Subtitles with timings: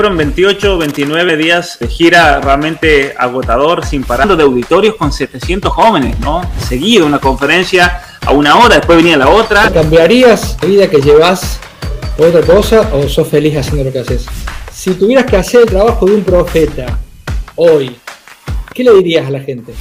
[0.00, 5.70] Fueron 28 o 29 días de gira realmente agotador, sin parar de auditorios con 700
[5.70, 6.40] jóvenes, ¿no?
[6.66, 9.70] Seguido, una conferencia a una hora, después venía la otra.
[9.70, 11.60] ¿Cambiarías la vida que llevas
[12.16, 14.24] por otra cosa o sos feliz haciendo lo que haces?
[14.72, 16.98] Si tuvieras que hacer el trabajo de un profeta
[17.56, 17.94] hoy,
[18.72, 19.74] ¿qué le dirías a la gente?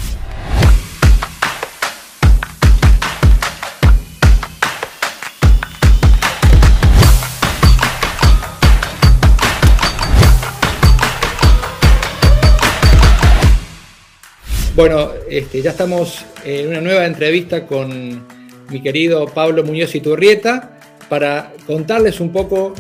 [14.80, 18.26] Bueno, este, ya estamos en una nueva entrevista con
[18.70, 22.74] mi querido Pablo Muñoz Iturrieta para contarles un poco,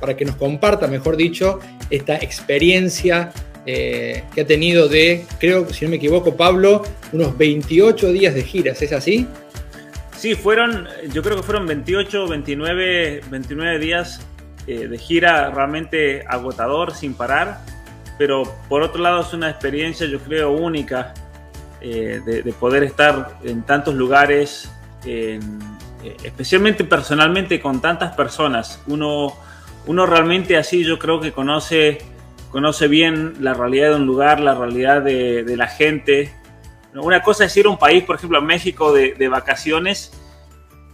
[0.00, 3.34] para que nos comparta, mejor dicho, esta experiencia
[3.66, 8.44] eh, que ha tenido de, creo, si no me equivoco, Pablo, unos 28 días de
[8.44, 9.28] giras, ¿es así?
[10.16, 14.22] Sí, fueron, yo creo que fueron 28, 29, 29 días
[14.66, 17.60] eh, de gira realmente agotador, sin parar,
[18.16, 21.12] pero por otro lado es una experiencia, yo creo, única
[21.84, 24.70] eh, de, poder estar en tantos lugares,
[25.04, 25.40] eh,
[26.22, 28.80] especialmente personalmente con tantas personas.
[28.86, 29.32] Uno,
[29.86, 31.98] uno realmente así yo creo que conoce,
[32.52, 36.32] conoce bien la realidad de un lugar, la realidad de, la gente.
[36.94, 40.12] Una cosa es ir a un país, por ejemplo, a México de, vacaciones.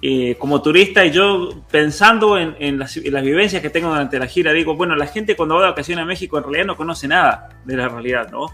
[0.00, 4.26] Eh, como turista y yo pensando en, las, en, las, vivencias que tengo durante la
[4.26, 7.08] gira, digo, bueno, la gente cuando va de vacaciones a México en realidad no conoce
[7.08, 8.46] nada de la realidad, ¿no?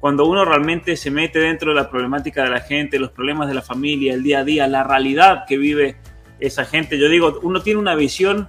[0.00, 3.54] Cuando uno realmente se mete dentro de la problemática de la gente, los problemas de
[3.54, 5.96] la familia, el día a día, la realidad que vive
[6.38, 8.48] esa gente, yo digo, uno tiene una visión,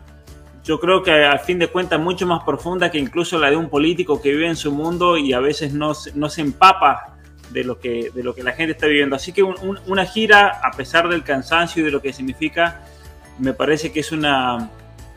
[0.64, 3.70] yo creo que al fin de cuentas mucho más profunda que incluso la de un
[3.70, 7.18] político que vive en su mundo y a veces no, no se empapa
[7.50, 9.16] de lo, que, de lo que la gente está viviendo.
[9.16, 12.84] Así que una gira, a pesar del cansancio y de lo que significa,
[13.40, 14.70] me parece que es una,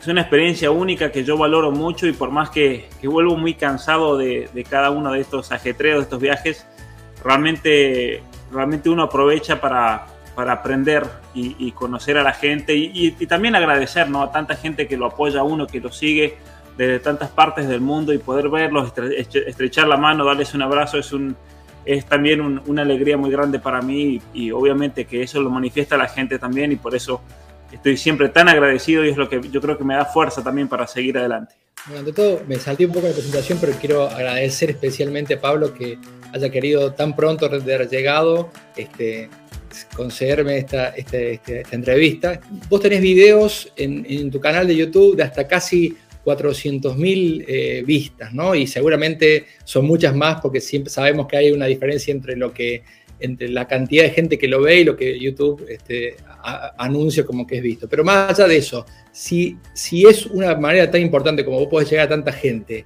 [0.03, 4.19] es una experiencia única que yo valoro mucho y por más que, vuelvo muy cansado
[4.19, 6.67] de, cada uno de estos ajetreos, de estos viajes,
[7.23, 8.21] realmente,
[8.51, 14.23] realmente uno aprovecha para, para aprender y, conocer a la gente y, también agradecer ¿no?
[14.23, 16.37] a tanta gente que lo apoya a uno, que lo sigue
[16.77, 18.93] desde tantas partes del mundo y poder verlos,
[19.47, 21.37] estrechar la mano, darles un abrazo es un,
[21.85, 26.09] es también una alegría muy grande para mí y, obviamente que eso lo manifiesta la
[26.09, 27.23] gente también y por eso
[27.73, 30.69] estoy siempre tan agradecido y es lo que yo creo que me da fuerza también
[30.69, 31.55] para seguir adelante.
[31.87, 35.75] Bueno, ante todo, me salté un poco la presentación, pero quiero agradecer especialmente a Pablo
[35.75, 35.99] que
[36.33, 39.29] haya querido tan pronto haber llegado, este,
[39.97, 42.41] concederme esta, este, este, esta, entrevista.
[42.69, 48.55] Vos tenés videos en, tu canal de YouTube de hasta casi 400.000 eh, vistas, ¿no?
[48.55, 52.85] Y seguramente son muchas más porque siempre sabemos que hay una diferencia entre lo que
[53.23, 56.17] entre la cantidad de gente que lo ve y lo que YouTube este,
[56.79, 57.89] anuncia como que es visto.
[57.89, 61.91] Pero más allá de eso, si, si es una manera tan importante como vos podés
[61.91, 62.85] llegar a tanta gente,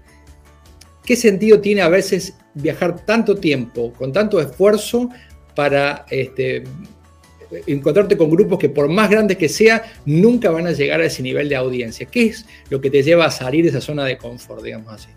[1.05, 5.11] ¿qué sentido tiene a veces viajar tanto tiempo, con tanto esfuerzo,
[5.55, 6.65] para este,
[7.67, 11.23] encontrarte con grupos que por más grandes que sea, nunca van a llegar a ese
[11.23, 12.07] nivel de audiencia?
[12.07, 15.09] ¿Qué es lo que te lleva a salir de esa zona de confort, digamos así?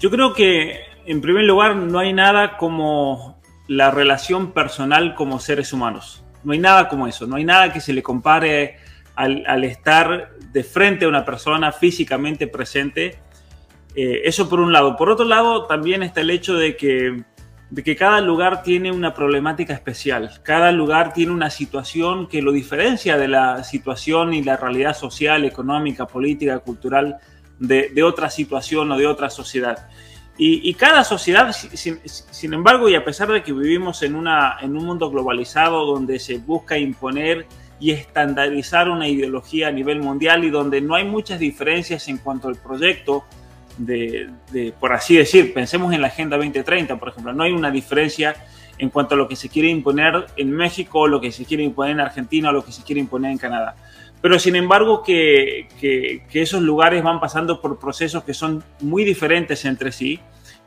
[0.00, 3.37] Yo creo que, en primer lugar, no hay nada como
[3.68, 6.24] la relación personal como seres humanos.
[6.42, 8.78] No hay nada como eso, no hay nada que se le compare
[9.14, 13.18] al, estar de frente a una persona físicamente presente.
[13.94, 14.96] Eh, eso por un lado.
[14.96, 17.24] Por otro lado, también está el hecho de que,
[17.84, 20.40] que cada lugar tiene una problemática especial.
[20.44, 25.44] Cada lugar tiene una situación que lo diferencia de la situación y la realidad social,
[25.44, 27.18] económica, política, cultural
[27.58, 29.88] de otra situación o de otra sociedad.
[30.40, 34.86] Y, cada sociedad, sin, embargo, y a pesar de que vivimos en, una, en un
[34.86, 37.46] mundo globalizado donde se busca imponer
[37.80, 42.46] y estandarizar una ideología a nivel mundial y donde no hay muchas diferencias en cuanto
[42.46, 43.24] al proyecto,
[43.78, 44.30] de,
[44.78, 48.36] por así decir, pensemos en la Agenda 2030, por ejemplo, no hay una diferencia
[48.78, 51.94] en cuanto a lo que se quiere imponer en México, lo que se quiere imponer
[51.94, 53.74] en Argentina o lo que se quiere imponer en Canadá
[54.20, 55.68] pero sin embargo que,
[56.32, 60.20] esos lugares van pasando por procesos que son muy diferentes entre sí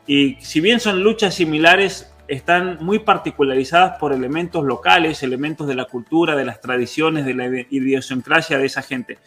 [0.07, 5.86] y si bien son luchas similares, están muy particularizadas por elementos locales, elementos de la
[5.86, 9.19] cultura, de las tradiciones, de la idiosincrasia de esa gente.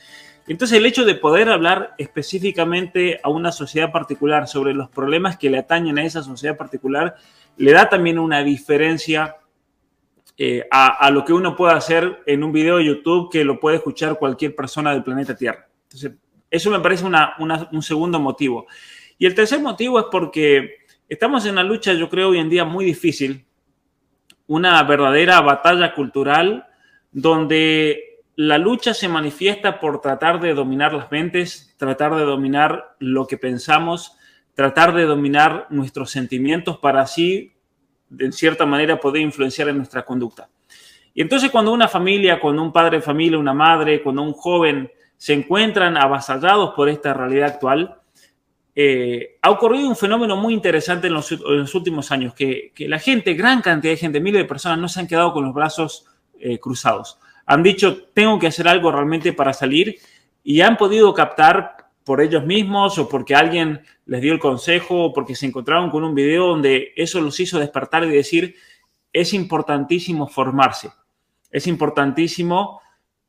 [0.47, 5.49] Entonces el hecho de poder hablar específicamente a una sociedad particular sobre los problemas que
[5.49, 7.17] le atañen a esa sociedad particular
[7.57, 9.37] le da también una diferencia
[10.37, 13.77] eh, a, lo que uno puede hacer en un video de YouTube que lo puede
[13.77, 15.69] escuchar cualquier persona del planeta Tierra.
[15.85, 16.13] Entonces,
[16.51, 18.67] eso me parece un segundo motivo.
[19.19, 20.79] Y el tercer motivo es porque
[21.09, 23.45] estamos en una lucha, yo creo, hoy en día muy difícil,
[24.47, 26.67] una verdadera batalla cultural
[27.13, 33.27] donde la lucha se manifiesta por tratar de dominar las mentes, tratar de dominar lo
[33.27, 34.17] que pensamos,
[34.55, 37.54] tratar de dominar nuestros sentimientos para así,
[38.17, 40.49] de cierta manera, poder influenciar en nuestra conducta.
[41.15, 44.91] Y entonces cuando una familia, cuando un padre de familia, una madre, cuando un joven
[45.17, 48.01] se encuentran avasallados por esta realidad actual,
[48.77, 51.31] eh, ha ocurrido un fenómeno muy interesante en los,
[51.75, 55.07] últimos años, que, la gente, gran cantidad de gente, miles de personas, no se han
[55.07, 56.07] quedado con los brazos
[56.41, 57.19] eh, cruzados.
[57.47, 59.97] Han dicho, tengo que hacer algo realmente para salir
[60.43, 65.13] y han podido captar por ellos mismos o porque alguien les dio el consejo o
[65.13, 68.55] porque se encontraron con un video donde eso los hizo despertar y decir,
[69.13, 70.91] es importantísimo formarse,
[71.51, 72.81] es importantísimo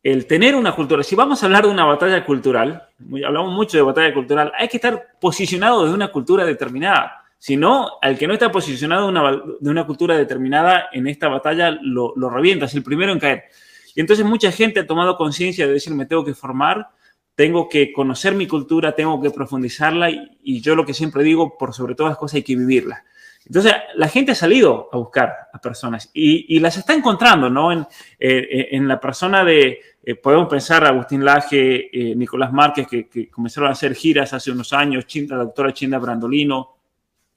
[0.04, 1.01] el tener una cultura.
[1.01, 2.89] Si vamos a hablar de una batalla cultural,
[3.25, 7.24] hablamos mucho de batalla cultural, hay que estar posicionado de una cultura determinada.
[7.39, 12.13] Si no, al que no está posicionado de una, cultura determinada en esta batalla lo,
[12.16, 13.45] lo revienta, es el primero en caer.
[13.95, 16.89] Y entonces mucha gente ha tomado conciencia de decir, me tengo que formar,
[17.35, 21.73] tengo que conocer mi cultura, tengo que profundizarla y, yo lo que siempre digo, por
[21.73, 23.03] sobre todas las cosas hay que vivirla.
[23.45, 27.71] Entonces, la gente ha salido a buscar a personas y, las está encontrando, ¿no?
[27.71, 27.85] En,
[28.17, 33.69] eh, en la persona de, eh, podemos pensar Agustín Laje, eh, Nicolás Márquez, que, comenzaron
[33.69, 36.77] a hacer giras hace unos años, la doctora Chinda Brandolino,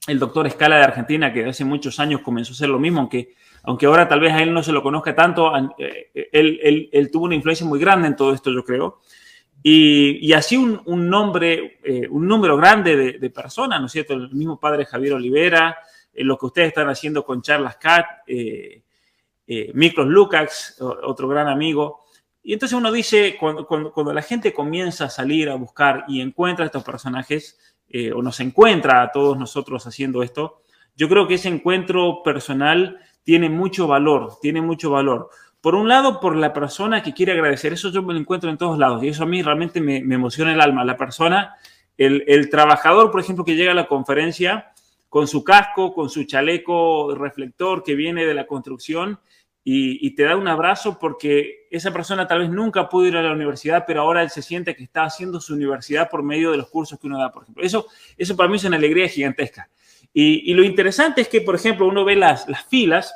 [0.07, 3.35] el doctor Escala de Argentina, que hace muchos años comenzó a hacer lo mismo, aunque,
[3.63, 5.51] aunque ahora tal vez a él no se lo conozca tanto,
[6.31, 9.01] él, él tuvo una influencia muy grande en todo esto, yo creo.
[9.61, 14.13] Y, así un, nombre, eh, un número grande de, personas, ¿no es cierto?
[14.13, 15.77] El mismo padre Javier Olivera,
[16.13, 18.83] eh, lo que ustedes están haciendo con Charlas Cat, eh,
[19.47, 22.05] eh Miklos Lukács, otro gran amigo.
[22.41, 26.63] Y entonces uno dice, cuando, cuando, la gente comienza a salir a buscar y encuentra
[26.63, 27.59] a estos personajes,
[28.15, 30.61] o nos encuentra a todos nosotros haciendo esto,
[30.95, 35.29] yo creo que ese encuentro personal tiene mucho valor, tiene mucho valor.
[35.61, 37.73] Por un lado, por la persona que quiere agradecer.
[37.73, 40.53] Eso yo me lo encuentro en todos lados y eso a mí realmente me, emociona
[40.53, 40.85] el alma.
[40.85, 41.55] La persona,
[41.97, 44.71] el, trabajador, por ejemplo, que llega a la conferencia
[45.09, 49.19] con su casco, con su chaleco reflector que viene de la construcción
[49.63, 53.33] y, te da un abrazo porque esa persona tal vez nunca pudo ir a la
[53.33, 56.69] universidad, pero ahora él se siente que está haciendo su universidad por medio de los
[56.69, 57.63] cursos que uno da, por ejemplo.
[57.63, 57.85] Eso,
[58.17, 59.69] eso para mí es una alegría gigantesca.
[60.11, 63.13] Y, lo interesante es que, por ejemplo, uno ve las, las filas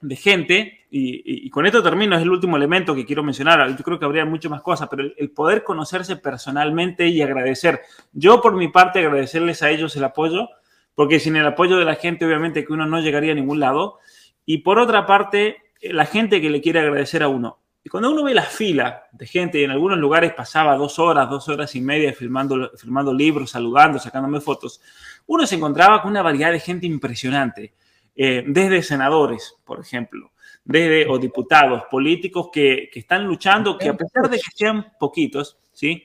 [0.00, 3.98] de gente, y, con esto termino, es el último elemento que quiero mencionar, yo creo
[3.98, 7.80] que habría mucho más cosas, pero el, poder conocerse personalmente y agradecer.
[8.12, 10.48] Yo por mi parte agradecerles a ellos el apoyo,
[10.94, 13.98] porque sin el apoyo de la gente obviamente que uno no llegaría a ningún lado,
[14.44, 17.58] y por otra parte, la gente que le quiere agradecer a uno.
[17.84, 21.28] Y cuando uno ve la fila de gente, y en algunos lugares pasaba dos horas,
[21.28, 24.80] dos horas y media filmando, filmando libros, saludando, sacándome fotos,
[25.26, 27.74] uno se encontraba con una variedad de gente impresionante
[28.14, 30.32] eh, desde senadores, por ejemplo,
[30.66, 36.02] desde, o diputados, políticos que, están luchando, que a pesar de que sean poquitos, ¿sí?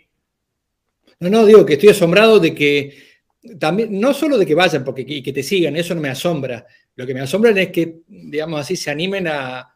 [1.20, 2.98] No, no, digo que estoy asombrado de que
[3.60, 6.66] también, no solo de que vayan porque, y que te sigan, eso no me asombra.
[6.96, 9.76] Lo que me asombra es que, digamos así, se animen a,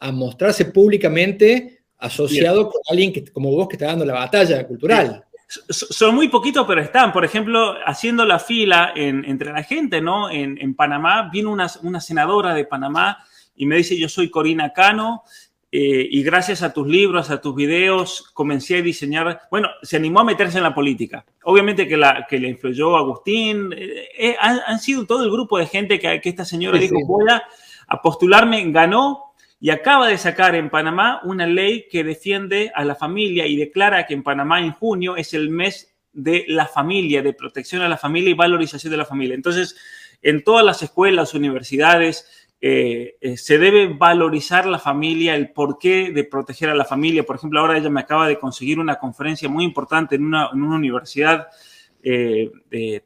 [0.00, 5.24] a mostrarse públicamente asociado con alguien que, como vos que está dando la batalla cultural.
[5.48, 7.12] Son muy poquitos, pero están.
[7.12, 10.30] Por ejemplo, haciendo la fila entre la gente, ¿no?
[10.30, 13.18] En, Panamá, vino una, senadora de Panamá
[13.56, 15.22] y me dice, yo soy Corina Cano
[15.70, 20.20] eh, y gracias a tus libros, a tus videos, comencé a diseñar, bueno, se animó
[20.20, 21.24] a meterse en la política.
[21.42, 25.66] Obviamente que, la, que le influyó Agustín, eh, eh, han, sido todo el grupo de
[25.66, 27.42] gente que, esta señora dijo, voy a,
[27.88, 32.94] a postularme, ganó y acaba de sacar en Panamá una ley que defiende a la
[32.94, 37.32] familia y declara que en Panamá en junio es el mes de la familia, de
[37.32, 39.34] protección a la familia y valorización de la familia.
[39.34, 39.74] Entonces,
[40.22, 46.24] en todas las escuelas, universidades, eh, eh, se debe valorizar la familia, el porqué de
[46.24, 47.22] proteger a la familia.
[47.22, 51.48] Por ejemplo, ahora ella me acaba de conseguir una conferencia muy importante en una, universidad
[52.02, 52.50] eh,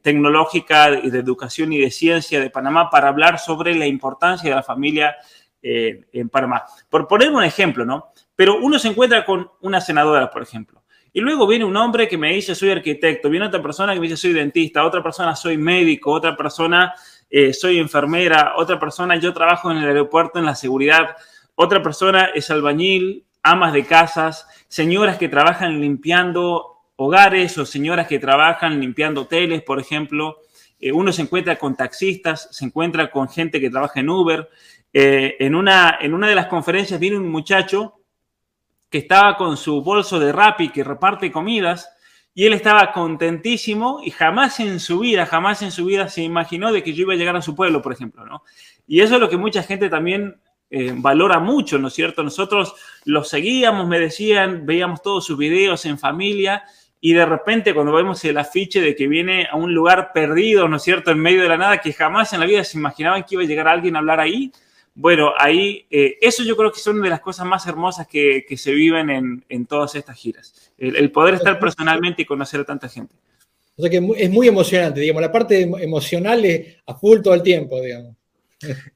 [0.01, 4.63] tecnológica de educación y de ciencia de Panamá para hablar sobre la importancia de la
[4.63, 5.17] familia
[5.61, 6.63] eh, en Panamá.
[6.89, 8.13] Por poner un ejemplo, ¿no?
[8.37, 10.83] Pero uno se encuentra con una senadora, por ejemplo.
[11.11, 14.07] Y luego viene un hombre que me dice soy arquitecto, viene otra persona que me
[14.07, 16.93] dice soy dentista, otra persona soy médico, otra persona
[17.29, 21.15] eh, soy enfermera, otra persona yo trabajo en el aeropuerto en la seguridad,
[21.55, 28.19] otra persona es albañil, amas de casas, señoras que trabajan limpiando hogares o señoras que
[28.19, 30.39] trabajan limpiando hoteles, por ejemplo.
[30.79, 34.49] Eh, uno se encuentra con taxistas, se encuentra con gente que trabaja en Uber,
[34.91, 37.95] eh, en, una, en una de las conferencias viene un muchacho
[38.89, 41.89] que estaba con su bolso de Rappi que reparte comidas
[42.39, 46.71] y él estaba contentísimo y jamás en su vida, jamás en su vida se imaginó
[46.71, 48.43] de que yo iba a llegar a su pueblo, por ejemplo, ¿no?
[48.87, 52.23] Y eso es lo que mucha gente también eh, valora mucho, ¿no es cierto?
[52.23, 56.63] Nosotros los seguíamos, me decían, veíamos todos sus videos en familia
[57.01, 60.77] y de repente cuando vemos el afiche de que viene a un lugar perdido, ¿no
[60.77, 63.35] es cierto?, en medio de la nada, que jamás en la vida se imaginaban que
[63.35, 64.49] iba a llegar alguien a hablar ahí,
[64.95, 68.73] bueno, ahí, eh, eso yo creo que son de las cosas más hermosas que, se
[68.73, 70.53] viven en, todas estas giras.
[70.79, 73.13] El, poder estar personalmente y conocer a tanta gente.
[73.75, 77.43] O sea que es muy emocionante, digamos, la parte emocional es a full todo el
[77.43, 78.15] tiempo, digamos.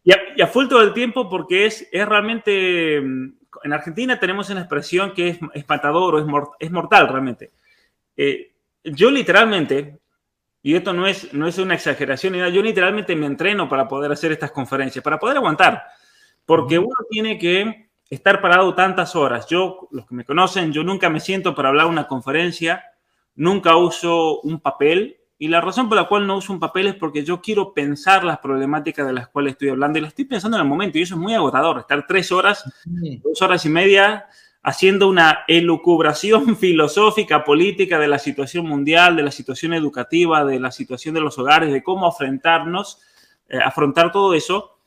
[0.03, 4.61] Y a, full todo el tiempo porque es, es realmente, mm, en Argentina tenemos una
[4.61, 6.25] expresión que es, es matador o es,
[6.59, 7.51] es mortal realmente.
[8.17, 8.51] Eh,
[8.83, 9.99] yo literalmente,
[10.61, 14.31] y esto no es, no es una exageración, yo literalmente me entreno para poder hacer
[14.31, 15.83] estas conferencias, para poder aguantar,
[16.45, 19.47] porque uno tiene que estar parado tantas horas.
[19.47, 22.83] Yo, los que me conocen, yo nunca me siento para hablar una conferencia,
[23.35, 26.95] nunca uso un papel, y la razón por la cual no uso un papel es
[26.95, 30.57] porque yo quiero pensar las problemáticas de las cuales estoy hablando y las estoy pensando
[30.57, 34.27] en el momento, y eso es muy agotador, estar tres horas, dos horas y media
[34.63, 40.71] haciendo una elucubración filosófica, política de la situación mundial, de la situación educativa, de la
[40.71, 43.01] situación de los hogares, de cómo afrontarnos,
[43.49, 44.77] eh, afrontar todo eso.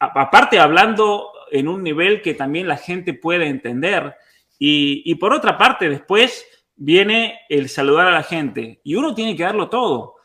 [0.00, 4.14] aparte, hablando en un nivel que también la gente puede entender.
[4.58, 8.80] Y, y por otra parte, después viene el saludar a la gente.
[8.84, 10.16] Y uno tiene que darlo todo.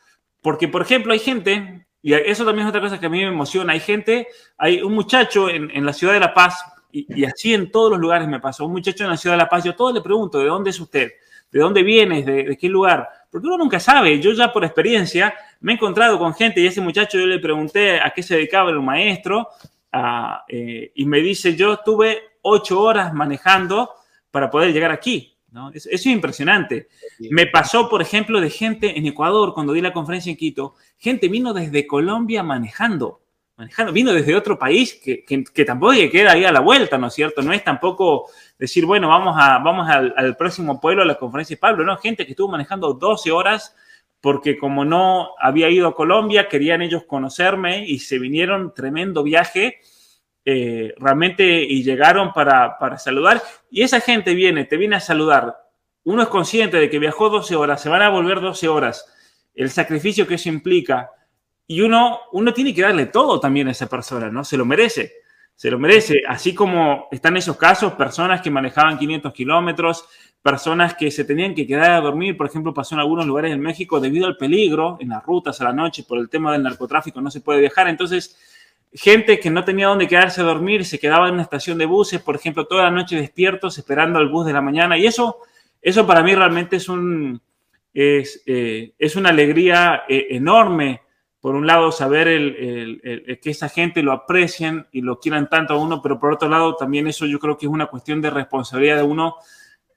[0.42, 3.28] Porque, por ejemplo, hay gente, y eso también es otra cosa que a mí me
[3.28, 7.54] emociona, hay gente, hay un muchacho en, en la ciudad de La Paz, y, así
[7.54, 8.66] en todos los lugares me pasó.
[8.66, 10.80] Un muchacho en la ciudad de La Paz, yo todo le pregunto, ¿de dónde es
[10.80, 11.10] usted?
[11.50, 12.26] ¿De dónde vienes?
[12.26, 13.08] ¿De, qué lugar?
[13.30, 14.20] Porque uno nunca sabe.
[14.20, 18.00] Yo ya por experiencia me he encontrado con gente y ese muchacho yo le pregunté
[18.00, 19.48] a qué se dedicaba el maestro
[19.92, 23.90] eh, y me dice, yo estuve ocho horas manejando
[24.30, 25.36] para poder llegar aquí.
[25.50, 25.70] ¿no?
[25.70, 26.88] Eso, es impresionante.
[27.30, 31.28] Me pasó, por ejemplo, de gente en Ecuador, cuando di la conferencia en Quito, gente
[31.28, 33.22] vino desde Colombia manejando
[33.58, 37.14] manejando, vino desde otro país que, que, tampoco queda ahí a la vuelta, ¿no es
[37.14, 37.42] cierto?
[37.42, 41.60] No es tampoco decir, bueno, vamos, a, vamos al, próximo pueblo, a la conferencia de
[41.60, 43.74] Pablo, no, gente que estuvo manejando 12 horas
[44.20, 49.80] porque como no había ido a Colombia, querían ellos conocerme y se vinieron tremendo viaje.
[50.44, 55.56] Eh, realmente y llegaron para, para saludar y esa gente viene, te viene a saludar.
[56.04, 59.04] Uno es consciente de que viajó 12 horas, se van a volver 12 horas,
[59.54, 61.10] el sacrificio que eso implica,
[61.70, 64.42] y uno, uno tiene que darle todo también a esa persona, ¿no?
[64.42, 65.16] Se lo merece,
[65.54, 66.22] se lo merece.
[66.26, 70.06] Así como están esos casos, personas que manejaban 500 kilómetros,
[70.42, 73.60] personas que se tenían que quedar a dormir, por ejemplo, pasó en algunos lugares en
[73.60, 77.20] México debido al peligro en las rutas a la noche por el tema del narcotráfico,
[77.20, 77.88] no se puede viajar.
[77.88, 78.38] Entonces,
[78.92, 82.20] gente que no tenía dónde quedarse a dormir, se quedaba en una estación de buses,
[82.20, 84.96] por ejemplo, toda la noche despiertos esperando al bus de la mañana.
[84.96, 85.38] Y eso,
[85.82, 87.40] eso para mí realmente es, un,
[87.92, 91.02] es, eh, es una alegría eh, enorme
[91.40, 93.00] por un lado, saber el,
[93.40, 96.74] que esa gente lo aprecien y lo quieran tanto a uno, pero por otro lado,
[96.74, 99.36] también eso yo creo que es una cuestión de responsabilidad de uno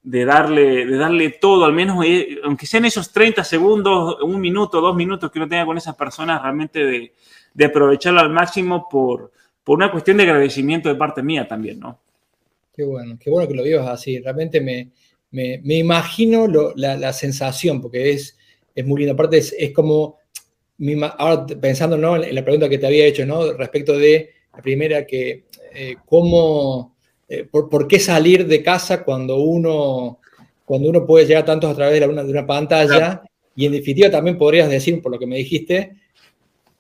[0.04, 4.82] de darle, de darle todo, al menos, eh, aunque sean esos 30 segundos, un minuto,
[4.82, 7.14] dos minutos que uno tenga con esas personas, realmente de,
[7.54, 9.32] de aprovecharlo al máximo por,
[9.64, 12.00] por una cuestión de agradecimiento de parte mía también, ¿no?
[12.74, 14.20] Qué bueno, qué bueno que lo vivas así.
[14.20, 14.92] Realmente me,
[15.32, 18.38] me, me imagino la, la, sensación, porque es,
[18.74, 19.14] es muy lindo.
[19.14, 20.20] Aparte, es, es como
[21.18, 23.54] ahora pensando en la pregunta que te había hecho, ¿no?
[23.54, 26.91] respecto de la primera, que eh, cómo,
[27.34, 30.20] eh, por, qué salir de casa cuando uno,
[30.66, 33.22] cuando uno puede llegar tantos a través de una, de una pantalla,
[33.56, 35.96] y en definitiva también podrías decir, por lo que me dijiste,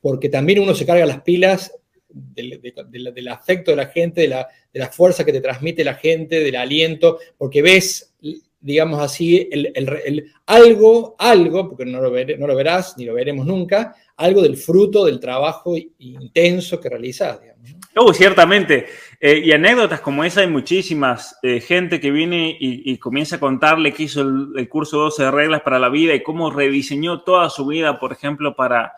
[0.01, 1.74] porque también uno se carga las pilas
[2.10, 5.93] del, del, afecto de la gente, de la, de la fuerza que te transmite la
[5.93, 8.13] gente, del aliento, porque ves
[8.60, 13.96] digamos así, el, algo, algo, porque no lo, no lo, verás ni lo veremos nunca,
[14.17, 17.41] algo del fruto del trabajo intenso que realizás.
[17.41, 17.80] Digamos,
[18.13, 18.88] ciertamente.
[19.19, 21.38] Eh, y anécdotas como esa hay muchísimas.
[21.43, 25.62] Eh, gente que viene y, comienza a contarle que hizo el, curso 12 de reglas
[25.62, 28.93] para la vida y cómo rediseñó toda su vida, por ejemplo, para,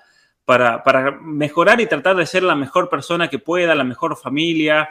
[0.45, 4.89] para, para mejorar y tratar de ser la mejor persona que pueda, la mejor familia.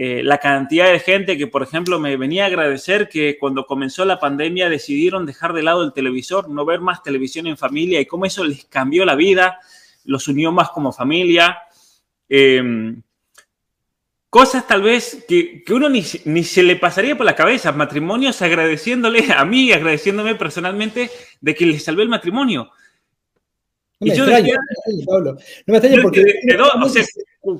[0.00, 4.04] Eh, la cantidad de gente que, por ejemplo, me venía a agradecer que cuando comenzó
[4.04, 8.06] la pandemia decidieron dejar de lado el televisor, no ver más televisión en familia y
[8.06, 9.58] cómo eso les cambió la vida,
[10.04, 11.58] los unió más como familia.
[12.28, 13.02] Em,
[14.30, 19.44] cosas tal vez que, uno ni, se le pasaría por la cabeza, matrimonios agradeciéndole a
[19.44, 22.70] mí, agradeciéndome personalmente de que les salvé el matrimonio.
[24.00, 24.54] No me extraña,
[25.06, 25.36] Pablo.
[25.66, 26.24] No me porque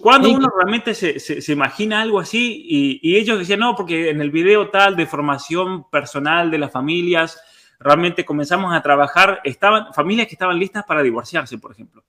[0.00, 4.20] Cuando uno realmente se, se, imagina algo así y, y, ellos decían, no, porque en
[4.20, 7.40] el video tal de formación personal de las familias,
[7.80, 12.04] realmente comenzamos a trabajar, estaban familias que estaban listas para divorciarse, por ejemplo,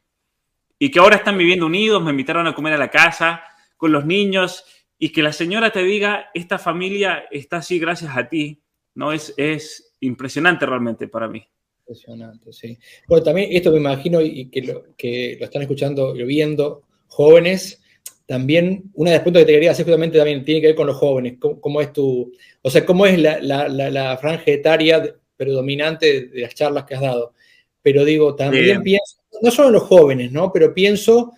[0.78, 3.42] y que ahora están viviendo unidos, me invitaron a comer a la casa
[3.79, 4.65] con los niños
[5.00, 8.62] y que la señora te diga, esta familia está así gracias a ti,
[8.95, 9.13] ¿no?
[9.13, 11.41] Es, es impresionante realmente para mí.
[11.79, 12.77] Impresionante, sí.
[13.07, 17.81] Bueno, también esto me imagino y que lo, que lo están escuchando, lo viendo, jóvenes,
[18.25, 20.88] también una de las preguntas que te quería hacer justamente también tiene que ver con
[20.88, 26.27] los jóvenes, cómo, es tu, o sea, cómo es la, la, la, franja etaria predominante
[26.27, 27.33] de las charlas que has dado.
[27.81, 30.51] Pero digo, también pienso, no solo en los jóvenes, ¿no?
[30.51, 31.31] Pero pienso,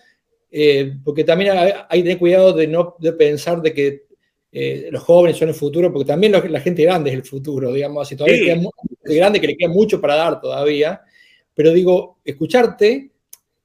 [0.54, 4.02] eh, porque también hay, que tener cuidado de no de pensar de que
[4.52, 8.06] eh, los jóvenes son el futuro, porque también la gente grande es el futuro, digamos
[8.06, 8.16] así.
[8.16, 8.68] Todavía queda
[9.02, 11.00] grande que le queda mucho para dar todavía.
[11.54, 13.10] Pero digo, escucharte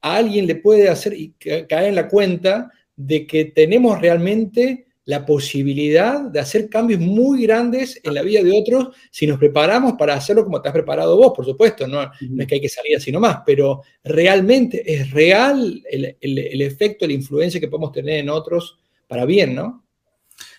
[0.00, 5.24] a alguien le puede hacer y caer en la cuenta de que tenemos realmente la
[5.24, 10.12] posibilidad de hacer cambios muy grandes en la vida de otros si nos preparamos para
[10.12, 13.10] hacerlo como te has preparado vos, por supuesto, no, es que hay que salir así
[13.10, 19.24] nomás, pero realmente es real el, efecto, la influencia que podemos tener en otros para
[19.24, 19.82] bien, ¿no?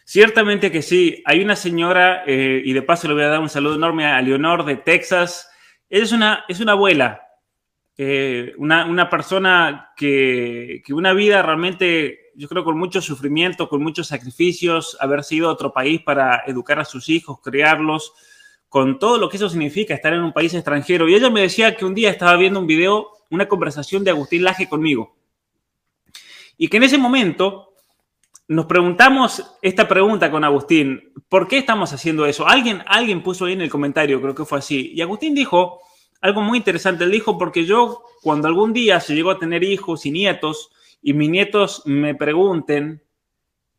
[0.04, 1.22] Ciertamente que sí.
[1.26, 4.20] Hay una señora, eh, y de paso le voy a dar un saludo enorme a
[4.20, 5.48] Leonor de Texas.
[5.88, 7.22] Es una, es una abuela,
[8.02, 14.96] eh, una, persona que, una vida realmente, yo creo, con mucho sufrimiento, con muchos sacrificios,
[15.02, 18.14] haber sido a otro país para educar a sus hijos, criarlos,
[18.70, 21.10] con todo lo que eso significa estar en un país extranjero.
[21.10, 24.46] Y ella me decía que un día estaba viendo un video, una conversación de Agustín
[24.46, 25.18] Laje conmigo.
[26.58, 27.74] Y que en ese momento
[28.48, 32.48] nos preguntamos esta pregunta con Agustín, ¿por qué estamos haciendo eso?
[32.48, 34.94] Alguien, alguien puso ahí en el comentario, creo que fue así.
[34.96, 35.82] Y Agustín dijo,
[36.22, 37.04] algo muy interesante.
[37.04, 41.14] Él dijo, porque yo, cuando algún día se llegó a tener hijos y nietos, y
[41.14, 43.04] mis nietos me pregunten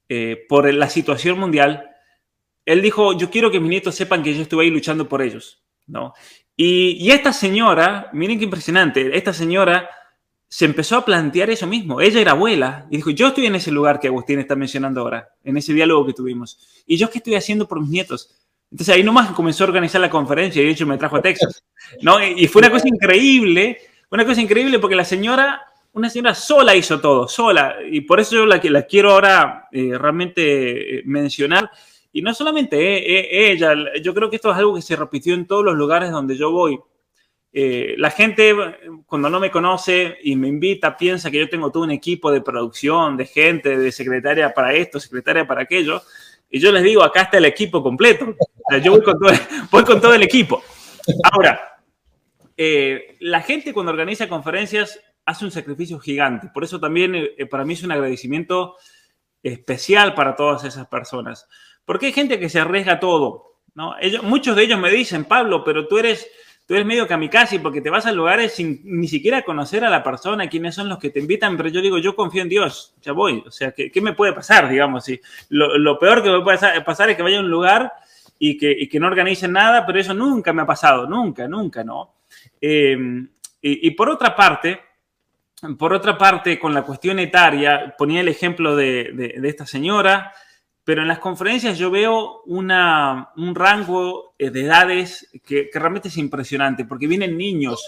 [0.09, 1.91] eh, por la situación mundial,
[2.67, 5.63] él dijo, yo quiero que mis nietos sepan que yo estuve ahí luchando por ellos,
[5.87, 6.15] ¿no?
[6.57, 9.89] Y, y esta señora, miren qué impresionante, esta señora
[10.51, 12.01] se empezó a plantear eso mismo.
[12.01, 15.29] Ella era abuela y dijo, yo estoy en ese lugar que Agustín está mencionando ahora,
[15.45, 16.59] en ese diálogo que tuvimos.
[16.87, 18.35] ¿Y yo qué estoy haciendo por mis nietos?
[18.69, 21.65] Entonces ahí nomás comenzó a organizar la conferencia y de hecho me trajo a Texas.
[22.03, 22.23] ¿no?
[22.23, 23.79] Y fue una cosa increíble,
[24.11, 27.77] una cosa increíble porque la señora, una señora sola hizo todo, sola.
[27.91, 31.71] Y por eso yo la, la quiero ahora eh, realmente eh, mencionar.
[32.13, 35.47] Y no solamente eh, ella, yo creo que esto es algo que se repitió en
[35.47, 36.79] todos los lugares donde yo voy.
[37.53, 38.55] la gente
[39.07, 42.41] cuando no me conoce y me invita piensa que yo tengo todo un equipo de
[42.41, 46.03] producción, de gente, de secretaria para esto, secretaria para aquello.
[46.49, 48.35] Y yo les digo, acá está el equipo completo.
[48.83, 48.93] yo
[49.71, 50.63] voy con todo, el equipo.
[51.33, 51.79] Ahora,
[53.21, 56.49] la gente cuando organiza conferencias hace un sacrificio gigante.
[56.53, 58.77] Por eso también eh, para mí es un agradecimiento
[59.43, 61.49] especial para todas esas personas.
[61.85, 63.59] Porque hay gente que se arriesga todo.
[63.75, 63.95] ¿no?
[64.01, 66.29] Ellos, muchos de ellos me dicen, Pablo, pero tú eres
[66.71, 70.05] tú eres medio kamikaze porque te vas a lugares sin ni siquiera conocer a la
[70.05, 73.11] persona, quiénes son los que te invitan, pero yo digo, yo confío en Dios, ya
[73.11, 73.43] voy.
[73.45, 75.05] O sea, ¿qué, qué me puede pasar, digamos?
[75.05, 77.93] Si lo, peor que me puede pasar es que vaya a un lugar
[78.39, 81.83] y que, y que, no organicen nada, pero eso nunca me ha pasado, nunca, nunca,
[81.83, 82.15] ¿no?
[82.61, 82.97] Eh,
[83.61, 84.81] y, por otra parte,
[85.79, 90.33] por otra parte, con la cuestión etaria, ponía el ejemplo de, esta señora,
[90.85, 96.85] pero en las conferencias yo veo un rango eh, de edades que, realmente es impresionante,
[96.85, 97.87] porque vienen niños,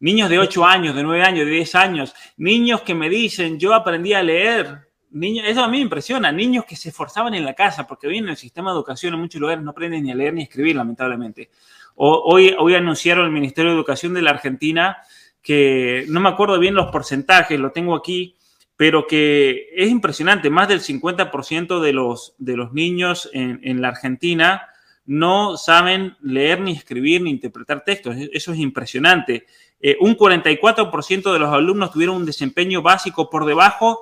[0.00, 3.74] niños de 8 años, de 9 años, de 10 años, niños que me dicen, yo
[3.74, 7.54] aprendí a leer, niños, eso a mí me impresiona, niños que se esforzaban en la
[7.54, 10.16] casa, porque hoy en el sistema de educación en muchos lugares no aprenden ni a
[10.16, 11.50] leer ni a escribir, lamentablemente.
[11.96, 14.96] Hoy, hoy anunciaron el Ministerio de Educación de la Argentina
[15.44, 18.34] que no me acuerdo bien los porcentajes, lo tengo aquí,
[18.76, 24.68] pero que es impresionante, más del 50% de los, de los niños en, la Argentina
[25.04, 28.16] no saben leer ni escribir ni interpretar textos.
[28.32, 29.46] Eso es impresionante.
[29.78, 34.00] Eh, un 44% de los alumnos tuvieron un desempeño básico por debajo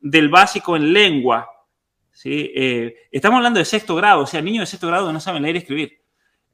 [0.00, 1.48] del básico en lengua.
[2.10, 2.50] ¿sí?
[2.52, 5.54] Eh, estamos hablando de sexto grado, o sea, niños de sexto grado no saben leer
[5.54, 6.00] y escribir.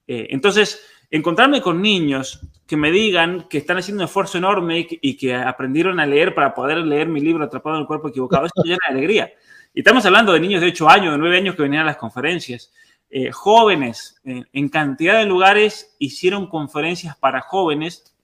[0.07, 5.17] Eh, entonces, encontrarme con niños que me digan que están haciendo un esfuerzo enorme y
[5.17, 8.63] que aprendieron a leer para poder leer mi libro Atrapado en el Cuerpo Equivocado, eso
[8.65, 9.33] llena de alegría.
[9.73, 11.97] Y estamos hablando de niños de 8 años, de 9 años que venían a las
[11.97, 12.73] conferencias.
[13.09, 18.17] Eh, jóvenes, eh, en cantidad de lugares hicieron conferencias para jóvenes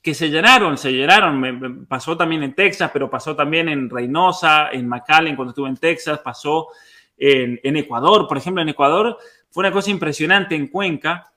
[0.00, 1.40] que se llenaron, se llenaron.
[1.40, 5.68] Me, me pasó también en Texas, pero pasó también en Reynosa, en McAllen cuando estuve
[5.68, 6.68] en Texas, pasó
[7.16, 8.28] en, en Ecuador.
[8.28, 9.18] Por ejemplo, en Ecuador
[9.50, 11.31] fue una cosa impresionante en Cuenca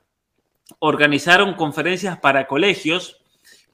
[0.80, 3.22] organizaron conferencias para colegios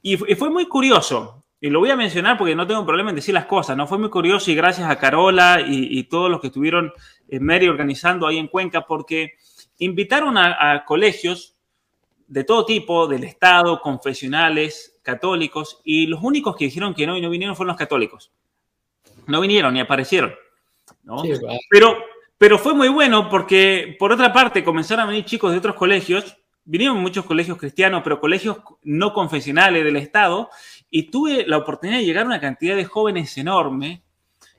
[0.02, 1.44] y, fue muy curioso.
[1.60, 3.86] y lo voy a mencionar porque no tengo problema en decir las cosas, ¿no?
[3.86, 6.92] Fue muy curioso y gracias a Carola y, todos los que estuvieron
[7.28, 9.34] en Mary organizando ahí en Cuenca, porque
[9.78, 11.56] invitaron a, colegios
[12.26, 17.20] de todo tipo, del Estado, confesionales, católicos, y los únicos que dijeron que no y
[17.20, 18.32] no vinieron fueron los católicos.
[19.26, 20.34] No vinieron ni aparecieron,
[21.04, 21.22] ¿no?
[21.70, 21.96] pero,
[22.38, 26.41] pero fue muy bueno porque, por otra parte, comenzaron a venir chicos de otros colegios
[26.64, 30.50] vinieron muchos colegios cristianos, pero colegios no confesionales del Estado,
[30.90, 34.02] y tuve la oportunidad de llegar a una cantidad de jóvenes enorme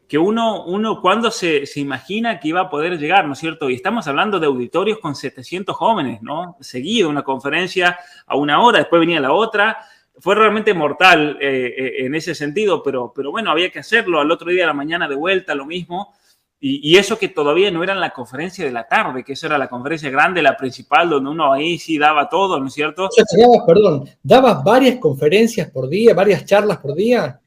[0.08, 3.70] que uno, uno cuando se, se, imagina que iba a poder llegar, ¿no es cierto?
[3.70, 6.56] Y estamos hablando de auditorios con 700 jóvenes, ¿no?
[6.60, 9.78] Seguido, una conferencia a una hora, después venía la otra.
[10.20, 14.20] Fue realmente mortal eh, eh, en ese sentido, pero, pero bueno, había que hacerlo.
[14.20, 16.14] Al otro día de la mañana de vuelta, lo mismo.
[16.66, 19.68] Y, eso que todavía no era la conferencia de la tarde, que eso era la
[19.68, 23.10] conferencia grande, la principal, donde uno ahí sí daba todo, ¿no es cierto?
[23.68, 27.42] perdón, ¿dabas varias conferencias por día, varias charlas por día?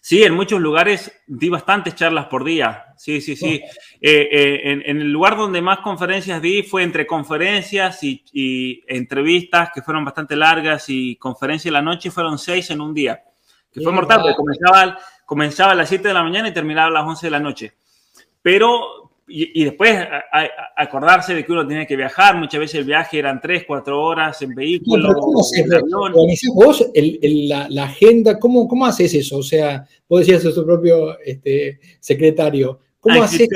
[0.00, 2.86] Sí, en muchos lugares di bastantes charlas por día.
[2.96, 3.62] Sí, sí, sí.
[4.00, 9.80] Eh, eh, en, el lugar donde más conferencias di fue entre conferencias y, entrevistas que
[9.80, 13.22] fueron bastante largas y conferencia de la noche fueron seis en un día.
[13.70, 16.90] Que fue mortal, porque comenzaba, comenzaba a las 7 de la mañana y terminaba a
[16.90, 17.74] las 11 de la noche
[18.46, 19.98] pero y, después
[20.76, 24.40] acordarse de que uno tenía que viajar, muchas veces el viaje eran tres, cuatro horas
[24.40, 25.12] en vehículo.
[25.14, 25.42] ¿Cómo
[26.54, 28.38] vos la, agenda?
[28.38, 29.38] ¿cómo, ¿Cómo haces eso?
[29.38, 33.48] O sea, vos decías a tu propio este, secretario, ¿cómo haces?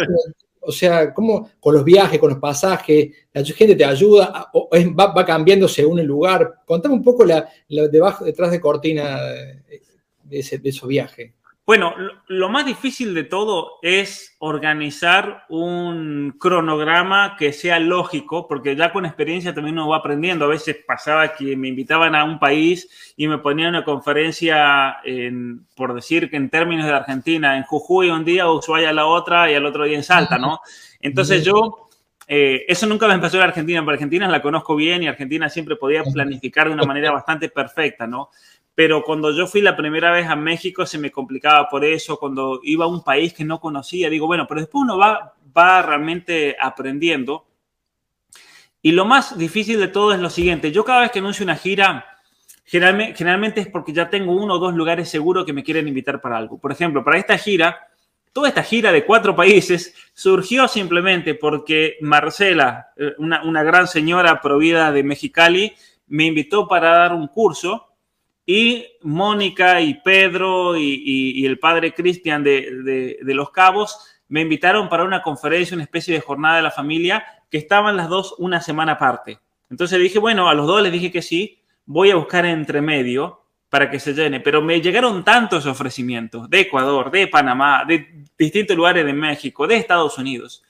[0.58, 5.24] O sea, ¿cómo con los viajes, con los pasajes, la gente te ayuda o va,
[5.24, 6.52] cambiando según el lugar?
[6.66, 9.20] Contame un poco la, debajo, detrás de cortina
[10.24, 11.30] de, ese, de esos viajes.
[11.70, 11.94] Bueno,
[12.26, 19.06] lo más difícil de todo es organizar un cronograma que sea lógico, porque ya con
[19.06, 20.46] experiencia también uno va aprendiendo.
[20.46, 25.64] A veces pasaba que me invitaban a un país y me ponían una conferencia, en,
[25.76, 29.54] por decir que en términos de Argentina, en Jujuy un día, Ushuaia la otra y
[29.54, 30.58] al otro día en Salta, ¿no?
[31.00, 31.88] Entonces yo,
[32.26, 35.76] eh, eso nunca me empezó en Argentina, pero Argentina la conozco bien y Argentina siempre
[35.76, 38.30] podía planificar de una manera bastante perfecta, ¿no?
[38.74, 42.60] Pero cuando yo fui la primera vez a México se me complicaba por eso, cuando
[42.62, 46.56] iba a un país que no conocía, digo, bueno, pero después uno va, va realmente
[46.58, 47.46] aprendiendo.
[48.82, 51.56] Y lo más difícil de todo es lo siguiente, yo cada vez que anuncio una
[51.56, 52.06] gira,
[52.64, 56.20] generalmente, generalmente es porque ya tengo uno o dos lugares seguros que me quieren invitar
[56.20, 56.58] para algo.
[56.58, 57.88] Por ejemplo, para esta gira,
[58.32, 64.40] toda esta gira de cuatro países surgió simplemente porque Marcela, eh, una, una gran señora
[64.40, 65.74] provida de Mexicali,
[66.06, 67.89] me invitó para dar un curso
[68.52, 75.22] y Mónica y Pedro y, el padre Cristian de, Los Cabos me invitaron para una
[75.22, 79.38] conferencia, una especie de jornada de la familia, que estaban las dos una semana aparte.
[79.70, 83.44] Entonces dije, bueno, a los dos les dije que sí, voy a buscar entre medio
[83.68, 88.76] para que se llene, pero me llegaron tantos ofrecimientos de Ecuador, de Panamá, de distintos
[88.76, 90.64] lugares de México, de Estados Unidos,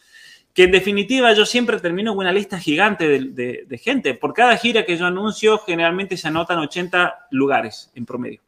[0.54, 4.14] que en definitiva yo siempre termino con una lista gigante de, gente.
[4.14, 8.40] Por cada gira que yo anuncio, generalmente se anotan 80 lugares en promedio.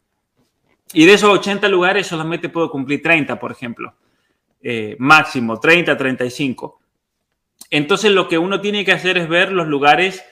[0.93, 3.95] Y de esos 80 lugares solamente puedo cumplir 30, por ejemplo.
[4.61, 6.81] Eh, máximo, 30, 35.
[7.71, 10.25] Entonces lo que uno tiene que hacer es ver los lugares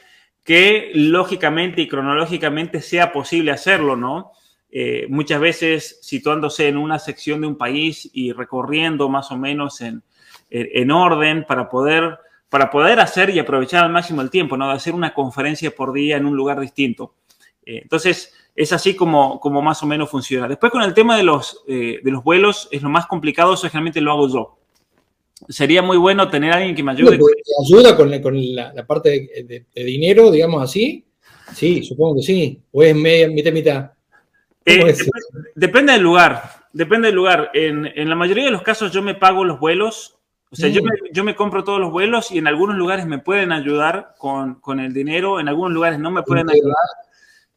[0.45, 4.33] que lógicamente y cronológicamente sea posible hacerlo, ¿no?
[4.73, 9.81] Eh, muchas veces situándose en una sección de un país y recorriendo más o menos
[9.81, 10.03] en,
[10.51, 14.69] en orden para poder, para poder hacer y aprovechar al máximo el tiempo, ¿no?
[14.69, 17.15] De hacer una conferencia por día en un lugar distinto.
[17.65, 20.49] Eh, entonces, es así como, como más o menos funciona.
[20.49, 23.69] Después, con el tema de los, eh, de los vuelos, es lo más complicado, eso
[23.69, 24.57] generalmente lo hago yo.
[25.49, 27.17] Sería muy bueno tener a alguien que me ayude.
[27.17, 27.25] ¿Te
[27.65, 31.05] ayuda con, la, parte de, dinero, digamos así?
[31.55, 32.61] Sí, supongo que sí.
[32.73, 33.91] ¿O es media, mitad, mitad?
[34.67, 34.95] Eh,
[35.55, 36.67] depende, del lugar.
[36.73, 37.51] Depende del lugar.
[37.55, 40.20] En, en, la mayoría de los casos yo me pago los vuelos
[40.53, 43.19] o sea, yo, me, yo, me, compro todos los vuelos y en algunos lugares me
[43.19, 46.75] pueden ayudar con, con, el dinero, en algunos lugares no me pueden ayudar.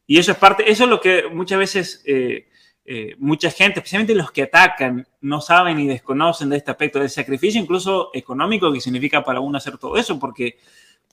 [0.05, 2.47] Y eso es parte, eso es lo que muchas veces eh,
[2.85, 7.09] eh, mucha gente, especialmente los que atacan, no saben y desconocen de este aspecto del
[7.09, 10.57] sacrificio, incluso económico, que significa para uno hacer todo eso, porque,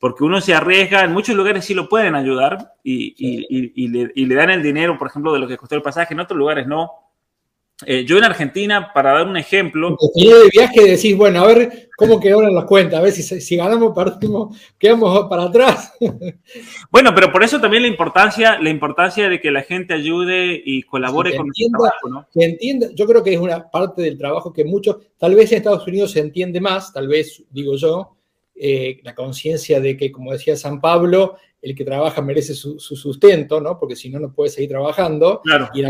[0.01, 4.11] porque uno se arriesga, en muchos lugares sí lo pueden ayudar y, y, y, le,
[4.15, 6.39] y le dan el dinero, por ejemplo, de lo que costó el pasaje, en otros
[6.39, 7.10] lugares no.
[7.87, 9.97] Eh, yo en Argentina, para dar un ejemplo.
[10.15, 13.95] de viaje decís, bueno, a ver cómo quedaron las cuentas, a ver si, si ganamos,
[13.95, 15.93] perdimos, quedamos para atrás.
[16.91, 20.83] Bueno, pero por eso también la importancia, la importancia de que la gente ayude y
[20.83, 22.27] colabore con el trabajo, ¿no?
[22.33, 25.59] Que entienda, yo creo que es una parte del trabajo que muchos, tal vez en
[25.59, 28.17] Estados Unidos se entiende más, tal vez, digo yo,
[28.55, 33.61] eh, la conciencia de que, como decía San Pablo, el que trabaja merece su, sustento,
[33.61, 33.79] ¿no?
[33.79, 35.43] Porque si no, no puede seguir trabajando.
[35.75, 35.81] Y,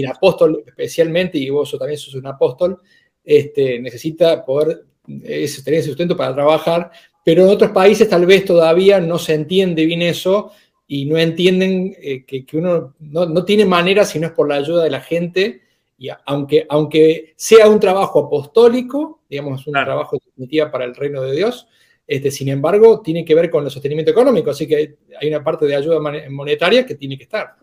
[0.00, 2.80] el, apóstol, especialmente, y vos también sos un apóstol,
[3.24, 6.90] este, necesita poder tener sustento para trabajar,
[7.24, 10.52] pero en otros países tal vez todavía no se entiende bien eso
[10.86, 14.82] y no entienden eh, que, uno no, tiene manera si no es por la ayuda
[14.82, 15.62] de la gente,
[15.96, 21.36] y aunque, aunque sea un trabajo apostólico, digamos, un trabajo definitiva para el reino de
[21.36, 21.68] Dios,
[22.10, 25.64] este, sin embargo, tiene que ver con el sostenimiento económico, así que hay una parte
[25.64, 27.54] de ayuda monetaria que tiene que estar.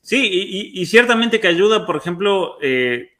[0.00, 3.10] Sí, y, ciertamente que ayuda, por ejemplo, eh,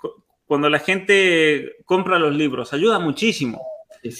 [0.46, 3.60] cuando la gente compra los libros, ayuda muchísimo.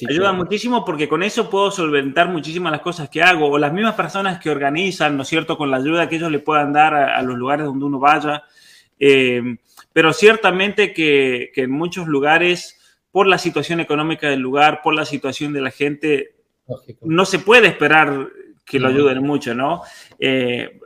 [0.07, 3.94] ayuda muchísimo porque con eso puedo solventar muchísimas las cosas que hago, o las mismas
[3.94, 7.22] personas que organizan, ¿no es cierto?, con la ayuda que ellos le puedan dar a,
[7.22, 8.42] los lugares donde uno vaya.
[8.99, 9.57] Eh,
[9.90, 12.75] pero ciertamente que, que en muchos lugares
[13.16, 16.35] por la situación económica del lugar, por la situación de la gente,
[17.00, 18.29] no se puede esperar
[18.62, 19.81] que lo ayuden mucho, ¿no?
[20.18, 20.79] Eh,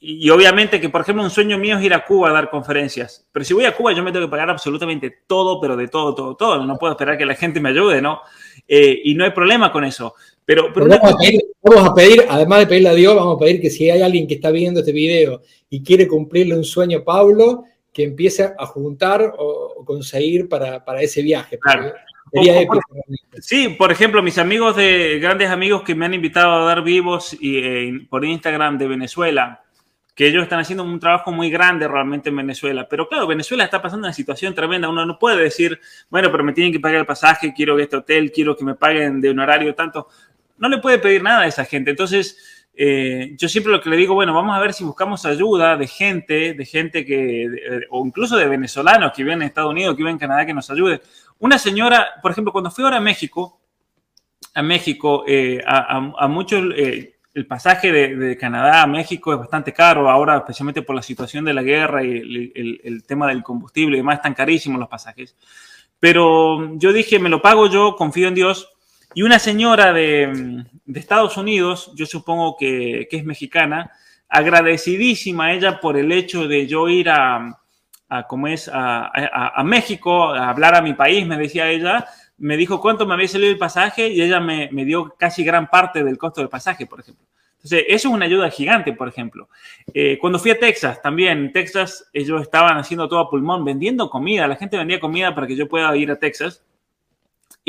[0.00, 3.28] y obviamente que, por ejemplo, un sueño mío es ir a Cuba a dar conferencias.
[3.30, 6.16] Pero si voy a Cuba, yo me tengo que pagar absolutamente todo, pero de todo,
[6.16, 6.66] todo, todo.
[6.66, 8.22] No puedo esperar que la gente me ayude, ¿no?
[8.66, 10.16] Eh, y no hay problema con eso.
[10.44, 14.02] Pero, vamos, a pedir, además de pedirle a Dios, vamos a pedir que si hay
[14.02, 17.66] alguien que está viendo este video y quiere cumplirle un sueño a Pablo,
[17.98, 21.58] que empiece a juntar o, conseguir para, ese viaje.
[23.40, 27.36] sí, por ejemplo, mis amigos de grandes amigos que me han invitado a dar vivos
[27.40, 29.64] y, eh, por Instagram de Venezuela,
[30.14, 32.86] que ellos están haciendo un trabajo muy grande realmente en Venezuela.
[32.88, 34.88] Pero claro, Venezuela está pasando una situación tremenda.
[34.88, 38.30] Uno no puede decir, bueno, pero me tienen que pagar el pasaje, quiero este hotel,
[38.30, 40.06] quiero que me paguen de un horario tanto.
[40.56, 41.90] No le puede pedir nada a esa gente.
[41.90, 45.76] Entonces, eh, yo siempre lo que le digo, bueno, vamos a ver si buscamos ayuda
[45.76, 50.02] de gente, de gente que, o incluso de venezolanos que viven en Estados Unidos, que
[50.04, 51.02] viven en Canadá, que nos ayude.
[51.40, 53.60] Una señora, por ejemplo, cuando fui ahora a México,
[54.54, 60.08] a México, eh, a, muchos, eh, el pasaje de, Canadá a México es bastante caro
[60.08, 64.00] ahora, especialmente por la situación de la guerra y el, el tema del combustible y
[64.00, 65.36] demás, están carísimos los pasajes.
[65.98, 68.70] Pero yo dije, me lo pago yo, confío en Dios
[69.14, 73.90] y una señora de, Estados Unidos, yo supongo que, es mexicana,
[74.28, 77.58] agradecidísima ella por el hecho de yo ir a,
[78.08, 82.06] a es, a, México, a hablar a mi país, me decía ella,
[82.38, 86.04] me dijo cuánto me había salido el pasaje y ella me, dio casi gran parte
[86.04, 87.26] del costo del pasaje, por ejemplo.
[87.56, 89.48] Entonces, eso es una ayuda gigante, por ejemplo.
[89.92, 94.08] Eh, cuando fui a Texas, también, en Texas ellos estaban haciendo todo a pulmón, vendiendo
[94.08, 96.62] comida, la gente vendía comida para que yo pueda ir a Texas.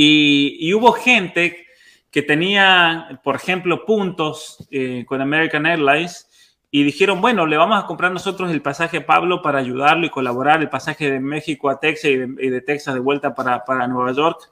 [0.01, 1.67] Y, hubo gente
[2.09, 6.29] que tenía, por ejemplo, puntos eh, con American Airlines
[6.71, 10.61] y dijeron, bueno, le vamos a comprar nosotros el pasaje Pablo para ayudarlo y colaborar,
[10.61, 14.49] el pasaje de México a Texas y de, Texas de vuelta para, para Nueva York.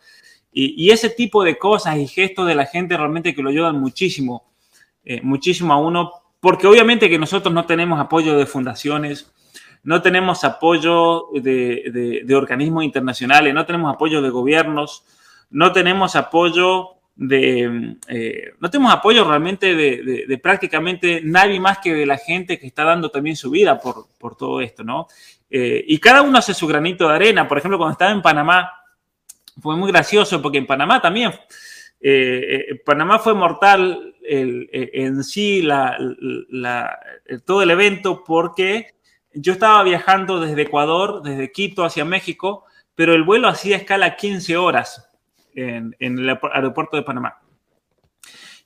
[0.52, 4.52] Y, ese tipo de cosas y gestos de la gente realmente que lo ayudan muchísimo,
[5.06, 9.32] eh, muchísimo a uno, porque obviamente que nosotros no tenemos apoyo de fundaciones,
[9.82, 15.06] no tenemos apoyo de, de organismos internacionales, no tenemos apoyo de gobiernos,
[15.50, 22.06] no tenemos apoyo de, eh, no tenemos apoyo realmente de, prácticamente nadie más que de
[22.06, 25.08] la gente que está dando también su vida por, todo esto, ¿no?
[25.50, 27.48] Eh, y cada uno hace su granito de arena.
[27.48, 28.72] Por ejemplo, cuando estaba en Panamá,
[29.60, 31.32] fue muy gracioso porque en Panamá también,
[32.00, 35.68] eh, Panamá fue mortal en sí
[37.46, 38.94] todo el evento porque
[39.34, 44.58] yo estaba viajando desde Ecuador, desde Quito hacia México, pero el vuelo hacía escala 15
[44.58, 45.07] horas
[45.58, 47.39] en, el aeropuerto de Panamá.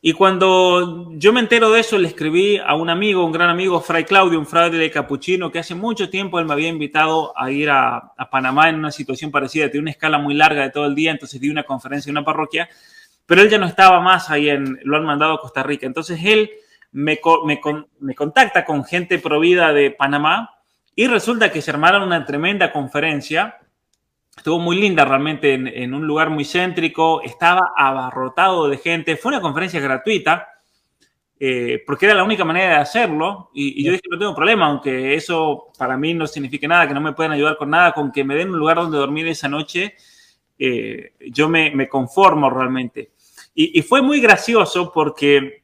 [0.03, 3.79] Y cuando yo me entero de eso, le escribí a un amigo, un gran amigo,
[3.81, 7.51] Fray Claudio, un fraude de capuchino, que hace mucho tiempo él me había invitado a
[7.51, 10.95] ir a, Panamá en una situación parecida, de una escala muy larga de todo el
[10.95, 12.67] día, entonces di una conferencia en una parroquia,
[13.27, 15.85] pero él ya no estaba más ahí, en, lo han mandado a Costa Rica.
[15.85, 16.49] Entonces él
[16.91, 17.61] me, me,
[17.99, 20.49] me contacta con gente provida de Panamá
[20.95, 23.60] y resulta que se armaron una tremenda conferencia
[24.35, 29.41] Estuvo muy linda realmente en, un lugar muy céntrico, estaba abarrotado de gente, fue una
[29.41, 30.47] conferencia gratuita,
[31.37, 35.15] eh, porque era la única manera de hacerlo, y, yo dije, no tengo problema, aunque
[35.15, 38.23] eso para mí no signifique nada, que no me puedan ayudar con nada, con que
[38.23, 39.95] me den un lugar donde dormir esa noche,
[40.57, 43.11] eh, yo me, conformo realmente.
[43.53, 45.63] Y, fue muy gracioso porque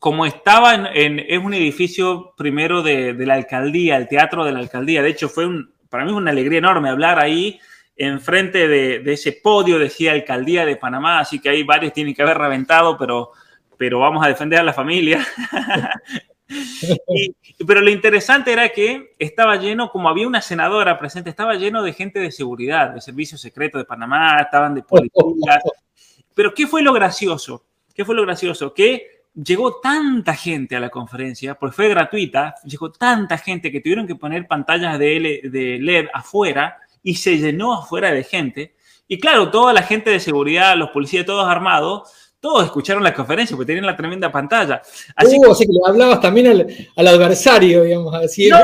[0.00, 4.58] como estaba en, es un edificio primero de, de, la alcaldía, el teatro de la
[4.58, 7.60] alcaldía, de hecho fue un, para mí una alegría enorme hablar ahí,
[7.96, 12.22] enfrente de, de, ese podio decía Alcaldía de Panamá, así que ahí varios tienen que
[12.22, 13.30] haber reventado, pero,
[13.76, 15.24] pero vamos a defender a la familia.
[17.66, 21.92] pero lo interesante era que estaba lleno, como había una senadora presente, estaba lleno de
[21.92, 25.60] gente de seguridad, de servicio secreto de Panamá, estaban de policía.
[26.34, 27.64] Pero ¿qué fue lo gracioso?
[27.94, 28.74] ¿Qué fue lo gracioso?
[28.74, 34.06] Que llegó tanta gente a la conferencia, pues fue gratuita, llegó tanta gente que tuvieron
[34.06, 38.74] que poner pantallas de, de LED afuera y se llenó afuera de gente.
[39.06, 43.56] Y claro, toda la gente de seguridad, los policías, todos armados, todos escucharon la conferencia
[43.56, 44.82] porque tenían la tremenda pantalla.
[45.14, 46.48] Así, uh, que, le hablabas también
[46.96, 48.48] al, adversario, digamos, así.
[48.48, 48.58] No,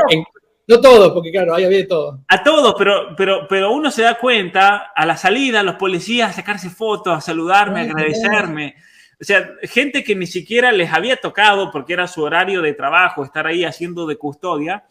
[0.67, 2.21] no todos, porque claro, ahí había todo.
[2.27, 6.33] A todos, pero, pero, pero uno se da cuenta a la salida, los policías a
[6.33, 8.75] sacarse fotos, a saludarme, a agradecerme.
[9.19, 13.23] O sea, gente que ni siquiera les había tocado porque era su horario de trabajo,
[13.23, 14.85] estar ahí haciendo de custodia.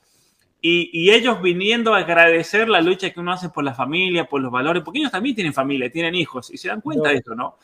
[0.62, 4.52] Y, ellos viniendo a agradecer la lucha que uno hace por la familia, por los
[4.52, 7.56] valores, porque ellos también tienen familia, tienen hijos y se dan cuenta de eso, ¿no?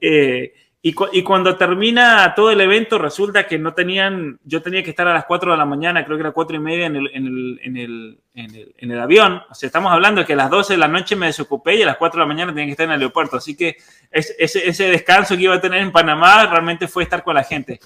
[0.00, 0.52] Eh,
[0.86, 5.14] y, cuando termina todo el evento, resulta que no tenían, yo tenía que estar a
[5.14, 7.60] las 4 de la mañana, creo que era 4 y media en el, en el,
[7.64, 9.40] en el, en el, avión.
[9.50, 11.82] O sea, estamos hablando de que a las 12 de la noche me desocupé y
[11.82, 13.38] a las 4 de la mañana tenía que estar en el aeropuerto.
[13.38, 13.78] Así que
[14.10, 17.80] ese, ese descanso que iba a tener en Panamá realmente fue estar con la gente.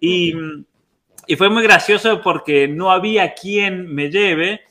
[0.00, 0.34] Y,
[1.26, 4.62] y fue muy gracioso porque no había quien me lleve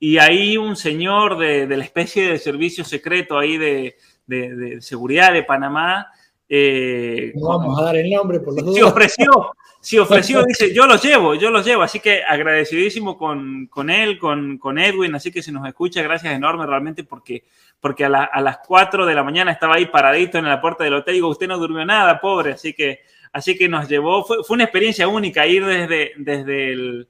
[0.00, 4.82] y ahí un señor de, de la especie de servicio secreto ahí de, de, de
[4.82, 6.08] seguridad de Panamá
[6.50, 10.86] eh, no vamos a dar el nombre por los Si ofreció, si ofreció, dice, yo
[10.86, 11.82] los llevo, yo los llevo.
[11.82, 15.14] Así que agradecidísimo con, con él, con, con, Edwin.
[15.14, 17.44] Así que si nos escucha, gracias enorme realmente porque,
[17.80, 20.94] porque a, a, las 4 de la mañana estaba ahí paradito en la puerta del
[20.94, 21.14] hotel.
[21.14, 22.52] Digo, usted no durmió nada, pobre.
[22.52, 23.00] Así que,
[23.32, 24.24] así que nos llevó.
[24.24, 27.08] Fue, fue una experiencia única ir desde, desde el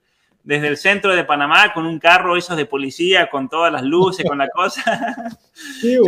[0.48, 4.24] desde el centro de Panamá con un carro esos de policía, con todas las luces,
[4.26, 5.38] con la cosa.
[5.78, 5.98] Sí,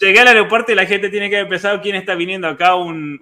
[0.00, 3.20] Llegué al aeropuerto y la gente tiene que haber pensado quién está viniendo acá, un,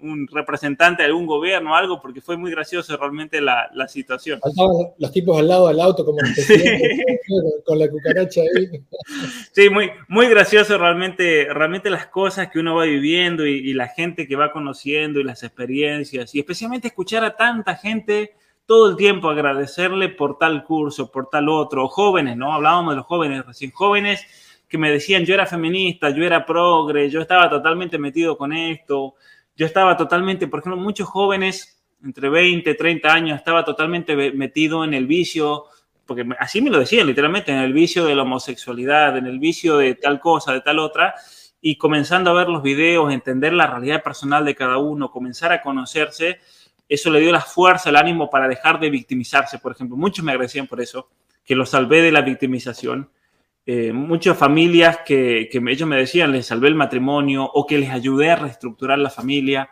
[0.00, 4.40] un, representante de algún gobierno o algo, porque fue muy gracioso realmente la, la situación.
[4.96, 6.20] los tipos al lado del auto como
[7.66, 8.82] con la cucaracha ahí.
[9.52, 13.88] Sí, muy, muy gracioso realmente, realmente las cosas que uno va viviendo y, y la
[13.88, 18.32] gente que va conociendo y las experiencias, y especialmente escuchar a tanta gente
[18.66, 22.52] todo el tiempo agradecerle por tal curso, por tal otro, jóvenes, ¿no?
[22.52, 24.26] Hablábamos de los jóvenes, recién jóvenes
[24.68, 29.14] que me decían, yo era feminista, yo era progre, yo estaba totalmente metido con esto,
[29.54, 34.94] yo estaba totalmente, por ejemplo, muchos jóvenes entre 20, 30 años, estaba totalmente metido en
[34.94, 35.64] el vicio,
[36.06, 39.78] porque así me lo decían literalmente, en el vicio de la homosexualidad, en el vicio
[39.78, 41.14] de tal cosa, de tal otra,
[41.60, 45.62] y comenzando a ver los videos, entender la realidad personal de cada uno, comenzar a
[45.62, 46.40] conocerse,
[46.88, 49.96] eso le dio la fuerza, el ánimo para dejar de victimizarse, por ejemplo.
[49.96, 51.08] Muchos me agradecían por eso,
[51.44, 53.10] que lo salvé de la victimización.
[53.66, 57.90] Eh, muchas familias que, que, ellos me decían, les salvé el matrimonio o que les
[57.90, 59.68] ayudé a reestructurar la familia.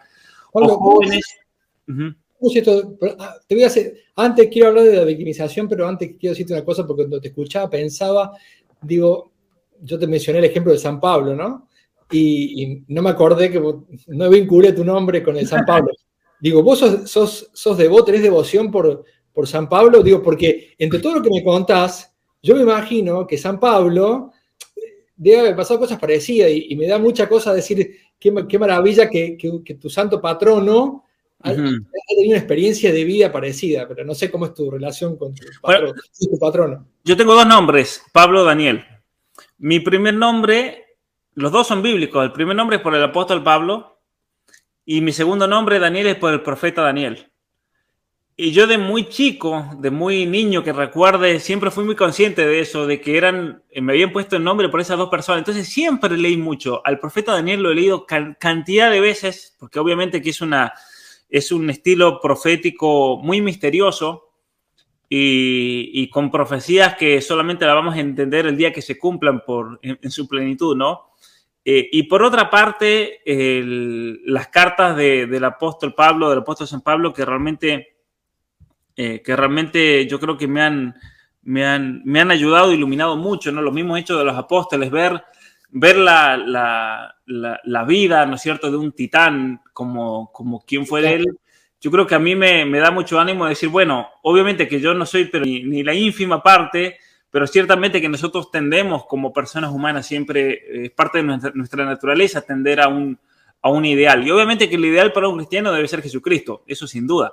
[0.52, 1.38] o jóvenes...
[3.18, 6.54] Ah, te voy a hacer, antes quiero hablar de la victimización, pero antes quiero decirte
[6.54, 8.32] una cosa, porque cuando te escuchaba pensaba,
[8.80, 9.30] digo,
[9.80, 11.68] yo te mencioné el ejemplo de San Pablo, ¿no?
[12.10, 13.62] Y, no me acordé que
[14.08, 15.92] no vinculé tu nombre con el San Pablo.
[16.42, 20.98] Digo, vos sos, sos, sos devoto, tenés devoción por, por San Pablo, digo, porque entre
[20.98, 24.32] todo lo que me contás, yo me imagino que San Pablo
[24.74, 29.08] eh, debe haber pasado cosas parecidas y, me da mucha cosa decir qué, qué maravilla
[29.08, 31.04] que, que, tu santo patrono
[31.38, 35.32] haya tenido una experiencia de vida parecida, pero no sé cómo es tu relación con
[35.34, 36.88] tu, tu patrono.
[37.04, 38.82] Yo tengo dos nombres, Pablo Daniel.
[39.58, 40.86] Mi primer nombre,
[41.34, 42.24] los dos son bíblicos.
[42.24, 43.91] El primer nombre es por el apóstol Pablo
[44.84, 47.30] y mi segundo nombre, Daniel, es por el profeta Daniel.
[48.34, 52.60] Y yo de muy chico, de muy niño que recuerde, siempre fui muy consciente de
[52.60, 55.40] eso, de que eran, me habían puesto el nombre por esas dos personas.
[55.40, 56.80] Entonces siempre leí mucho.
[56.84, 60.72] Al profeta Daniel lo he leído cantidad de veces, porque obviamente que es, una,
[61.28, 64.30] es un estilo profético muy misterioso
[65.08, 69.78] y, con profecías que solamente la vamos a entender el día que se cumplan por,
[69.82, 71.11] en su plenitud, ¿no?
[71.64, 77.24] Eh, y por otra parte, las cartas del apóstol Pablo, del apóstol San Pablo, que
[77.24, 77.96] realmente,
[78.96, 80.94] eh, que realmente yo creo que me han,
[81.42, 83.62] me han, me han ayudado, iluminado mucho, ¿no?
[83.62, 85.22] Los mismos hechos de los apóstoles, ver,
[85.70, 91.14] ver la, la, la, vida, ¿no es cierto?, de un titán como, como quien fue
[91.14, 91.24] él.
[91.80, 94.94] Yo creo que a mí me, me, da mucho ánimo decir, bueno, obviamente que yo
[94.94, 96.98] no soy pero ni, ni la ínfima parte,
[97.32, 102.42] pero ciertamente que nosotros tendemos como personas humanas siempre, eh, es parte de nuestra, naturaleza,
[102.42, 103.18] tender a un,
[103.62, 104.24] a un ideal.
[104.24, 107.32] Y obviamente que el ideal para un cristiano debe ser Jesucristo, eso sin duda.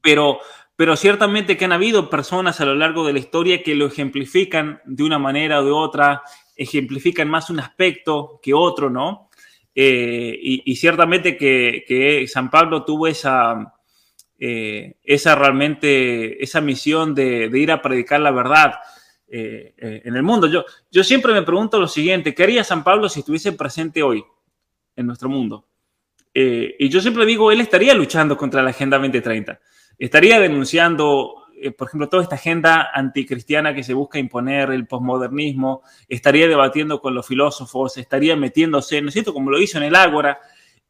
[0.00, 0.38] Pero,
[0.74, 4.80] pero ciertamente que han habido personas a lo largo de la historia que lo ejemplifican
[4.86, 6.22] de una manera o de otra,
[6.56, 9.28] ejemplifican más un aspecto que otro, ¿no?
[9.74, 13.77] Eh, y, ciertamente que, que San Pablo tuvo esa,
[14.40, 18.74] eh, esa realmente, esa misión de, ir a predicar la verdad
[19.26, 20.46] eh, eh, en el mundo.
[20.46, 24.24] Yo, yo siempre me pregunto lo siguiente, ¿qué haría San Pablo si estuviese presente hoy
[24.94, 25.64] en nuestro mundo?
[26.40, 29.58] Y yo siempre digo, él estaría luchando contra la Agenda 2030,
[29.98, 31.34] estaría denunciando,
[31.76, 37.12] por ejemplo, toda esta agenda anticristiana que se busca imponer, el posmodernismo, estaría debatiendo con
[37.12, 40.38] los filósofos, estaría metiéndose, ¿no es cierto?, como lo hizo en el Ágora.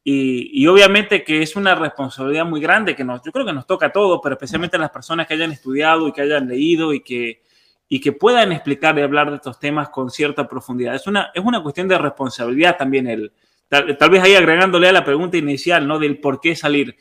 [0.03, 3.87] Y, obviamente que es una responsabilidad muy grande que nos, yo creo que nos toca
[3.87, 7.01] a todos, pero especialmente a las personas que hayan estudiado y que hayan leído y
[7.01, 7.43] que,
[7.87, 10.95] y que puedan explicar y hablar de estos temas con cierta profundidad.
[10.95, 13.31] Es una, es una cuestión de responsabilidad también el,
[13.69, 15.99] Tal, vez ahí agregándole a la pregunta inicial, ¿no?
[15.99, 16.97] Del por qué salir.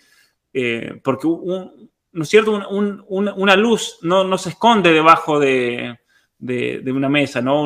[0.53, 2.68] Eh, porque, ¿no es cierto?
[2.68, 5.99] una luz no, no, se esconde debajo de,
[6.38, 7.62] de, una mesa, ¿no?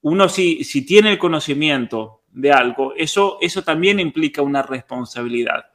[0.00, 5.66] uno si, si, tiene el conocimiento de algo, eso, eso también implica una responsabilidad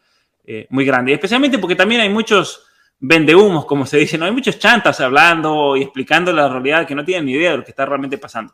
[0.43, 1.13] eh, muy grande.
[1.13, 2.65] especialmente porque también hay muchos
[2.99, 4.25] vendehumos, como se dice, ¿no?
[4.25, 7.63] Hay muchos chantas hablando y explicando la realidad que no tienen ni idea de lo
[7.63, 8.53] que está realmente pasando.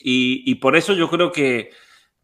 [0.00, 1.70] Y, y por eso yo creo que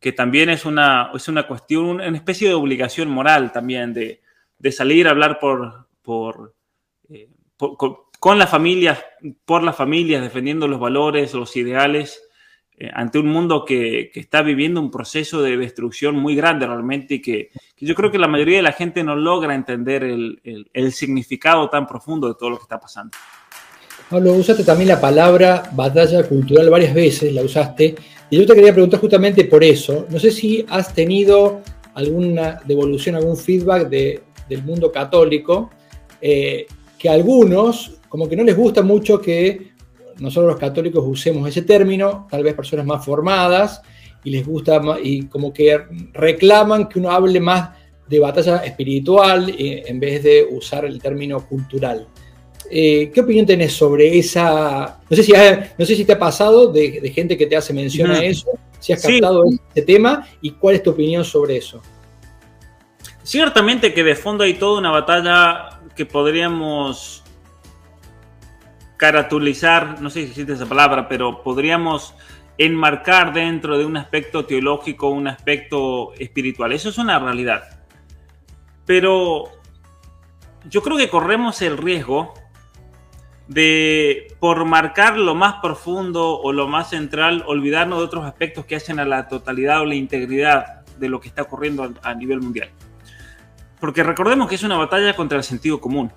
[0.03, 4.21] que también es una, es una cuestión, una especie de obligación moral también de,
[4.59, 6.57] de salir a hablar por, por,
[7.09, 8.99] eh, con, las familias,
[9.45, 12.21] por las familias, defendiendo los valores, los ideales,
[12.93, 17.23] ante un mundo que, que, está viviendo un proceso de destrucción muy grande realmente y
[17.23, 20.71] que, que, yo creo que la mayoría de la gente no logra entender el, el,
[20.73, 23.17] el significado tan profundo de todo lo que está pasando.
[24.09, 27.95] Pablo, usaste también la palabra batalla cultural varias veces, la usaste.
[28.29, 30.07] Y yo te quería preguntar justamente por eso.
[30.11, 31.63] No sé si has tenido
[31.95, 35.71] alguna devolución, algún feedback del mundo católico,
[36.21, 36.67] eh,
[36.99, 39.72] que a algunos, como que no les gusta mucho que
[40.23, 43.83] nosotros los católicos usemos ese término, tal vez personas más formadas,
[44.25, 45.79] y les gusta y como que
[46.13, 47.71] reclaman que uno hable más
[48.09, 52.07] de batalla espiritual eh, en vez de usar el término cultural.
[52.71, 55.01] Eh, ¿Qué opinión tenés sobre esa?
[55.09, 55.33] No sé si,
[55.77, 58.93] no sé si te ha pasado de, gente que te hace mención a eso, si
[58.93, 61.83] has captado ese tema y cuál es tu opinión sobre eso.
[63.25, 67.22] Ciertamente que de fondo hay toda una batalla que podríamos
[69.03, 72.15] caratulizar, no sé si existe esa palabra, pero podríamos
[72.57, 76.71] enmarcar dentro de un aspecto teológico, un aspecto espiritual.
[76.71, 77.81] Eso es una realidad.
[78.87, 79.47] Pero
[80.71, 82.33] yo creo que corremos el riesgo
[83.49, 88.77] de por marcar lo más profundo o lo más central, olvidarnos de otros aspectos que
[88.77, 92.71] hacen a la totalidad o la integridad de lo que está ocurriendo a nivel mundial.
[93.81, 96.13] Porque recordemos que es una batalla contra el sentido común,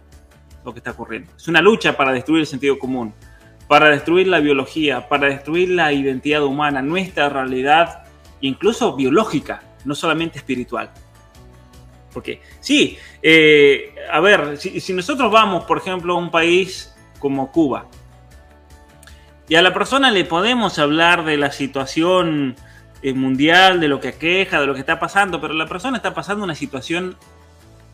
[0.66, 1.32] lo que está ocurriendo.
[1.38, 3.14] Es una lucha para destruir el sentido común,
[3.68, 8.04] para destruir la biología, para destruir la identidad humana, nuestra realidad,
[8.42, 10.92] incluso biológica, no solamente espiritual.
[12.12, 17.52] Porque sí, eh, a ver, si, si nosotros vamos, por ejemplo, a un país como
[17.52, 17.88] Cuba.
[19.48, 22.56] Y a la persona le podemos hablar de la situación
[23.04, 26.16] eh, mundial, de lo que aqueja, de lo que está pasando, pero la persona está
[26.16, 27.18] pasando una situación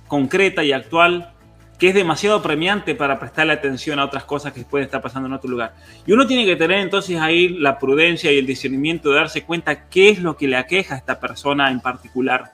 [0.07, 1.33] concreta y actual
[1.81, 5.33] que es demasiado premiante para prestarle atención a otras cosas que pueden estar pasando en
[5.33, 5.73] otro lugar.
[6.05, 9.89] Y uno tiene que tener entonces ahí la prudencia y el discernimiento de darse cuenta
[9.89, 12.53] qué es lo que le aqueja a esta persona en particular.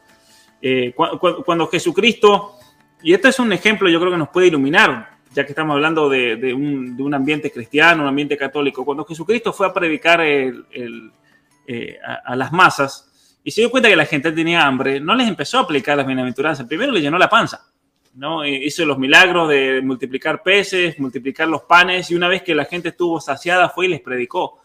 [0.61, 2.53] Eh, cuando Jesucristo,
[3.03, 6.07] y este es un ejemplo yo creo que nos puede iluminar, ya que estamos hablando
[6.07, 10.53] de, un, ambiente cristiano, un ambiente católico, cuando Jesucristo fue a predicar eh,
[12.23, 15.57] a, las masas y se dio cuenta que la gente tenía hambre, no les empezó
[15.57, 17.65] a aplicar las bienaventuranzas, primero le llenó la panza,
[18.17, 18.45] ¿no?
[18.45, 22.89] hizo los milagros de multiplicar peces, multiplicar los panes y una vez que la gente
[22.89, 24.59] estuvo saciada fue y les predicó,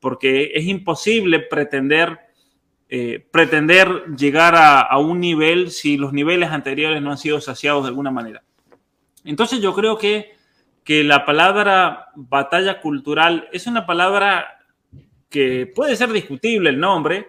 [0.00, 2.20] porque es imposible pretender...
[2.88, 7.88] Eh, pretender llegar a un nivel si los niveles anteriores no han sido saciados de
[7.88, 8.44] alguna manera.
[9.26, 10.34] Entonces yo creo que,
[10.84, 14.64] que la palabra batalla cultural es una palabra
[15.28, 17.28] que puede ser discutible el nombre,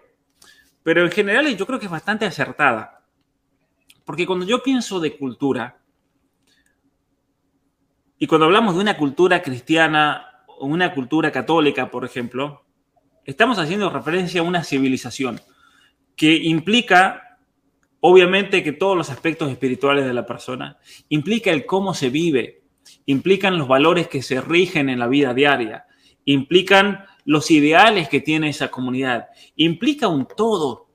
[0.84, 2.97] pero en general yo creo que es bastante acertada.
[4.08, 5.80] Porque cuando yo pienso de cultura,
[8.18, 12.66] y cuando hablamos de una cultura cristiana o una cultura católica, por ejemplo,
[13.24, 15.40] estamos haciendo referencia a una civilización
[16.16, 17.28] que implica
[18.00, 20.78] Obviamente que todos los aspectos espirituales de la persona
[21.10, 22.62] implica el cómo se vive,
[23.06, 25.88] implican los valores que se rigen en la vida diaria,
[26.24, 30.87] implican los ideales que tiene esa comunidad, implica un todo,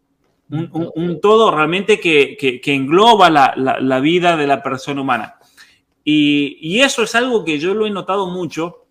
[0.49, 5.37] un, todo realmente que, engloba la, vida de la persona humana.
[6.05, 8.87] Y, eso es algo que yo lo he notado mucho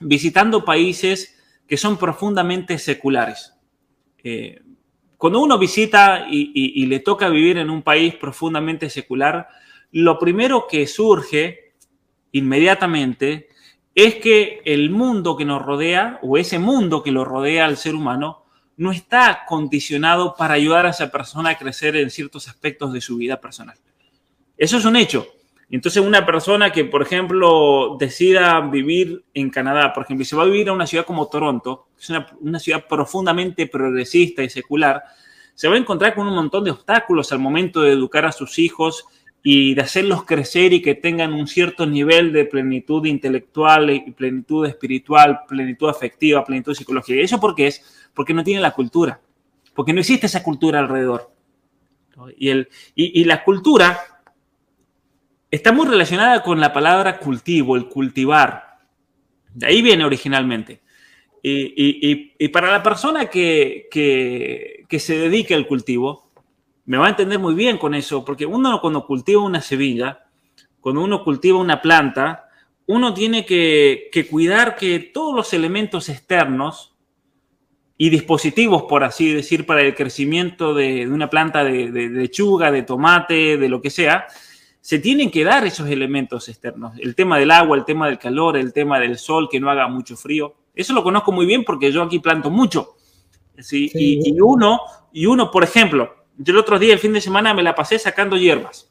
[0.00, 3.54] visitando países que son profundamente seculares.
[4.22, 4.60] Eh,
[5.16, 9.48] cuando uno visita y, le toca vivir en un país profundamente secular,
[9.92, 11.72] lo primero que surge
[12.32, 13.48] inmediatamente
[13.94, 17.94] es que el mundo que nos rodea, o ese mundo que lo rodea al ser
[17.94, 18.43] humano,
[18.76, 23.16] no está condicionado para ayudar a esa persona a crecer en ciertos aspectos de su
[23.16, 23.76] vida personal.
[24.56, 25.26] Eso es un hecho.
[25.70, 30.42] Entonces, una persona que, por ejemplo, decida vivir en Canadá, por ejemplo, y se va
[30.42, 32.10] a vivir a una ciudad como Toronto, que es
[32.40, 35.02] una, ciudad profundamente progresista y secular,
[35.54, 38.58] se va a encontrar con un montón de obstáculos al momento de educar a sus
[38.58, 39.04] hijos
[39.42, 45.40] y de hacerlos crecer y que tengan un cierto nivel de plenitud intelectual, plenitud espiritual,
[45.46, 47.18] plenitud afectiva, plenitud psicológica.
[47.18, 48.03] ¿Y eso por qué es?
[48.14, 49.20] Porque no tiene la cultura,
[49.74, 51.32] porque no existe esa cultura alrededor.
[52.36, 53.98] Y, el, y, la cultura
[55.50, 58.78] está muy relacionada con la palabra cultivo, el cultivar.
[59.52, 60.80] De ahí viene originalmente.
[61.42, 66.30] Y, y para la persona que, que, que, se dedique al cultivo,
[66.86, 70.24] me va a entender muy bien con eso, porque uno cuando cultiva una semilla,
[70.80, 72.48] cuando uno cultiva una planta,
[72.86, 76.93] uno tiene que, que cuidar que todos los elementos externos
[77.96, 82.20] y dispositivos, por así decir, para el crecimiento de, de una planta de, de, de
[82.20, 84.26] lechuga, de tomate, de lo que sea,
[84.80, 86.92] se tienen que dar esos elementos externos.
[86.98, 89.88] El tema del agua, el tema del calor, el tema del sol, que no haga
[89.88, 90.54] mucho frío.
[90.74, 92.96] Eso lo conozco muy bien porque yo aquí planto mucho.
[93.58, 93.88] ¿sí?
[93.88, 94.20] sí.
[94.22, 94.80] Y, y, uno,
[95.12, 97.98] y uno, por ejemplo, yo el otro día, el fin de semana, me la pasé
[97.98, 98.90] sacando hierbas.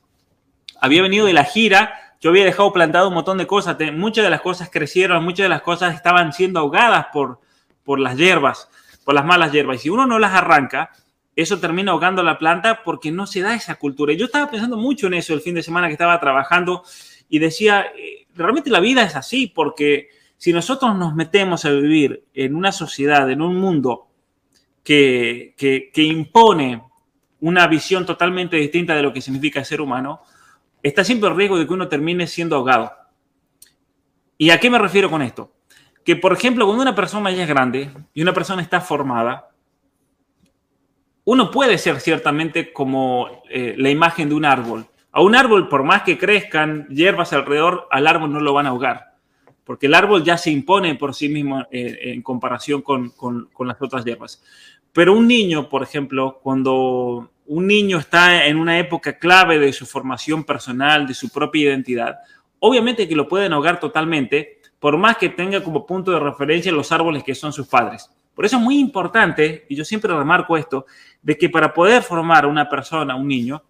[0.80, 3.78] Había venido de la gira, yo había dejado plantado un montón de cosas.
[3.94, 7.40] Muchas de las cosas crecieron, muchas de las cosas estaban siendo ahogadas por,
[7.84, 8.70] por las hierbas,
[9.04, 9.78] por las malas hierbas.
[9.78, 10.92] Y si uno no las arranca,
[11.36, 14.14] eso termina ahogando la planta porque no se da esa cultura.
[14.14, 16.84] Y yo estaba pensando mucho en eso el fin de semana que estaba trabajando
[17.30, 22.26] y decía, eh, realmente la vida es así porque si nosotros nos metemos a vivir
[22.34, 24.08] en una sociedad, en un mundo
[24.84, 26.84] que, que, que impone
[27.40, 30.22] una visión totalmente distinta de lo que significa ser humano,
[30.82, 32.92] está siempre el riesgo de que uno termine siendo ahogado.
[34.38, 35.52] ¿Y a qué me refiero con esto?
[36.04, 39.50] Que, por ejemplo, cuando una persona ya es grande y una persona está formada,
[41.26, 44.86] uno puede ser ciertamente como eh, la imagen de un árbol.
[45.12, 48.70] A un árbol, por más que crezcan hierbas alrededor, al árbol no lo van a
[48.70, 49.14] ahogar,
[49.64, 53.68] porque el árbol ya se impone por sí mismo eh, en comparación con, con, con,
[53.68, 54.44] las otras hierbas.
[54.92, 59.86] Pero un niño, por ejemplo, cuando un niño está en una época clave de su
[59.86, 62.18] formación personal, de su propia identidad,
[62.60, 66.92] obviamente que lo pueden ahogar totalmente, por más que tenga como punto de referencia los
[66.92, 68.12] árboles que son sus padres.
[68.36, 70.86] Por eso es muy importante, y yo siempre remarco esto,
[71.22, 73.64] de que para poder formar una persona, un niño,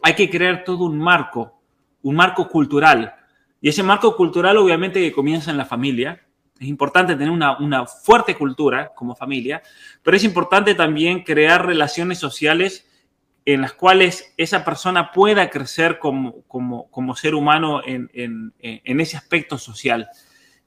[0.00, 1.60] hay que crear todo un marco,
[2.00, 3.14] un marco cultural.
[3.60, 6.18] Y ese marco cultural obviamente que comienza en la familia.
[6.58, 9.62] Es importante tener una, una fuerte cultura como familia,
[10.02, 12.88] pero es importante también crear relaciones sociales
[13.44, 19.00] en las cuales esa persona pueda crecer como, como, como ser humano en, en, en
[19.00, 20.08] ese aspecto social.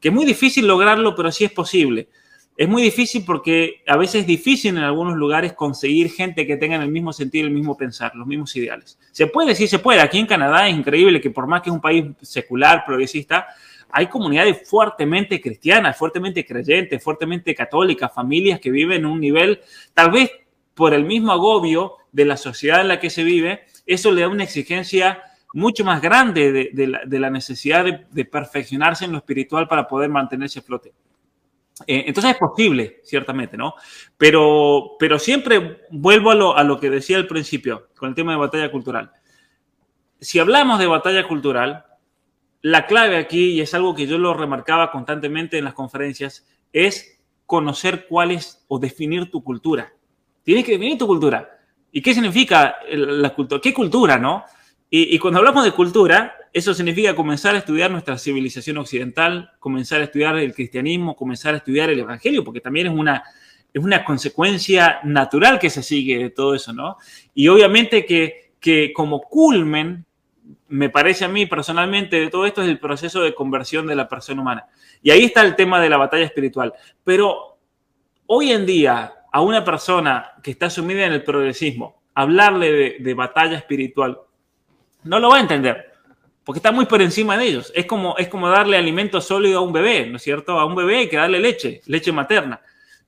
[0.04, 2.10] Que es muy difícil lograrlo, pero sí es posible.
[2.58, 6.76] Es muy difícil porque a veces es difícil en algunos lugares conseguir gente que tenga
[6.76, 9.00] el mismo sentido, el mismo pensar, los mismos ideales.
[9.14, 10.02] Se puede, sí se puede.
[10.02, 13.48] Aquí en Canadá es increíble que por más que es un país secular, progresista,
[13.90, 19.62] hay comunidades fuertemente cristianas, fuertemente creyentes, fuertemente católicas, familias que viven en un nivel,
[19.94, 20.30] tal vez
[20.74, 24.28] por el mismo agobio de la sociedad en la que se vive, eso le da
[24.28, 25.24] una exigencia
[25.54, 30.64] mucho más grande de, la, necesidad de, perfeccionarse en lo espiritual para poder mantenerse a
[30.64, 30.94] flote.
[31.88, 33.76] Eh, entonces es posible, ciertamente, ¿no?
[34.18, 38.32] Pero, pero siempre vuelvo a lo, a lo que decía al principio, con el tema
[38.32, 39.12] de batalla cultural.
[40.20, 41.86] Si hablamos de batalla cultural,
[42.62, 47.20] la clave aquí, y es algo que yo lo remarcaba constantemente en las conferencias, es
[47.46, 49.94] conocer cuál es o definir tu cultura.
[50.44, 51.60] Tienes que definir tu cultura.
[51.92, 53.62] ¿Y qué significa la cultura?
[53.62, 54.44] ¿Qué cultura, no?
[54.96, 60.02] Y, y, cuando hablamos de cultura, eso significa comenzar a estudiar nuestra civilización occidental, comenzar
[60.02, 63.24] a estudiar el cristianismo, comenzar a estudiar el evangelio, porque también es una,
[63.74, 66.98] es una consecuencia natural que se sigue de todo eso, ¿no?
[67.34, 70.06] Y obviamente que, que como culmen,
[70.68, 74.08] me parece a mí personalmente, de todo esto es el proceso de conversión de la
[74.08, 74.68] persona humana.
[75.02, 76.72] Y ahí está el tema de la batalla espiritual.
[77.04, 77.58] Pero
[78.28, 83.14] hoy en día, a una persona que está sumida en el progresismo, hablarle de, de
[83.16, 84.20] batalla espiritual,
[85.04, 85.94] no lo va a entender,
[86.44, 87.72] porque está muy por encima de ellos.
[87.76, 90.60] Es como, es como darle alimento sólido a un bebé, ¿no es cierto?
[90.60, 92.62] A un bebé hay que darle leche, leche materna.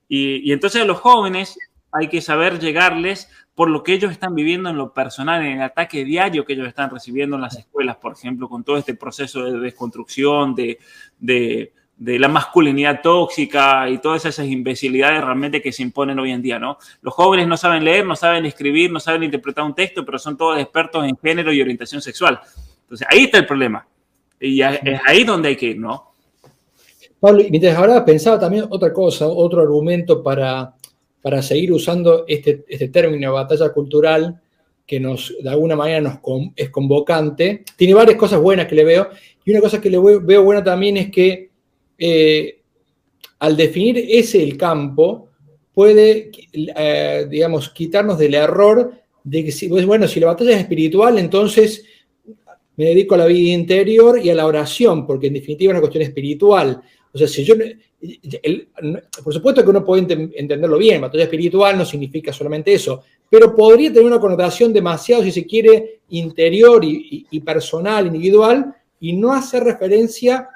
[0.07, 1.57] Y, entonces a los jóvenes
[1.91, 5.61] hay que saber llegarles por lo que ellos están viviendo en lo personal, en el
[5.61, 9.45] ataque diario que ellos están recibiendo en las escuelas, por ejemplo, con todo este proceso
[9.45, 10.77] de desconstrucción, de,
[11.19, 16.41] de, de la masculinidad tóxica y todas esas imbecilidades realmente que se imponen hoy en
[16.41, 16.77] día, ¿no?
[17.01, 20.35] Los jóvenes no saben leer, no saben escribir, no saben interpretar un texto, pero son
[20.35, 22.39] todos expertos en género y orientación sexual.
[22.81, 23.87] Entonces, ahí está el problema.
[24.39, 26.11] Y es ahí donde hay que ir, ¿no?
[27.19, 30.75] Pablo, mientras ahora pensaba también otra cosa, otro argumento para
[31.25, 34.39] para seguir usando este, este término batalla cultural
[34.85, 36.19] que nos, de alguna manera nos
[36.55, 37.63] es convocante.
[37.75, 39.09] Tiene varias cosas buenas que le veo.
[39.43, 41.49] Y una cosa que le veo, buena también es que
[41.97, 42.61] eh,
[43.39, 45.29] al definir ese el campo,
[45.73, 48.93] puede, eh, digamos, quitarnos del error
[49.23, 51.83] de que, si, pues, bueno, si la batalla es espiritual, entonces
[52.77, 55.81] me dedico a la vida interior y a la oración, porque en definitiva es una
[55.81, 56.81] cuestión espiritual.
[57.11, 57.55] O sea, si yo,
[59.23, 60.01] por supuesto que uno puede
[60.35, 65.31] entenderlo bien, batalla espiritual no significa solamente eso, pero podría tener una connotación demasiado, si
[65.31, 70.49] se quiere, interior y, personal, individual, y no hacer referencia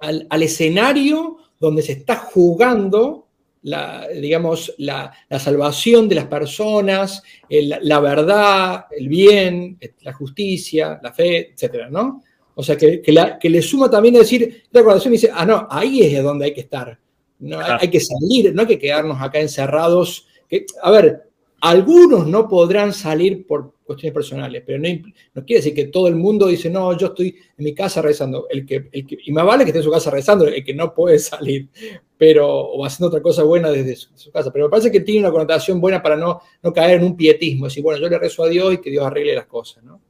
[0.00, 3.26] al, escenario donde se está jugando
[3.62, 11.52] la, digamos, la, salvación de las personas, la verdad, el bien, la justicia, la fe,
[11.52, 12.22] etcétera, ¿no?
[12.54, 13.02] O sea, que,
[13.42, 16.62] le suma también a decir, la corazón dice, ah, no, ahí es donde hay que
[16.62, 16.98] estar.
[17.40, 20.26] No, hay, hay, que salir, no hay que quedarnos acá encerrados.
[20.48, 21.27] Que, a ver,
[21.60, 26.46] algunos no podrán salir por cuestiones personales, pero no, quiere decir que todo el mundo
[26.46, 28.46] dice, no, yo estoy en mi casa rezando.
[28.50, 31.18] El que, y más vale que esté en su casa rezando, el que no puede
[31.18, 31.68] salir,
[32.16, 34.52] pero, o haciendo otra cosa buena desde su, casa.
[34.52, 37.64] Pero me parece que tiene una connotación buena para no, no caer en un pietismo,
[37.64, 40.00] decir, bueno, yo le rezo a Dios y que Dios arregle las cosas, ¿no?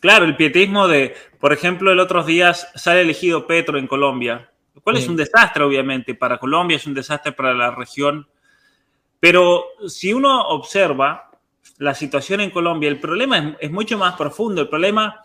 [0.00, 4.80] Claro, el pietismo de, por ejemplo, el otros días sale elegido Petro en Colombia, lo
[4.80, 8.26] cual es un desastre, obviamente, para Colombia, es un desastre para la región
[9.22, 11.30] pero si uno observa
[11.78, 14.62] la situación en Colombia, el problema es, mucho más profundo.
[14.62, 15.22] El problema,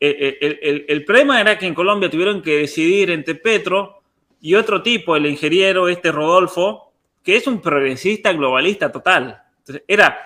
[0.00, 4.02] eh, eh, el, problema era que en Colombia tuvieron que decidir entre Petro
[4.40, 6.90] y otro tipo, el ingeniero este Rodolfo,
[7.22, 9.40] que es un progresista globalista total.
[9.86, 10.18] Era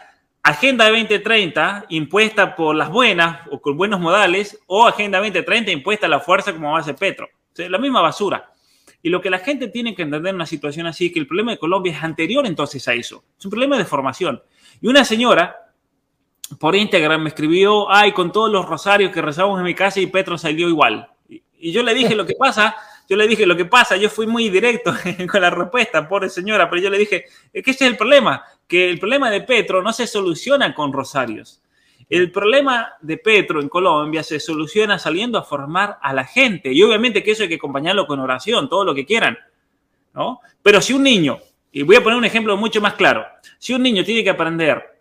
[0.42, 6.08] Agenda 2030 impuesta por las buenas o con buenos modales o Agenda 2030 impuesta a
[6.08, 7.28] la fuerza como base Petro.
[7.56, 8.51] la misma basura.
[9.02, 11.26] Y lo que la gente tiene que entender en una situación así es que el
[11.26, 13.24] problema de Colombia es anterior entonces a eso.
[13.38, 14.42] Es un problema de formación.
[14.80, 15.56] Y una señora
[16.58, 20.06] por Instagram me escribió, ay, con todos los rosarios que rezamos en mi casa y
[20.06, 21.08] Petro salió igual.
[21.28, 22.76] Y yo le dije lo que pasa,
[23.08, 24.94] yo le dije lo que pasa, yo fui muy directo
[25.30, 28.44] con la respuesta, pobre señora, pero yo le dije, es que ese es el problema,
[28.66, 31.61] que el problema de Petro no se soluciona con rosarios.
[32.08, 36.72] El problema de Petro en Colombia se soluciona saliendo a formar a la gente.
[36.72, 39.38] Y obviamente que eso hay que acompañarlo con oración, todo lo que quieran.
[40.14, 40.40] ¿no?
[40.62, 41.38] Pero si un niño,
[41.70, 43.24] y voy a poner un ejemplo mucho más claro,
[43.58, 45.00] si un niño tiene que aprender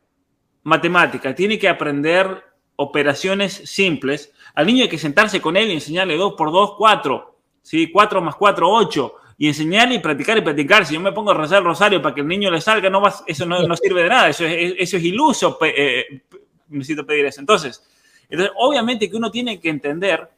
[0.64, 2.44] matemática, tiene que aprender
[2.76, 7.38] operaciones simples, al niño hay que sentarse con él y enseñarle 2 por 2, 4,
[7.62, 7.92] ¿sí?
[7.92, 10.86] 4 más 4, 8, y enseñarle y practicar y practicar.
[10.86, 13.02] Si yo me pongo a rezar el rosario para que el niño le salga, no
[13.26, 16.22] eso no, sirve de nada, eso es, eso es iluso, eh,
[16.72, 17.40] necesito pedir eso.
[17.40, 17.84] Entonces,
[18.30, 20.30] entonces, obviamente que uno tiene que entender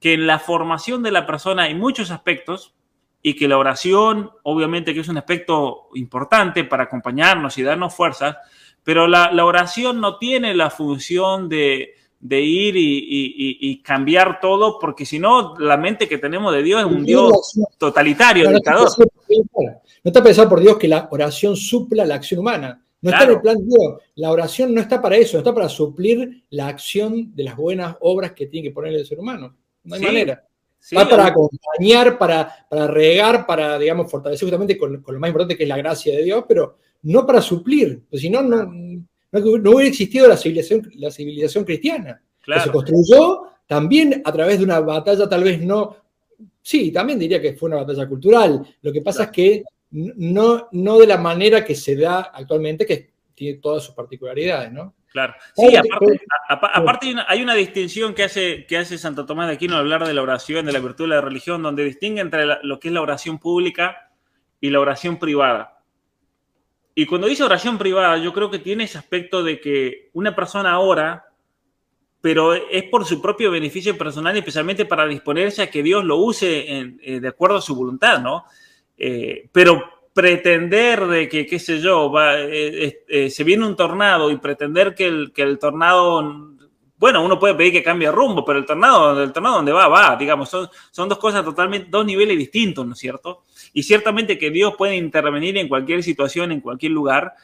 [0.00, 2.74] que en la formación de la persona hay muchos aspectos
[3.22, 8.36] y que la oración, obviamente que es un aspecto importante para acompañarnos y darnos fuerzas,
[8.82, 15.56] pero la, oración no tiene la función de, ir y, cambiar todo, porque si no,
[15.58, 18.88] la mente que tenemos de Dios es un Dios totalitario, dictador.
[20.04, 22.82] No está pensado por Dios que la oración supla la acción humana.
[23.02, 24.00] No está en el plan de Dios.
[24.14, 28.32] La oración no está para eso, está para suplir la acción de las buenas obras
[28.32, 29.56] que tiene que poner el ser humano.
[29.84, 30.46] No hay manera.
[30.96, 35.64] Va para acompañar, para, para regar, para, digamos, fortalecer justamente con, lo más importante que
[35.64, 38.02] es la gracia de Dios, pero no para suplir.
[38.08, 39.00] Pues si no, no, no,
[39.32, 42.20] hubiera existido la civilización, la civilización cristiana.
[42.44, 45.96] Que se construyó también a través de una batalla, tal vez no.
[46.60, 48.62] Sí, también diría que fue una batalla cultural.
[48.82, 49.62] Lo que pasa es que
[49.92, 54.94] no, no de la manera que se da actualmente, que tiene todas sus particularidades, ¿no?
[55.12, 55.34] Claro.
[55.54, 55.76] Sí,
[56.48, 60.14] aparte, hay, una, distinción que hace, que hace Santo Tomás de Aquino al hablar de
[60.14, 63.02] la oración, de la virtud de la religión, donde distingue entre lo que es la
[63.02, 64.10] oración pública
[64.58, 65.82] y la oración privada.
[66.94, 70.78] Y cuando dice oración privada, yo creo que tiene ese aspecto de que una persona
[70.78, 71.26] ora,
[72.22, 76.64] pero es por su propio beneficio personal, especialmente para disponerse a que Dios lo use
[76.68, 78.46] eh, de acuerdo a su voluntad, ¿no?
[79.04, 79.82] Eh, pero
[80.14, 84.94] pretender de que, qué sé yo, va, eh, eh, se viene un tornado y pretender
[84.94, 86.22] que el, que el tornado,
[86.98, 90.14] bueno, uno puede pedir que cambie rumbo, pero el tornado, el tornado donde va, va,
[90.14, 93.42] digamos, son, son dos cosas totalmente, dos niveles distintos, ¿no es cierto?
[93.72, 97.34] Y ciertamente que Dios puede intervenir en cualquier situación, en cualquier lugar,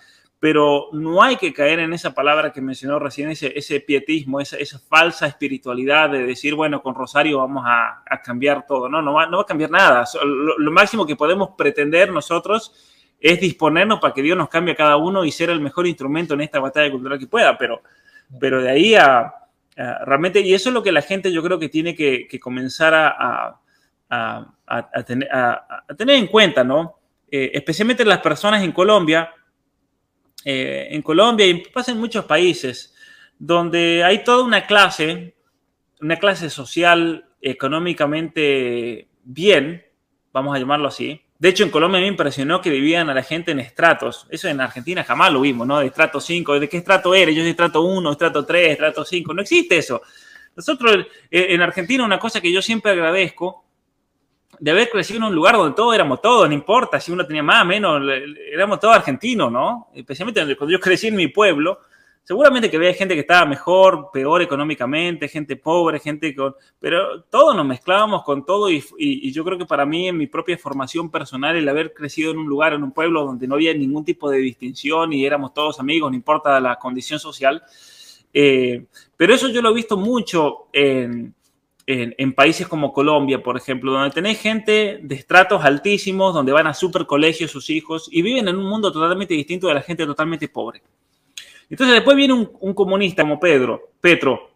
[0.41, 4.57] pero no hay que caer en esa palabra que mencionó recién, ese, ese pietismo, esa,
[4.57, 8.89] esa, falsa espiritualidad de decir, bueno, con Rosario vamos a, cambiar todo.
[8.89, 10.05] No, no va, no va a cambiar nada.
[10.25, 12.73] Lo, máximo que podemos pretender nosotros
[13.21, 16.35] es disponernos para que Dios nos cambie a cada uno y ser el mejor instrumento
[16.35, 17.83] en esta batalla cultural que pueda, pero,
[18.39, 19.35] pero de ahí a,
[20.05, 23.61] realmente, y eso es lo que la gente yo creo que tiene que, comenzar a,
[25.05, 25.29] tener,
[25.97, 26.95] tener, en cuenta, ¿no?
[27.29, 29.31] Eh, especialmente las personas en Colombia,
[30.45, 32.95] eh, en Colombia y pasa en muchos países,
[33.39, 35.35] donde hay toda una clase,
[36.01, 39.85] una clase social económicamente bien,
[40.33, 41.23] vamos a llamarlo así.
[41.39, 44.27] De hecho, en Colombia me impresionó que vivían a la gente en estratos.
[44.29, 45.79] Eso en Argentina jamás lo vimos, ¿no?
[45.79, 46.59] De estrato 5.
[46.59, 47.37] ¿De qué estrato eres?
[47.37, 49.35] Yo soy estrato 1, estrato 3, estrato 5.
[49.35, 50.03] No existe eso.
[50.57, 53.68] Nosotros eh, en Argentina una cosa que yo siempre agradezco
[54.61, 57.43] de haber crecido en un lugar donde todos éramos todos, no importa si uno tenía
[57.43, 58.03] más, menos,
[58.53, 59.89] éramos todos argentinos, ¿no?
[59.95, 61.81] Especialmente cuando yo crecí en mi pueblo,
[62.25, 66.55] seguramente que había gente que estaba mejor, peor económicamente, gente pobre, gente con...
[66.79, 70.27] Pero todos nos mezclábamos con todo y, y, yo creo que para mí, en mi
[70.27, 73.73] propia formación personal, el haber crecido en un lugar, en un pueblo donde no había
[73.73, 77.63] ningún tipo de distinción y éramos todos amigos, no importa la condición social,
[78.35, 78.85] eh,
[79.17, 81.35] pero eso yo lo he visto mucho en
[81.91, 86.75] en, países como Colombia, por ejemplo, donde tenés gente de estratos altísimos, donde van a
[86.75, 90.49] super colegios sus hijos y viven en un mundo totalmente distinto de la gente totalmente
[90.49, 90.83] pobre.
[91.71, 94.51] Entonces después viene un, comunista como Pedro, Petro,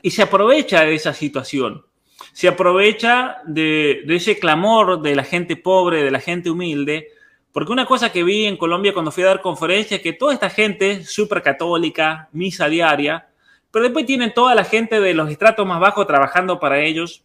[0.00, 1.84] y se aprovecha de esa situación.
[2.32, 7.08] Se aprovecha de, de ese clamor de la gente pobre, de la gente humilde,
[7.52, 10.32] porque una cosa que vi en Colombia cuando fui a dar conferencias es que toda
[10.32, 13.26] esta gente súper católica, misa diaria,
[13.72, 17.24] pero después tienen toda la gente de los estratos más bajos trabajando para ellos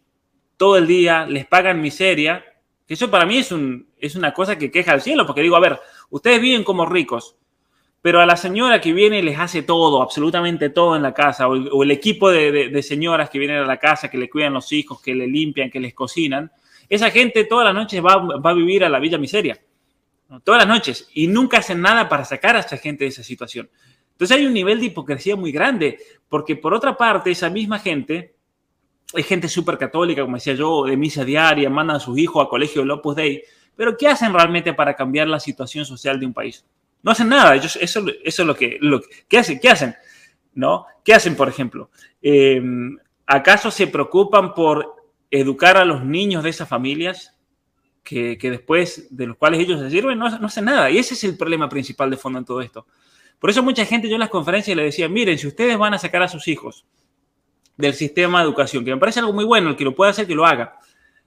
[0.56, 2.44] todo el día, les pagan miseria.
[2.86, 5.56] Que eso para mí es, un, es una cosa que queja al cielo, porque digo,
[5.56, 5.78] a ver,
[6.10, 7.36] ustedes viven como ricos,
[8.00, 11.48] pero a la señora que viene y les hace todo, absolutamente todo en la casa,
[11.48, 15.02] o el, equipo de, señoras que vienen a la casa, que le cuidan los hijos,
[15.02, 16.50] que le limpian, que les cocinan,
[16.88, 19.60] esa gente todas las noches va, va a vivir a la Villa Miseria.
[20.44, 21.08] Todas las noches.
[21.14, 23.70] Y nunca hacen nada para sacar a esa gente de esa situación.
[24.18, 28.34] Entonces hay un nivel de hipocresía muy grande, porque por otra parte, esa misma gente
[29.14, 32.48] es gente súper católica, como decía yo, de misa diaria, mandan a sus hijos a
[32.48, 33.44] colegio de Opus Dei,
[33.76, 36.66] pero ¿qué hacen realmente para cambiar la situación social de un país?
[37.00, 39.60] No hacen nada, ellos, eso, eso es lo que, lo, ¿qué hacen?
[39.60, 39.94] ¿Qué hacen?
[40.54, 40.86] ¿No?
[41.04, 41.88] ¿Qué hacen, por ejemplo?
[42.20, 42.60] Eh,
[43.24, 44.96] ¿Acaso se preocupan por
[45.30, 47.36] educar a los niños de esas familias?
[48.02, 50.90] Que, que, después de los cuales ellos se sirven, no, no hacen nada.
[50.90, 52.86] Y ese es el problema principal de fondo en todo esto.
[53.38, 55.98] Por eso mucha gente yo en las conferencias le decía, miren, si ustedes van a
[55.98, 56.84] sacar a sus hijos
[57.76, 60.26] del sistema de educación, que me parece algo muy bueno, el que lo pueda hacer,
[60.26, 60.78] que lo haga,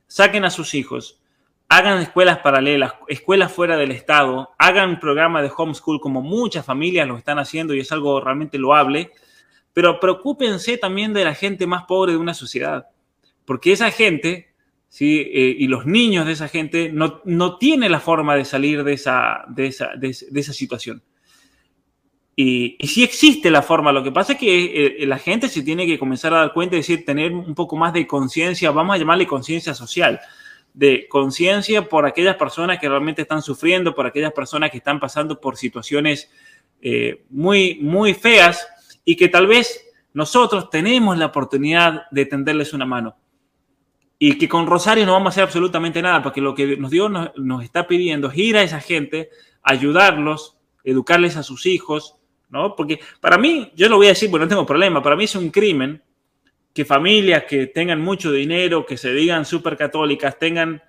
[0.08, 1.22] saquen a sus hijos,
[1.70, 7.18] hagan escuelas paralelas, escuelas fuera del Estado, hagan programas de homeschool como muchas familias lo
[7.18, 9.12] están haciendo y es algo realmente loable,
[9.72, 12.88] pero preocúpense también de la gente más pobre de una sociedad,
[13.46, 14.52] porque esa gente
[14.90, 15.22] ¿sí?
[15.22, 18.94] Eh, y los niños de esa gente no, no tienen la forma de salir de
[18.94, 21.02] esa, de esa, de esa situación.
[22.36, 25.86] Y, sí existe la forma, lo que pasa es que eh, la gente se tiene
[25.86, 29.00] que comenzar a dar cuenta, es decir, tener un poco más de conciencia, vamos a
[29.00, 30.20] llamarle conciencia social,
[30.74, 35.42] de conciencia por aquellas personas que realmente están sufriendo, por aquellas personas que están pasando
[35.42, 36.32] por situaciones
[36.82, 38.66] eh, muy, muy feas
[39.04, 43.18] y que tal vez nosotros tenemos la oportunidad de tenderles una mano.
[44.18, 47.12] Y que con Rosario no vamos a hacer absolutamente nada, porque lo que nos Dios
[47.12, 49.30] nos, nos está pidiendo es ir a esa gente,
[49.64, 52.21] ayudarlos, educarles a sus hijos,
[52.52, 52.76] ¿no?
[52.76, 55.36] Porque para mí, yo lo voy a decir porque no tengo problema, para mí es
[55.36, 56.02] un crimen
[56.74, 60.82] que familias que tengan mucho dinero, que se digan súper católicas, tengan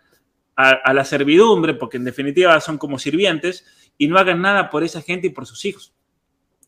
[0.55, 3.65] a, la servidumbre, porque en definitiva son como sirvientes,
[3.99, 5.93] y no hagan nada por esa gente y por sus hijos.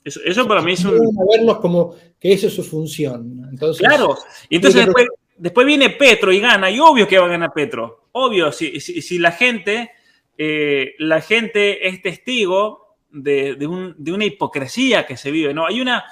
[0.03, 0.99] Eso, eso para mí es un...
[1.31, 3.49] verlos como que eso es su función.
[3.51, 4.17] Entonces, claro,
[4.49, 8.09] y entonces después, después, viene Petro y gana, y obvio que va a ganar Petro.
[8.13, 9.93] Obvio, si, si, si la gente,
[10.37, 12.84] eh, la gente es testigo
[13.15, 15.55] de, una hipocresía que se vive.
[15.55, 15.67] ¿no?
[15.67, 16.05] Hay, una,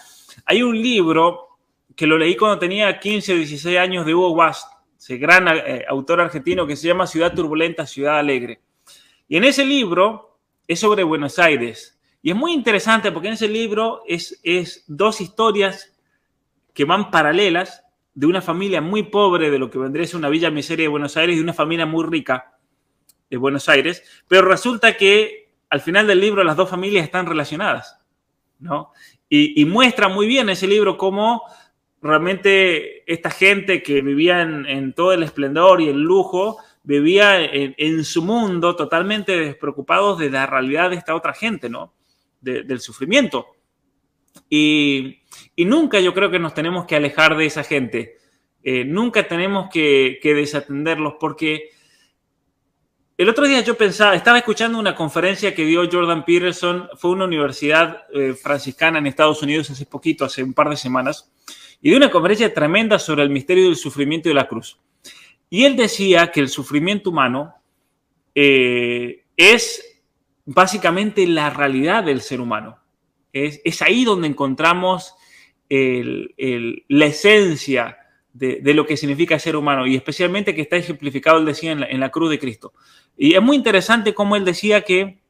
[0.47, 1.59] hay un libro
[1.97, 5.85] que lo leí cuando tenía 15 o 16 años de Hugo Wast, ese gran eh,
[5.89, 8.61] autor argentino que se llama Ciudad Turbulenta, Ciudad Alegre.
[9.29, 11.99] Y en ese libro es sobre Buenos Aires.
[12.23, 15.93] Y es muy interesante porque en ese libro es, es dos historias
[16.73, 17.85] que van paralelas
[18.15, 20.89] de una familia muy pobre de lo que vendría a ser una villa miseria de
[20.89, 22.57] Buenos Aires y de una familia muy rica
[23.29, 25.42] de Buenos Aires, pero resulta que
[25.73, 27.99] al final del libro las dos familias están relacionadas,
[28.59, 28.93] ¿no?
[29.31, 31.45] Y, muestra muy bien ese libro cómo
[32.03, 38.21] realmente esta gente que vivía en, todo el esplendor y el lujo, vivía en, su
[38.23, 41.95] mundo totalmente despreocupados de la realidad de esta otra gente, ¿no?
[42.43, 43.47] del sufrimiento.
[44.51, 45.21] Y,
[45.57, 48.19] nunca yo creo que nos tenemos que alejar de esa gente.
[48.63, 51.71] Eh, nunca tenemos que desatenderlos porque
[53.19, 57.27] el otro día yo pensaba, estaba escuchando una conferencia que dio Jordan Peterson, fue una
[57.27, 61.31] universidad eh, franciscana en Estados Unidos hace poquito, hace un par de semanas,
[61.81, 64.81] y dio una conferencia tremenda sobre el misterio del sufrimiento y de la cruz.
[65.51, 67.55] Y él decía que el sufrimiento humano
[68.35, 70.01] eh, es
[70.47, 72.79] básicamente la realidad del ser humano.
[73.33, 75.15] es, es ahí donde encontramos
[75.69, 78.02] la esencia
[78.33, 82.11] de, lo que significa ser humano y especialmente que está ejemplificado, él decía, en la,
[82.11, 82.73] cruz de Cristo.
[83.17, 85.21] Y es muy interesante cómo él decía que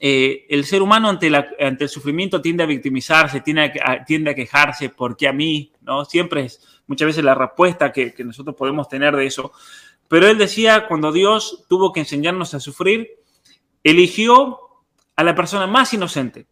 [0.00, 4.34] eh, el ser humano ante, ante, el sufrimiento tiende a victimizarse, tiende a, tiende a
[4.34, 5.72] quejarse, ¿por qué a mí?
[5.82, 6.04] ¿no?
[6.04, 9.52] Siempre es muchas veces la respuesta que, que nosotros podemos tener de eso.
[10.08, 13.10] Pero él decía, cuando Dios tuvo que enseñarnos a sufrir,
[13.82, 14.58] eligió
[15.16, 16.46] a la persona más inocente,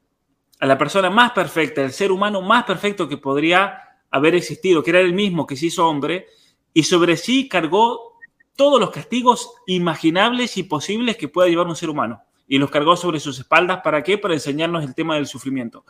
[0.61, 3.84] a la persona más perfecta, el ser humano más perfecto que podría
[4.15, 6.29] haber existido, que era el mismo que se hizo hombre,
[6.73, 8.17] y sobre sí cargó
[8.55, 12.23] todos los castigos imaginables y posibles que pueda llevar un ser humano.
[12.47, 13.81] Y los cargó sobre sus espaldas.
[13.83, 14.17] ¿Para qué?
[14.17, 15.85] Para enseñarnos el tema del sufrimiento.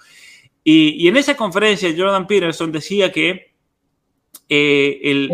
[0.62, 3.52] Y, en esa conferencia Jordan Peterson decía que
[4.48, 5.28] eh, él,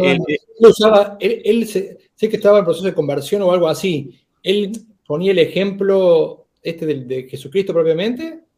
[1.68, 4.18] sé, que estaba en proceso de conversión o algo así.
[4.42, 4.72] Él
[5.06, 8.49] ponía el ejemplo este de Jesucristo propiamente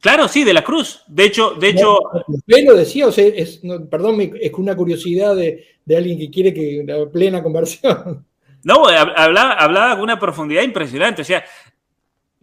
[0.00, 1.04] Claro, sí, de la cruz.
[1.06, 1.98] De hecho, de hecho.
[2.26, 3.06] ¿Usted lo decía?
[3.06, 8.26] O sea, es, perdón, es una curiosidad de, alguien que quiere que la plena conversión.
[8.62, 11.22] No, hablaba, hablaba con una profundidad impresionante.
[11.22, 11.42] O sea,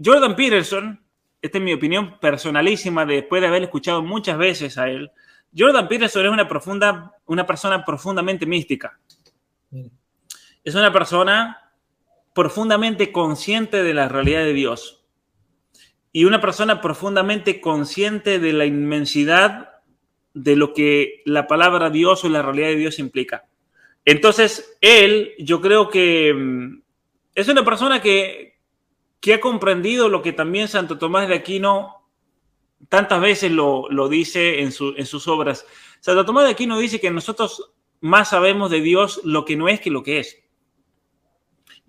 [0.03, 0.99] Jordan Peterson,
[1.39, 5.11] esta es mi opinión personalísima después de haber escuchado muchas veces a él.
[5.55, 8.99] Jordan Peterson es una profunda, una persona profundamente mística.
[10.63, 11.71] Es una persona
[12.33, 14.96] profundamente consciente de la realidad de Dios
[16.17, 19.69] y una persona profundamente consciente de la inmensidad
[20.33, 23.45] de lo que la palabra Dios o la realidad de Dios implica.
[24.03, 26.81] Entonces, él, yo creo que mm,
[27.35, 28.57] es una persona que,
[29.19, 32.09] que ha comprendido lo que también Santo Tomás de Aquino
[32.89, 35.67] tantas veces lo, dice en, en sus obras.
[35.99, 39.79] Santo Tomás de Aquino dice que nosotros más sabemos de Dios lo que no es
[39.81, 40.39] que lo que es.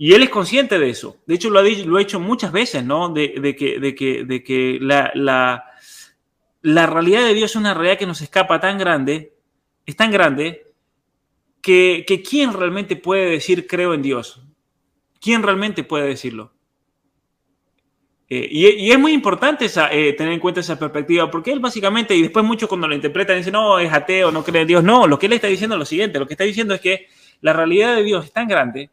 [0.00, 1.16] Y él es consciente de eso.
[1.26, 3.08] De hecho, lo ha, ha hecho muchas veces, ¿no?
[3.08, 5.64] De, que, la,
[6.62, 9.34] realidad de Dios es una realidad que nos escapa tan grande,
[9.84, 10.66] es tan grande,
[11.60, 14.40] que, que ¿quién realmente puede decir creo en Dios?
[15.20, 16.52] ¿Quién realmente puede decirlo?
[18.28, 22.22] Eh, y, es muy importante eh, tener en cuenta esa perspectiva, porque él básicamente, y
[22.22, 24.84] después muchos cuando lo interpretan dicen, no, es ateo, no cree en Dios.
[24.84, 27.08] No, lo que él está diciendo es lo siguiente, lo que está diciendo es que
[27.40, 28.90] la realidad de Dios es tan grande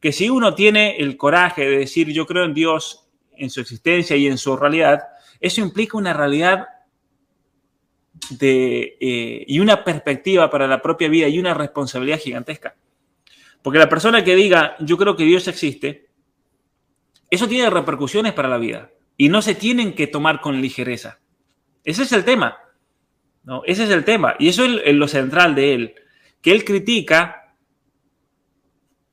[0.00, 4.16] que si uno tiene el coraje de decir yo creo en Dios, en su existencia
[4.16, 5.00] y en su realidad,
[5.40, 6.66] eso implica una realidad
[8.30, 12.76] de, eh, y una perspectiva para la propia vida y una responsabilidad gigantesca.
[13.62, 16.08] Porque la persona que diga yo creo que Dios existe,
[17.30, 21.20] eso tiene repercusiones para la vida y no se tienen que tomar con ligereza.
[21.84, 22.58] Ese es el tema.
[23.44, 23.62] ¿no?
[23.64, 24.36] Ese es el tema.
[24.38, 25.94] Y eso es lo central de él,
[26.40, 27.37] que él critica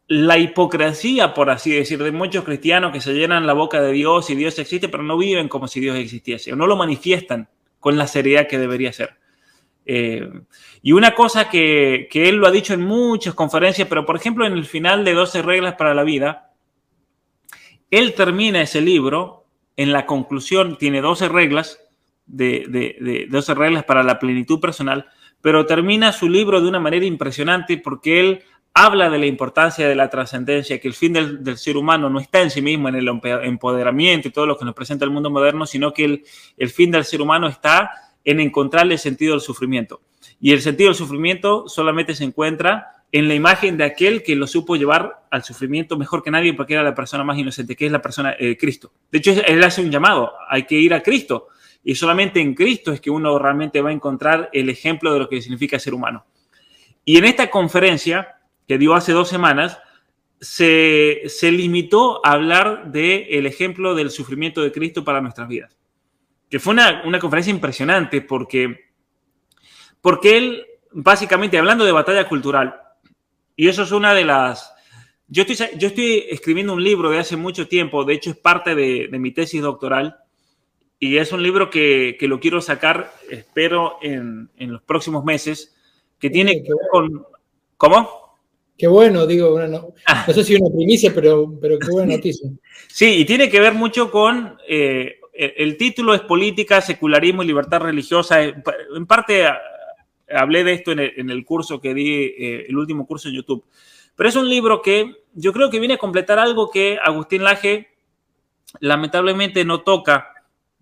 [0.07, 4.29] la hipocresía, por así decir, de muchos cristianos que se llenan la boca de Dios
[4.29, 7.49] y Dios existe, pero no viven como si Dios existiese, o no lo manifiestan
[7.79, 9.17] con la seriedad que debería ser.
[9.85, 10.27] Eh,
[10.81, 14.53] y una cosa que, él lo ha dicho en muchas conferencias, pero por ejemplo en
[14.53, 16.53] el final de 12 reglas para la vida,
[17.89, 19.45] él termina ese libro,
[19.77, 21.79] en la conclusión tiene 12 reglas,
[22.27, 22.65] de,
[22.99, 25.07] de 12 reglas para la plenitud personal,
[25.41, 28.43] pero termina su libro de una manera impresionante porque él
[28.77, 32.41] habla de la importancia de la trascendencia, que el fin del, ser humano no está
[32.41, 35.65] en sí mismo, en el empoderamiento y todo lo que nos presenta el mundo moderno,
[35.65, 36.25] sino que el,
[36.57, 37.89] el fin del ser humano está
[38.25, 40.01] en encontrarle el sentido del sufrimiento.
[40.41, 44.45] Y el sentido del sufrimiento solamente se encuentra en la imagen de aquel que lo
[44.45, 47.91] supo llevar al sufrimiento mejor que nadie porque era la persona más inocente, que es
[47.93, 48.91] la persona eh, Cristo.
[49.09, 51.47] De hecho, él hace un llamado, hay que ir a Cristo.
[51.81, 55.29] Y solamente en Cristo es que uno realmente va a encontrar el ejemplo de lo
[55.29, 56.25] que significa ser humano.
[57.05, 58.34] Y en esta conferencia,
[58.67, 59.79] que dio hace dos semanas,
[60.39, 65.77] se, limitó a hablar del ejemplo del sufrimiento de Cristo para nuestras vidas.
[66.49, 68.91] Que fue una, conferencia impresionante porque,
[70.01, 72.79] porque él, básicamente, hablando de batalla cultural,
[73.55, 74.73] y eso es una de las...
[75.27, 78.75] Yo estoy, yo estoy escribiendo un libro de hace mucho tiempo, de hecho es parte
[78.75, 80.17] de, mi tesis doctoral,
[80.99, 85.75] y es un libro que, lo quiero sacar, espero, en, en los próximos meses,
[86.19, 87.25] que tiene que ver con...
[87.77, 88.24] ¿Cómo?
[88.77, 92.49] Qué bueno, digo, no, no, sé si una primicia, pero, pero qué buena noticia.
[92.87, 97.81] Sí, y tiene que ver mucho con, eh, el título es Política, Secularismo y Libertad
[97.81, 98.41] Religiosa.
[98.43, 99.45] En parte
[100.29, 103.65] hablé de esto en el, curso que di, eh, el último curso en YouTube.
[104.15, 107.89] Pero es un libro que yo creo que viene a completar algo que Agustín Laje
[108.79, 110.29] lamentablemente no toca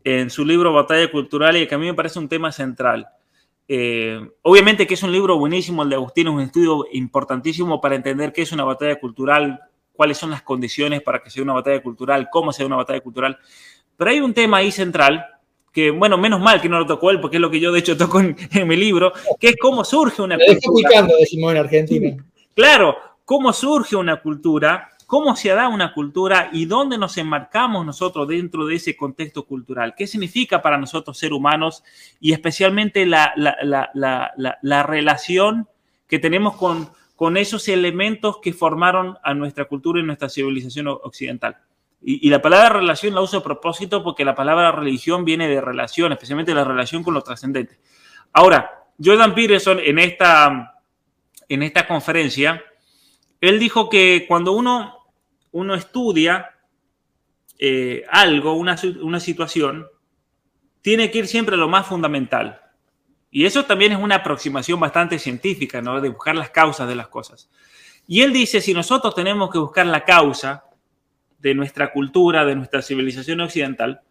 [0.04, 3.08] en su libro Batalla Cultural y que a mí me parece un tema central.
[3.68, 7.96] Eh, obviamente que es un libro buenísimo, el de Agustín es un estudio importantísimo para
[7.96, 9.60] entender qué es una batalla cultural,
[9.94, 13.38] cuáles son las condiciones para que sea una batalla cultural, cómo sea una batalla cultural.
[13.96, 15.26] Pero hay un tema ahí central
[15.72, 17.80] que bueno, menos mal que no lo tocó él, porque es lo que yo de
[17.80, 18.36] hecho toco en,
[18.68, 21.08] mi libro, que es cómo surge una cultura.
[21.20, 22.26] decimos en Argentina.
[22.54, 22.96] Claro,
[23.26, 28.66] cómo surge una cultura, cómo se da una cultura y dónde nos enmarcamos nosotros dentro
[28.66, 29.94] de ese contexto cultural.
[29.96, 31.84] ¿Qué significa para nosotros ser humanos
[32.20, 35.68] y especialmente la, la relación
[36.08, 41.58] que tenemos con, con esos elementos que formaron a nuestra cultura y nuestra civilización occidental?
[42.06, 46.12] Y, la palabra relación la uso a propósito porque la palabra religión viene de relación,
[46.12, 47.80] especialmente la relación con lo trascendente.
[48.34, 50.82] Ahora, Jordan Peterson en esta,
[51.48, 52.62] en esta conferencia,
[53.50, 55.00] él dijo que cuando uno,
[55.52, 56.52] uno estudia
[57.60, 59.88] eh, algo, una, una situación,
[60.82, 62.62] tiene que ir siempre a lo más fundamental.
[63.32, 66.00] Y eso también es una aproximación bastante científica, ¿no?
[66.00, 67.50] De buscar las causas de las cosas.
[68.08, 70.66] Y él dice, si nosotros tenemos que buscar la causa,
[71.44, 74.02] de nuestra cultura, de nuestra civilización occidental,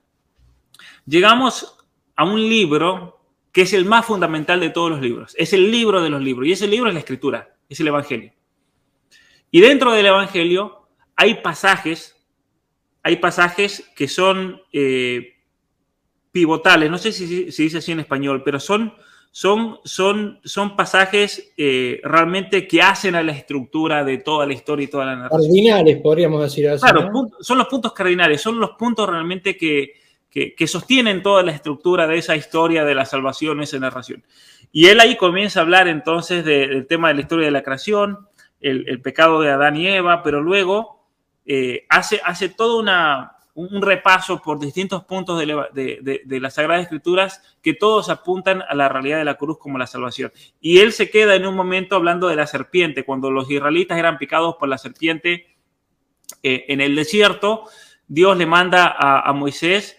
[1.07, 1.79] llegamos
[2.15, 5.35] a un libro que es el más fundamental de todos los libros.
[5.39, 6.47] Es el libro de los libros.
[6.47, 8.35] Y ese libro es la escritura, es el Evangelio.
[9.53, 12.17] Y dentro del Evangelio hay pasajes,
[13.05, 15.35] hay pasajes que son eh,
[16.33, 18.95] pivotales, no sé si se dice así en español, pero son
[19.35, 24.85] son, son, son pasajes eh, realmente que hacen a la estructura de toda la historia
[24.85, 25.41] y toda la narración.
[25.41, 26.83] Cardinales, podríamos decir así.
[26.83, 29.95] Claro, son los puntos cardinales, son los puntos realmente que,
[30.31, 34.23] que, sostienen toda la estructura de esa historia de la salvación, esa narración.
[34.71, 38.29] Y él ahí comienza a hablar entonces del tema de la historia de la creación,
[38.63, 41.07] el, pecado de Adán y Eva, pero luego
[41.45, 47.75] eh, hace, hace toda una, un repaso por distintos puntos de, las Sagradas Escrituras que
[47.75, 50.33] todos apuntan a la realidad de la cruz como la salvación.
[50.61, 54.19] Y él se queda en un momento hablando de la serpiente, cuando los israelitas eran
[54.19, 55.47] picados por la serpiente
[56.43, 57.65] eh, en el desierto,
[58.07, 59.99] Dios le manda a, Moisés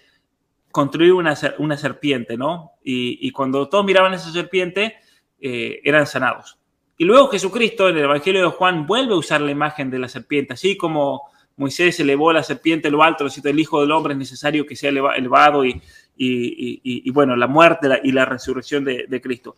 [0.72, 2.72] construir una, una serpiente, ¿no?
[2.84, 4.98] Y, cuando todos miraban esa serpiente,
[5.40, 6.60] eh, eran sanados.
[6.98, 10.08] Y luego Jesucristo en el Evangelio de Juan vuelve a usar la imagen de la
[10.08, 11.24] serpiente, así como
[11.56, 15.64] Moisés elevó la serpiente lo alto, el Hijo del Hombre es necesario que sea elevado
[15.66, 19.58] y, bueno, la muerte y la resurrección de, Cristo.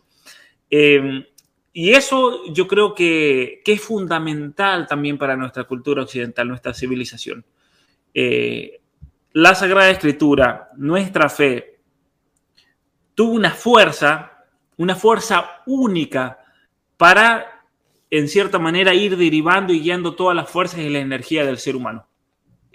[0.68, 1.24] Em,
[1.72, 7.44] y eso yo creo que, es fundamental también para nuestra cultura occidental, nuestra civilización.
[8.12, 8.80] Eh,
[9.32, 11.80] la Sagrada Escritura, nuestra fe,
[13.14, 14.44] tuvo una fuerza,
[14.78, 16.38] una fuerza única
[16.96, 17.56] para
[18.10, 21.76] en cierta manera, ir derivando y guiando todas las fuerzas y la energía del ser
[21.76, 22.06] humano,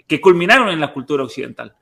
[0.06, 1.74] que culminaron en la cultura occidental.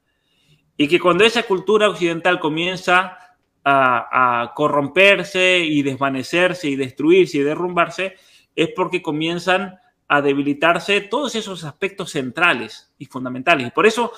[0.76, 3.18] Y que cuando esa cultura occidental comienza
[3.64, 8.16] a, corromperse y desvanecerse y destruirse y derrumbarse,
[8.56, 9.78] es porque comienzan
[10.08, 13.68] a debilitarse todos esos aspectos centrales y fundamentales.
[13.68, 14.12] Y por eso,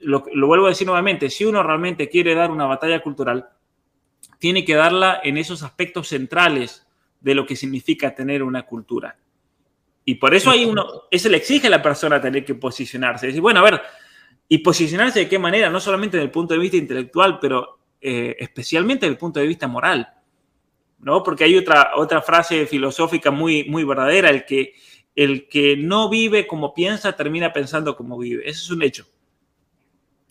[0.00, 3.48] lo, lo vuelvo a decir nuevamente, si uno realmente quiere dar una batalla cultural,
[4.38, 6.81] tiene que darla en esos aspectos centrales
[7.22, 9.16] de lo que significa tener una cultura.
[10.04, 13.28] Y por eso hay uno, eso le exige a la persona tener que posicionarse.
[13.28, 13.80] Decir, bueno, a ver,
[14.48, 18.36] y posicionarse de qué manera, no solamente desde el punto de vista intelectual, pero eh,
[18.38, 20.08] especialmente desde el punto de vista moral.
[20.98, 21.22] ¿no?
[21.22, 24.74] Porque hay otra, otra frase filosófica muy, muy verdadera, el que,
[25.14, 28.48] el que no vive como piensa termina pensando como vive.
[28.48, 29.06] Eso es un hecho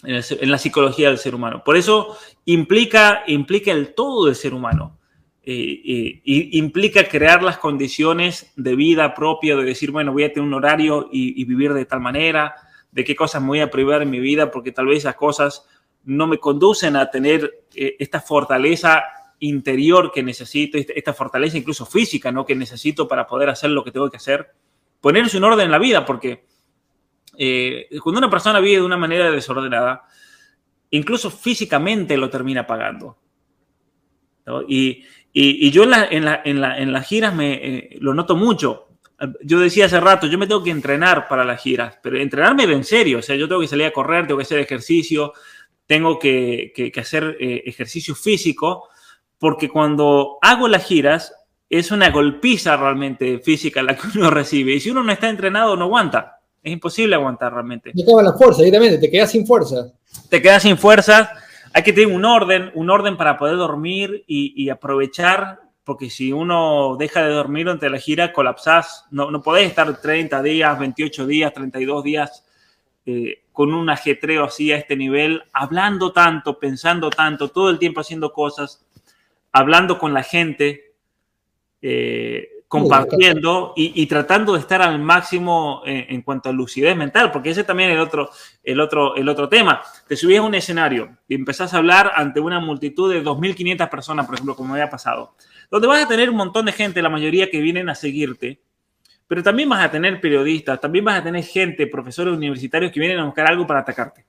[0.04, 1.64] en, en la psicología del ser humano.
[1.64, 4.98] Por eso implica, implica el todo del ser humano.
[5.44, 10.54] Eh, implica crear las condiciones de vida propia, de decir, bueno, voy a tener un
[10.54, 12.56] horario y, vivir de tal manera,
[12.92, 15.66] de qué cosas me voy a privar en mi vida, porque tal vez esas cosas
[16.04, 19.04] no me conducen a tener eh, esta fortaleza
[19.40, 22.46] interior que necesito, esta fortaleza incluso física, ¿no?
[22.46, 24.52] Que necesito para poder hacer lo que tengo que hacer.
[25.00, 26.46] Ponerse un orden en la vida, porque
[27.38, 30.04] eh, cuando una persona vive de una manera desordenada,
[30.92, 33.18] incluso físicamente lo termina pagando.
[34.68, 35.04] Y,
[35.34, 38.88] y, yo en, las giras me eh, lo noto mucho.
[39.44, 42.84] Yo decía hace rato, yo me tengo que entrenar para las giras, pero entrenarme en
[42.84, 43.20] serio.
[43.20, 45.34] O sea, yo tengo que salir a correr, tengo que hacer ejercicio,
[45.86, 48.90] tengo que, hacer eh, ejercicio físico,
[49.38, 51.34] porque cuando hago las giras
[51.70, 54.74] es una golpiza realmente física la que uno recibe.
[54.74, 56.40] Y si uno no está entrenado, no aguanta.
[56.62, 57.92] Es imposible aguantar realmente.
[57.94, 59.94] Te acaba la fuerza, directamente, te quedas sin fuerza.
[60.30, 61.32] Te quedas sin fuerza
[61.74, 66.96] hay que tener un orden, un orden para poder dormir y, aprovechar, porque si uno
[66.98, 69.06] deja de dormir durante la gira, colapsás.
[69.12, 72.46] No, no podés estar 30 días, 28 días, 32 días
[73.06, 78.02] eh, con un ajetreo así a este nivel, hablando tanto, pensando tanto, todo el tiempo
[78.02, 78.86] haciendo cosas,
[79.52, 80.94] hablando con la gente.
[81.82, 87.66] Eh, compartiendo y, tratando de estar al máximo en, cuanto a lucidez mental, porque ese
[87.66, 88.30] también es el otro,
[88.64, 89.82] el, otro, el otro tema.
[90.08, 94.26] Te subís a un escenario y empezás a hablar ante una multitud de 2.500 personas,
[94.26, 95.36] por ejemplo, como había pasado,
[95.70, 98.62] donde vas a tener un montón de gente, la mayoría que vienen a seguirte,
[99.28, 103.20] pero también vas a tener periodistas, también vas a tener gente, profesores universitarios que vienen
[103.20, 104.26] a buscar algo para atacarte.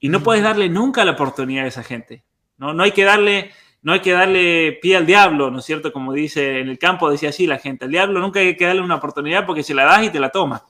[0.00, 2.24] Y no puedes darle nunca la oportunidad a esa gente.
[2.56, 3.50] No, no hay que darle
[3.82, 5.92] no hay que darle pie al diablo, ¿no es cierto?
[5.92, 8.82] Como dice en el campo, decía así la gente, al diablo nunca hay que darle
[8.82, 10.64] una oportunidad porque se la das y te la toma.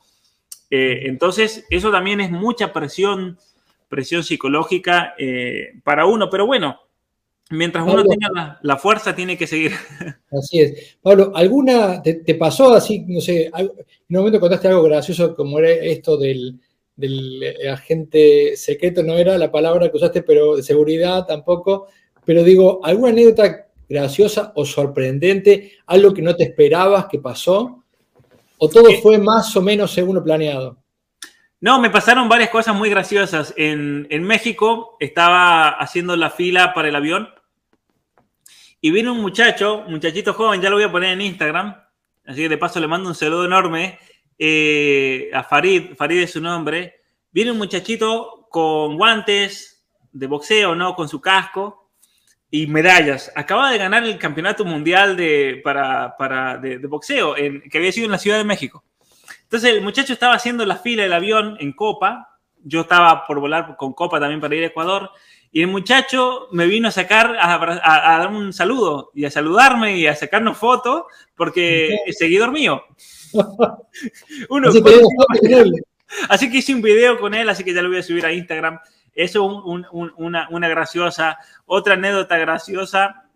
[0.70, 3.38] Eh, entonces, eso también es mucha presión,
[3.88, 6.80] presión psicológica eh, para uno, pero bueno,
[7.50, 9.72] mientras uno tenga la, fuerza, tiene que seguir.
[10.32, 10.96] Así es.
[11.02, 15.68] Pablo, ¿alguna, te, pasó así, no sé, en un momento contaste algo gracioso como era
[15.68, 16.58] esto del,
[16.96, 21.88] del agente secreto, no era la palabra que usaste, pero de seguridad tampoco,
[22.24, 25.72] pero digo, ¿alguna anécdota graciosa o sorprendente?
[25.86, 27.82] ¿Algo que no te esperabas que pasó?
[28.58, 30.78] ¿O todo fue más o menos según lo planeado?
[31.60, 33.54] No, me pasaron varias cosas muy graciosas.
[33.56, 37.28] En, México estaba haciendo la fila para el avión
[38.80, 41.76] y vino un muchacho, muchachito joven, ya lo voy a poner en Instagram,
[42.26, 43.98] así que de paso le mando un saludo enorme
[44.38, 47.00] eh, a Farid, Farid es su nombre.
[47.30, 50.96] Viene un muchachito con guantes de boxeo, ¿no?
[50.96, 51.81] Con su casco
[52.54, 53.32] y medallas.
[53.34, 58.04] Acaba de ganar el campeonato mundial de, para, para de, boxeo, en, que había sido
[58.04, 58.84] en la Ciudad de México.
[59.44, 62.38] Entonces el muchacho estaba haciendo la fila del avión en Copa.
[62.62, 65.10] Yo estaba por volar con Copa también para ir a Ecuador.
[65.50, 69.96] Y el muchacho me vino a sacar, a, a, dar un saludo y a saludarme
[69.96, 72.84] y a sacarnos fotos porque es seguidor mío.
[74.50, 74.82] Uno, así,
[76.28, 78.32] así que hice un video con él, así que ya lo voy a subir a
[78.32, 78.78] Instagram.
[79.14, 81.38] Eso es una, graciosa.
[81.66, 83.28] Otra anécdota graciosa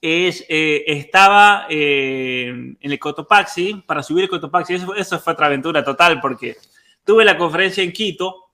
[0.00, 5.46] es, eh, estaba eh, en el Cotopaxi, para subir el Cotopaxi, eso, eso fue otra
[5.46, 6.56] aventura total, porque
[7.04, 8.44] tuve la conferencia en Quito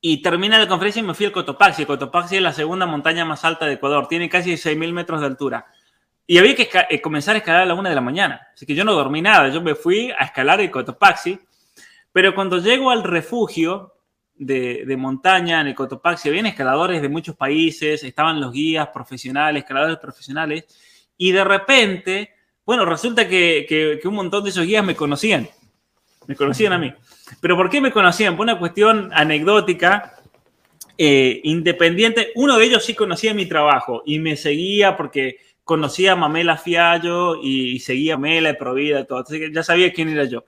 [0.00, 1.82] y termina la conferencia y me fui al Cotopaxi.
[1.82, 5.26] El Cotopaxi es la segunda montaña más alta de Ecuador, tiene casi 6.000 metros de
[5.26, 5.66] altura.
[6.26, 8.48] Y había que eh, comenzar a escalar a la una de la mañana.
[8.52, 11.38] Así que yo no dormí nada, yo me fui a escalar el Cotopaxi.
[12.12, 13.93] Pero cuando llego al refugio,
[14.36, 19.98] de, montaña en el Cotopaxi, había escaladores de muchos países, estaban los guías profesionales, escaladores
[19.98, 20.64] profesionales,
[21.16, 22.30] y de repente,
[22.64, 25.48] bueno, resulta que, un montón de esos guías me conocían,
[26.26, 26.92] me conocían a mí.
[27.40, 28.36] Pero ¿por qué me conocían?
[28.36, 30.16] Por una cuestión anecdótica,
[30.96, 32.30] eh, independiente.
[32.34, 37.42] Uno de ellos sí conocía mi trabajo y me seguía porque conocía a Mamela Fiallo
[37.42, 39.24] y, seguía a Mela de Provida, todo.
[39.24, 40.44] Que ya sabía quién era yo.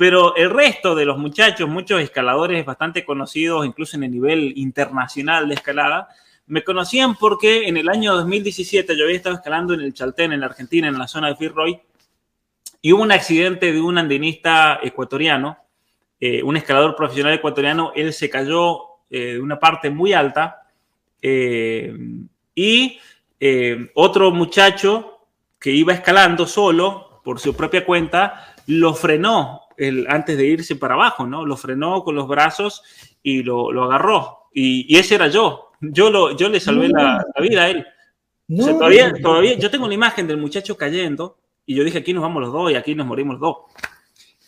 [0.00, 5.46] Pero el resto de los muchachos, muchos escaladores bastante conocidos, incluso en el nivel internacional
[5.46, 6.08] de escalada,
[6.46, 10.40] me conocían porque en el año 2017 yo había estado escalando en el Chaltén, en
[10.40, 11.78] la Argentina, en la zona de Firroy,
[12.80, 15.58] y hubo un accidente de un andinista ecuatoriano,
[16.18, 18.78] eh, un escalador profesional ecuatoriano, él se cayó
[19.10, 20.62] eh, de una parte muy alta
[21.20, 21.94] eh,
[22.54, 22.98] y
[23.92, 25.26] otro muchacho
[25.58, 29.59] que iba escalando solo por su propia cuenta lo frenó
[30.08, 31.46] antes de irse para abajo, ¿no?
[31.46, 32.82] Lo frenó con los brazos
[33.22, 34.48] y lo, agarró.
[34.52, 35.70] Y, ese era yo.
[35.80, 37.86] Yo, lo, yo le salvé la, vida a él.
[38.48, 42.42] todavía, todavía, yo tengo una imagen del muchacho cayendo y yo dije, aquí nos vamos
[42.42, 43.56] los dos y aquí nos morimos los dos.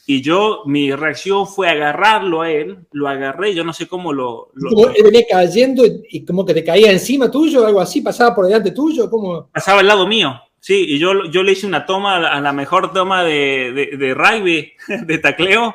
[0.05, 4.51] Y yo, mi reacción fue agarrarlo a él, lo agarré, yo no sé cómo lo...
[4.97, 8.73] él venía cayendo y como que te caía encima tuyo, algo así, pasaba por delante
[8.73, 9.49] tuyo, ¿cómo?
[9.53, 10.35] Pasaba al lado mío.
[10.63, 14.73] Sí, y yo, yo le hice una toma, a la mejor toma de, de, rugby,
[15.07, 15.75] de tacleo.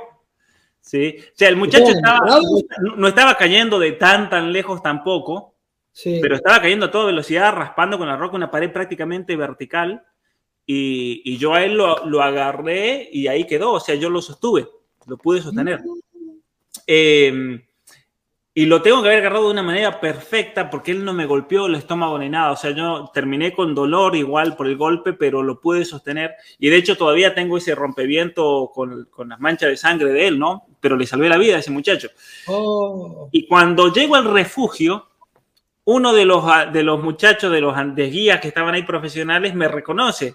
[0.80, 1.18] Sí.
[1.19, 1.91] O sea, el muchacho
[2.95, 5.55] no, estaba cayendo de tan, tan lejos tampoco,
[5.91, 6.19] sí.
[6.22, 10.05] pero estaba cayendo a toda velocidad, raspando con la roca una pared prácticamente vertical.
[10.65, 13.73] Y, y yo a él lo, lo, agarré y ahí quedó.
[13.73, 14.69] O sea, yo lo sostuve,
[15.05, 15.81] lo pude sostener.
[16.88, 17.61] Eh,
[18.57, 21.67] y lo tengo que haber agarrado de una manera perfecta porque él no me golpeó
[21.67, 22.53] el estómago ni nada.
[22.53, 26.31] O sea, yo terminé con dolor igual por el golpe, pero lo pude sostener.
[26.57, 30.39] Y de hecho todavía tengo ese rompeviento con, con las manchas de sangre de él,
[30.39, 30.65] ¿no?
[30.79, 32.09] Pero le salvé la vida a ese muchacho.
[32.47, 33.29] Oh.
[33.31, 35.05] Y cuando llego al refugio,
[35.84, 36.43] uno de los,
[36.73, 40.34] de los muchachos, de los guías que estaban ahí profesionales, me reconoce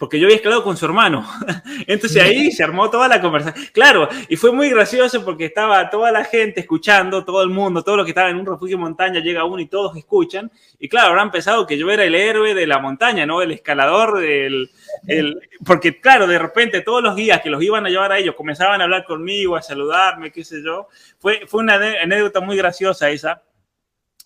[0.00, 1.28] porque yo había escalado con su hermano.
[1.86, 3.66] Entonces ahí se armó toda la conversación.
[3.70, 7.98] Claro, y fue muy gracioso porque estaba toda la gente escuchando, todo el mundo, todo
[7.98, 10.50] lo que estaba en un refugio de montaña, llega uno y todos escuchan.
[10.78, 13.42] Y claro, habrán pensado que yo era el héroe de la montaña, ¿no?
[13.42, 14.70] El escalador del...
[15.06, 18.34] El, porque claro, de repente todos los guías que los iban a llevar a ellos
[18.34, 20.88] comenzaban a hablar conmigo, a saludarme, qué sé yo.
[21.18, 23.42] Fue, fue una anécdota muy graciosa esa.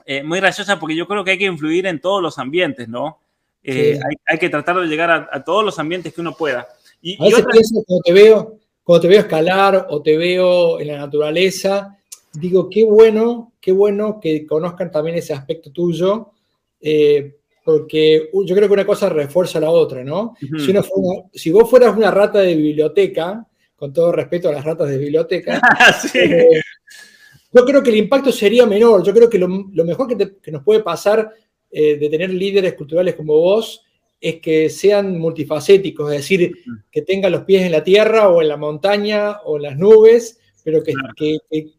[0.06, 3.18] Eh, muy graciosa porque yo creo que hay que influir en todos los ambientes, ¿no?
[3.64, 6.68] Eh, hay, que tratar de llegar a, todos los ambientes que uno pueda.
[7.00, 10.88] Y, a veces pienso, cuando te, veo, cuando te veo escalar o te veo en
[10.88, 11.98] la naturaleza,
[12.34, 16.30] digo, qué bueno, qué bueno que conozcan también ese aspecto tuyo,
[16.80, 20.36] eh, porque yo creo que una cosa refuerza la otra, ¿no?
[20.38, 20.74] si,
[21.32, 25.60] si, vos fueras una rata de biblioteca, con todo respeto a las ratas de biblioteca,
[26.14, 26.60] eh,
[27.54, 29.04] yo creo que el impacto sería menor.
[29.04, 31.30] Yo creo que lo, mejor que, nos puede pasar
[31.76, 33.84] eh, de tener líderes culturales como vos
[34.20, 36.54] es que sean multifacéticos, es decir,
[36.88, 40.38] que tengan los pies en la tierra o en la montaña o en las nubes,
[40.62, 40.94] pero que,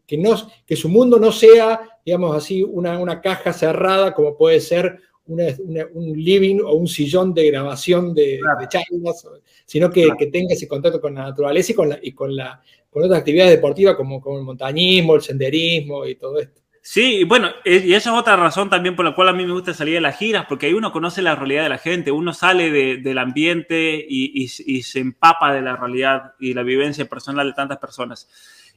[0.06, 0.36] que, no,
[0.66, 6.12] que su mundo no sea, digamos así, una, una caja cerrada como puede ser un
[6.14, 9.26] living o un sillón de grabación de, charlas,
[9.64, 13.02] sino que, tenga ese contacto con la naturaleza y con, la, y con, la, con
[13.02, 16.65] otras actividades deportivas como, como el montañismo, el senderismo y todo esto.
[16.88, 19.74] Sí, bueno, y esa es otra razón también por la cual a mí me gusta
[19.74, 22.70] salir de las giras, porque ahí uno conoce la realidad de la gente, uno sale
[22.70, 28.28] del ambiente y, se empapa de la realidad y la vivencia personal de tantas personas.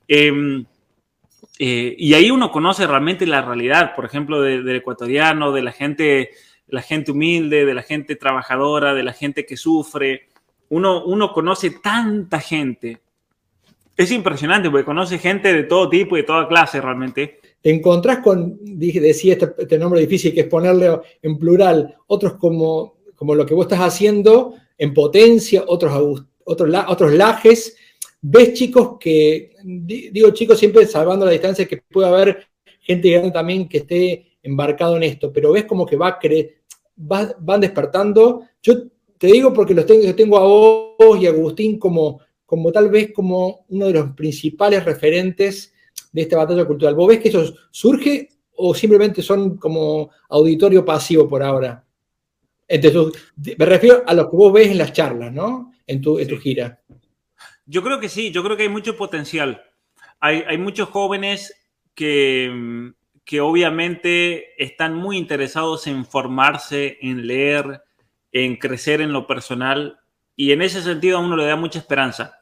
[0.08, 0.66] Em,
[1.60, 6.32] eh, y ahí uno conoce realmente la realidad, por ejemplo, del ecuatoriano, de la gente,
[6.68, 10.30] la gente humilde, de la gente trabajadora, de la gente que sufre.
[10.70, 13.02] Uno, uno conoce tanta gente.
[13.96, 17.40] Es impresionante porque conoce gente de todo tipo y de toda clase realmente.
[17.62, 22.98] Te encontrás con, decía este, este, nombre difícil que es ponerle en plural, otros como,
[23.16, 27.76] como lo que vos estás haciendo en potencia, otros, otros, otros lajes
[28.22, 32.48] ves chicos que, digo chicos siempre salvando la distancia, que puede haber
[32.82, 36.20] gente grande también que esté embarcado en esto, pero ves como que va,
[37.00, 38.44] va van despertando.
[38.62, 38.88] Yo
[39.18, 43.12] te digo porque los tengo, tengo a vos y a Agustín como, como tal vez
[43.14, 45.74] como uno de los principales referentes
[46.12, 46.96] de esta batalla cultural.
[46.96, 51.84] ¿Vos ves que eso surge o simplemente son como auditorio pasivo por ahora?
[52.68, 53.22] Entonces,
[53.58, 55.74] me refiero a lo que vos ves en las charlas, ¿no?
[55.88, 56.80] En tu, en tu gira.
[57.66, 59.64] Yo creo que sí, yo creo que hay mucho potencial.
[60.20, 61.56] Hay, muchos jóvenes
[61.96, 62.92] que,
[63.24, 67.82] que obviamente están muy interesados en formarse, en leer,
[68.32, 70.00] en crecer en lo personal
[70.36, 72.40] y en ese sentido a uno le da mucha esperanza.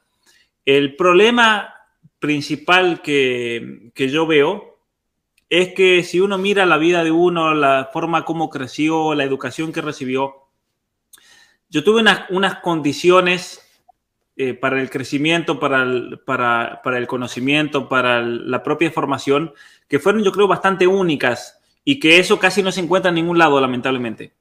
[0.66, 1.74] El problema
[2.20, 4.80] principal que, yo veo
[5.50, 9.72] es que si uno mira la vida de uno, la forma como creció, la educación
[9.72, 10.48] que recibió,
[11.70, 13.62] yo tuve unas, unas condiciones
[14.40, 19.54] eh, para el crecimiento, para el, para, el conocimiento, para la propia formación,
[19.88, 23.40] que fueron yo creo bastante únicas y que eso casi no se encuentra en ningún
[23.40, 24.34] lado, lamentablemente.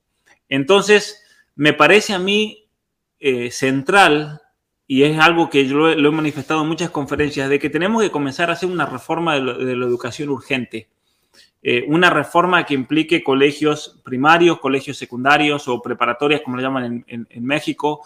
[0.48, 1.24] Entonces,
[1.54, 2.68] me parece a mí
[3.20, 4.42] eh, central,
[4.86, 8.10] y es algo que yo lo he, manifestado en muchas conferencias, de que tenemos que
[8.10, 10.88] comenzar a hacer una reforma de, la educación urgente.
[11.62, 17.26] Eh, una reforma que implique colegios primarios, colegios secundarios o preparatorias, como lo llaman en,
[17.28, 18.02] en México,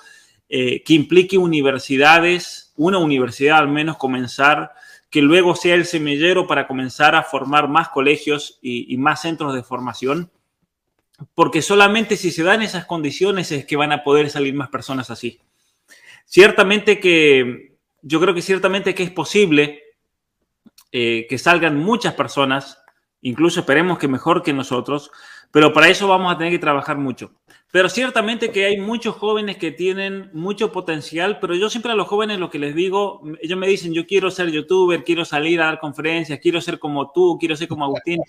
[0.53, 4.73] eh, que implique universidades, una universidad al menos comenzar,
[5.09, 9.63] que luego sea el semillero para comenzar a formar más colegios y, más centros de
[9.63, 10.33] formación,
[11.37, 15.09] porque solamente si se dan esas condiciones es que van a poder salir más personas
[15.09, 15.39] así.
[16.31, 19.83] Ciertamente que, yo creo que ciertamente que es posible
[20.93, 22.79] eh, que salgan muchas personas,
[23.21, 25.11] incluso esperemos que mejor que nosotros,
[25.51, 27.33] pero para eso vamos a tener que trabajar mucho.
[27.73, 32.07] Pero ciertamente que hay muchos jóvenes que tienen mucho potencial, pero yo siempre a los
[32.07, 35.67] jóvenes lo que les digo, ellos me dicen, yo quiero ser youtuber, quiero salir a
[35.67, 38.23] dar conferencias, quiero ser como tú, quiero ser como Agustín.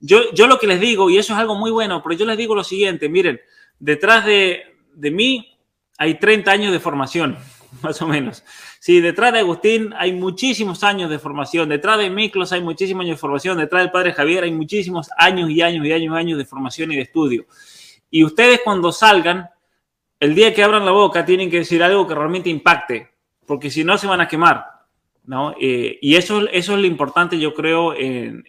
[0.00, 2.38] Yo, yo lo que les digo, y eso es algo muy bueno, pero yo les
[2.38, 3.40] digo lo siguiente, miren,
[3.80, 4.62] detrás de,
[4.94, 5.57] de mí
[5.98, 7.36] hay 30 años de formación,
[7.82, 8.44] más o menos.
[8.80, 13.16] Sí, detrás de Agustín hay muchísimos años de formación, detrás de Miklos hay muchísimos años
[13.16, 16.38] de formación, detrás del padre Javier hay muchísimos años y años y años y años
[16.38, 17.46] de formación y de estudio.
[18.10, 19.50] Y ustedes cuando salgan,
[20.20, 23.10] el día que abran la boca, tienen que decir algo que realmente impacte,
[23.46, 24.78] porque si no se van a quemar.
[25.24, 25.54] ¿no?
[25.60, 28.44] Eh, y eso, eso es lo importante, yo creo, en,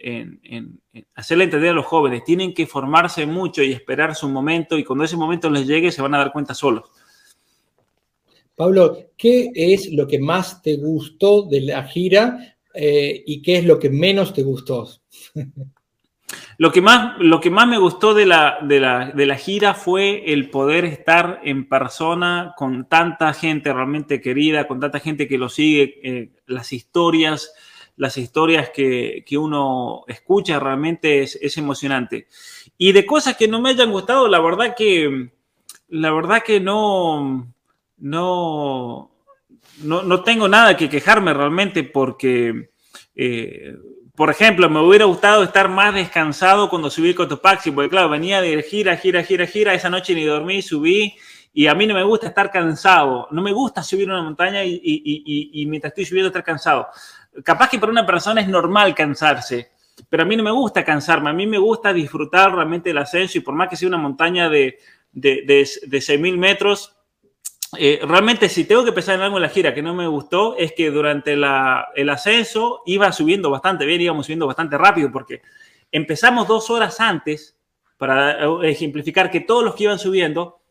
[1.14, 2.24] hacerle entender a los jóvenes.
[2.24, 6.02] Tienen que formarse mucho y esperar su momento, y cuando ese momento les llegue, se
[6.02, 6.90] van a dar cuenta solos.
[8.60, 13.64] Pablo, ¿qué es lo que más te gustó de la gira eh, y qué es
[13.64, 14.86] lo que menos te gustó?
[16.60, 20.50] Lo que más, lo que más me gustó de la, de, la, gira fue el
[20.52, 26.00] poder estar en persona con tanta gente realmente querida, con tanta gente que lo sigue,
[26.04, 27.54] eh, las historias,
[27.96, 32.28] las historias que, uno escucha realmente es, emocionante.
[32.78, 35.32] Y de cosas que no me hayan gustado, la verdad que,
[35.88, 37.48] la verdad que no,
[38.00, 39.12] no,
[39.82, 42.72] no, tengo nada que quejarme realmente porque...
[43.16, 43.76] Eh,
[44.20, 48.42] por ejemplo, me hubiera gustado estar más descansado cuando subí el Cotopaxi, porque claro, venía
[48.42, 51.16] de gira, gira, gira, gira, esa noche ni dormí, subí,
[51.54, 54.74] y a mí no me gusta estar cansado, no me gusta subir una montaña y,
[54.84, 56.90] y, y, mientras estoy subiendo estar cansado.
[57.46, 59.72] Capaz que para una persona es normal cansarse,
[60.10, 63.38] pero a mí no me gusta cansarme, a mí me gusta disfrutar realmente el ascenso
[63.38, 64.80] y por más que sea una montaña de,
[65.14, 66.99] de, de, de 6.000 metros,
[67.78, 70.58] eh, realmente si tengo que pensar en algo en la gira que no me gustó
[70.58, 75.42] es que durante la, el ascenso iba subiendo bastante bien, íbamos subiendo bastante rápido porque
[75.92, 77.58] empezamos dos horas antes
[77.98, 80.62] para ejemplificar que todos los que iban subiendo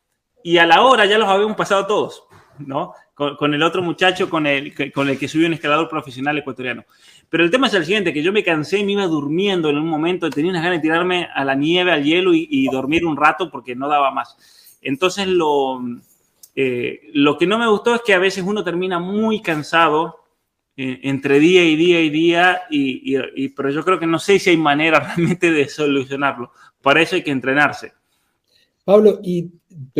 [0.42, 2.24] y a la hora ya los habíamos pasado todos,
[2.58, 2.94] ¿no?
[3.14, 6.84] Con, con el otro muchacho con el, con el que subió un escalador profesional ecuatoriano.
[7.28, 9.76] Pero el tema es el siguiente, que yo me cansé y me iba durmiendo en
[9.76, 13.04] un momento, tenía unas ganas de tirarme a la nieve, al hielo y, y dormir
[13.04, 14.36] un rato porque no daba más.
[14.80, 15.80] Entonces lo,
[16.60, 20.24] eh, lo que no me gustó es que a veces uno termina muy cansado
[20.76, 24.40] eh, entre día y día y día, y, y, pero yo creo que no sé
[24.40, 26.50] si hay manera realmente de solucionarlo.
[26.82, 27.92] Para eso hay que entrenarse.
[28.84, 29.48] Pablo, y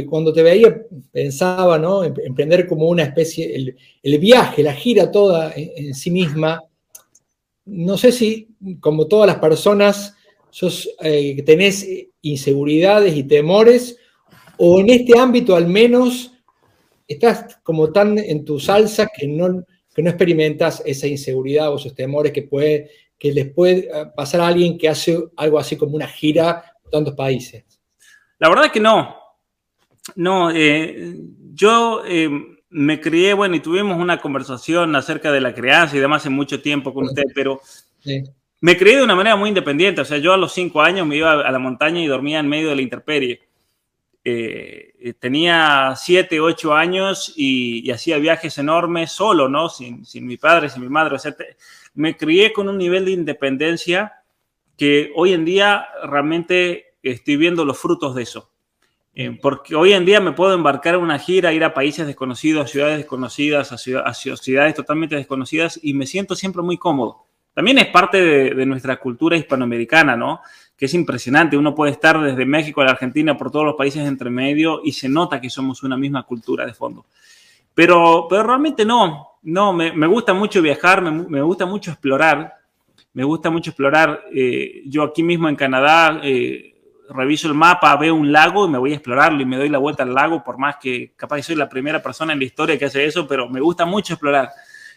[0.05, 0.83] cuando te veía
[1.13, 2.03] pensaba, ¿no?
[2.03, 6.61] Emprender como una especie, el, el viaje, la gira toda en, en, sí misma.
[7.67, 8.49] No sé si,
[8.81, 10.17] como todas las personas,
[10.51, 11.87] sos, eh, tenés
[12.21, 13.97] inseguridades y temores,
[14.57, 16.33] o en este ámbito al menos
[17.09, 19.65] estás como tan en tu salsa que no,
[19.95, 24.43] que no experimentas esa inseguridad o esos temores que, puede, que les puede eh, pasar
[24.43, 27.65] a alguien que hace algo así como una gira por tantos países.
[28.39, 29.17] La verdad es que no.
[30.15, 31.17] No, eh,
[31.55, 32.31] yo eh,
[32.71, 36.63] me crié, bueno, y tuvimos una conversación acerca de la crianza y demás hace mucho
[36.63, 37.61] tiempo con usted, pero
[37.99, 38.23] sí.
[38.61, 40.01] me crié de una manera muy independiente.
[40.01, 42.49] O sea, yo a los cinco años me iba a la montaña y dormía en
[42.49, 43.48] medio de la intemperie.
[44.25, 49.69] Eh, tenía siete, ocho años y, y, hacía viajes enormes solo, ¿no?
[49.71, 51.15] Sin, sin mi padre, sin mi madre.
[51.15, 51.57] O sea, te,
[51.95, 54.13] me crié con un nivel de independencia
[54.77, 58.51] que hoy en día realmente estoy viendo los frutos de eso.
[59.15, 62.65] Eh, porque hoy en día me puedo embarcar en una gira, ir a países desconocidos,
[62.65, 67.25] a ciudades desconocidas, a, ciudad, a ciudades totalmente desconocidas y me siento siempre muy cómodo.
[67.53, 70.41] También es parte de, de nuestra cultura hispanoamericana, ¿no?
[70.79, 71.57] Que es impresionante.
[71.57, 74.93] Uno puede estar desde México a la Argentina por todos los países entre medio y
[74.93, 77.05] se nota que somos una misma cultura de fondo.
[77.75, 82.55] Pero, pero realmente no, no, me, me gusta mucho viajar, me, me, gusta mucho explorar,
[83.13, 84.23] me gusta mucho explorar.
[84.33, 86.77] Eh, yo aquí mismo en Canadá eh,
[87.11, 89.79] reviso el mapa, veo un lago y me voy a explorarlo y me doy la
[89.79, 92.79] vuelta al lago, por más que capaz que soy la primera persona en la historia
[92.79, 94.51] que hace eso, pero me gusta mucho explorar.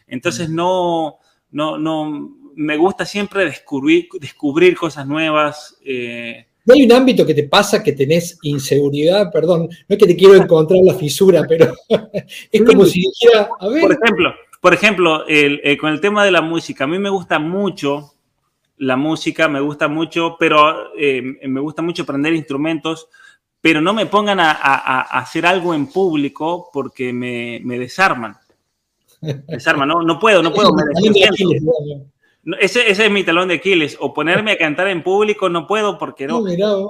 [0.07, 1.17] Entonces no,
[1.51, 5.77] no, no, me gusta siempre descubrir, descubrir cosas nuevas.
[5.83, 6.45] Eh.
[6.65, 9.31] ¿No hay un ámbito que te pasa que tenés inseguridad?
[9.31, 11.73] Perdón, no es que te quiero encontrar la fisura, pero
[12.51, 13.81] es como si dijera, a ver.
[13.81, 17.09] Por ejemplo, por ejemplo el, eh, con el tema de la música, a mí me
[17.09, 18.13] gusta mucho
[18.77, 23.07] la música, me gusta mucho, pero eh, me gusta mucho aprender instrumentos,
[23.59, 28.37] pero no me pongan a, a, a hacer algo en público porque me, me desarman.
[29.47, 30.71] Desarman, no, no puedo, no puedo.
[30.73, 30.83] Me
[32.59, 33.97] ese, ese, es mi talón de Aquiles.
[33.99, 36.41] O ponerme a cantar en público no puedo porque no.
[36.41, 36.89] no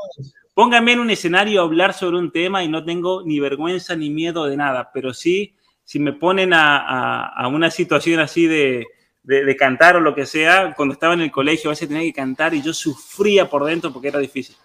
[0.53, 4.09] Póngame en un escenario a hablar sobre un tema y no tengo ni vergüenza ni
[4.09, 4.91] miedo de nada.
[4.93, 8.85] Pero sí, si me ponen a, a, a una situación así de,
[9.23, 12.03] de, de, cantar o lo que sea, cuando estaba en el colegio a veces tenía
[12.03, 14.55] que cantar y yo sufría por dentro porque era difícil.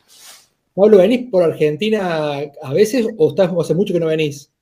[0.75, 4.53] Pablo, ¿venís por Argentina a veces o estás hace mucho que no venís?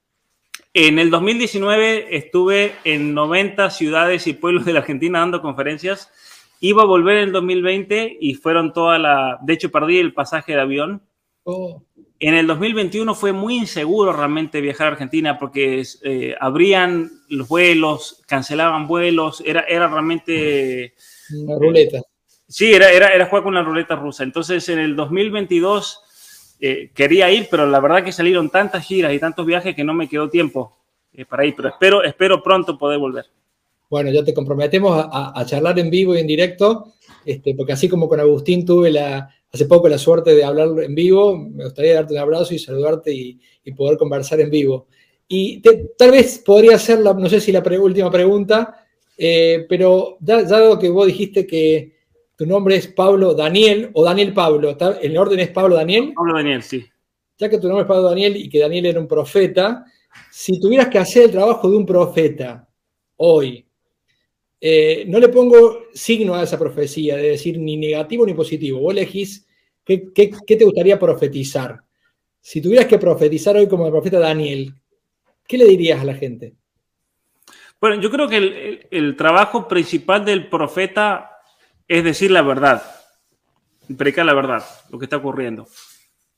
[0.76, 6.10] En el 2019 estuve en 90 ciudades y pueblos de la Argentina dando conferencias.
[6.59, 9.38] Iba a volver en el 2020 y fueron toda la...
[9.42, 11.01] De hecho, perdí el pasaje de avión.
[11.44, 11.80] Oh.
[12.18, 18.24] En el 2021 fue muy inseguro realmente viajar a Argentina porque eh, abrían los vuelos,
[18.26, 20.94] cancelaban vuelos, era, era realmente...
[21.36, 21.98] Una ruleta.
[21.98, 22.02] Eh,
[22.48, 24.24] sí, era, era, era jugar con una ruleta rusa.
[24.24, 26.03] Entonces, en el 2022
[26.60, 29.94] eh, quería ir, pero la verdad que salieron tantas giras y tantos viajes que no
[29.94, 30.76] me quedó tiempo
[31.12, 33.26] eh, para ir, pero espero, espero pronto poder volver.
[33.90, 36.94] Bueno, ya te comprometemos a, charlar en vivo y en directo,
[37.24, 40.94] este, porque así como con Agustín tuve la, hace poco la suerte de hablar en
[40.94, 43.40] vivo, me gustaría darte un abrazo y saludarte y,
[43.76, 44.89] poder conversar en vivo.
[45.28, 45.62] Y
[45.97, 48.85] tal vez podría ser, la, no sé si la última pregunta,
[49.16, 51.94] eh, pero ya, ya dado que vos dijiste que
[52.36, 54.70] tu nombre es Pablo Daniel o Daniel Pablo.
[54.70, 54.98] ¿está?
[55.01, 56.12] ¿El orden es Pablo Daniel?
[56.15, 56.85] Pablo Daniel, sí.
[57.39, 59.85] Ya que tu nombre es Pablo Daniel y que Daniel era un profeta,
[60.31, 62.69] si tuvieras que hacer el trabajo de un profeta
[63.16, 63.66] hoy,
[64.61, 68.81] eh, no le pongo signo a esa profecía, de decir ni negativo ni positivo.
[68.81, 69.47] Vos elegís
[69.85, 71.81] qué, qué, qué te gustaría profetizar.
[72.40, 74.74] Si tuvieras que profetizar hoy como el profeta Daniel,
[75.47, 76.55] ¿qué le dirías a la gente?
[77.81, 81.34] Bueno, yo creo que el, el, el trabajo principal del profeta
[81.89, 82.82] es decir la verdad,
[83.97, 85.66] predicar la verdad, lo que está ocurriendo.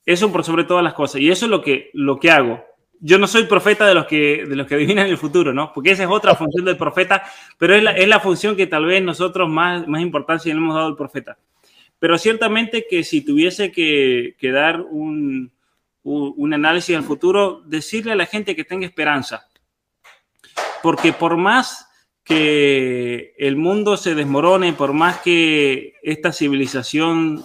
[0.05, 1.21] Eso por sobre todas las cosas.
[1.21, 2.65] Y eso es lo que, lo que hago.
[3.01, 5.73] Yo no soy profeta de los, que, de los que adivinan el futuro, ¿no?
[5.75, 7.25] Porque esa es otra función del profeta,
[7.59, 10.75] pero es la, es la función que tal vez nosotros más, más importancia le hemos
[10.75, 11.37] dado al profeta.
[11.99, 15.53] Pero ciertamente que si tuviese que, que dar un,
[16.03, 19.49] un, un análisis del futuro, decirle a la gente que tenga esperanza.
[20.83, 21.86] Porque por más
[22.27, 27.45] que el mundo se desmorone, por más que esta civilización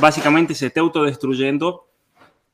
[0.00, 1.86] básicamente se esté autodestruyendo,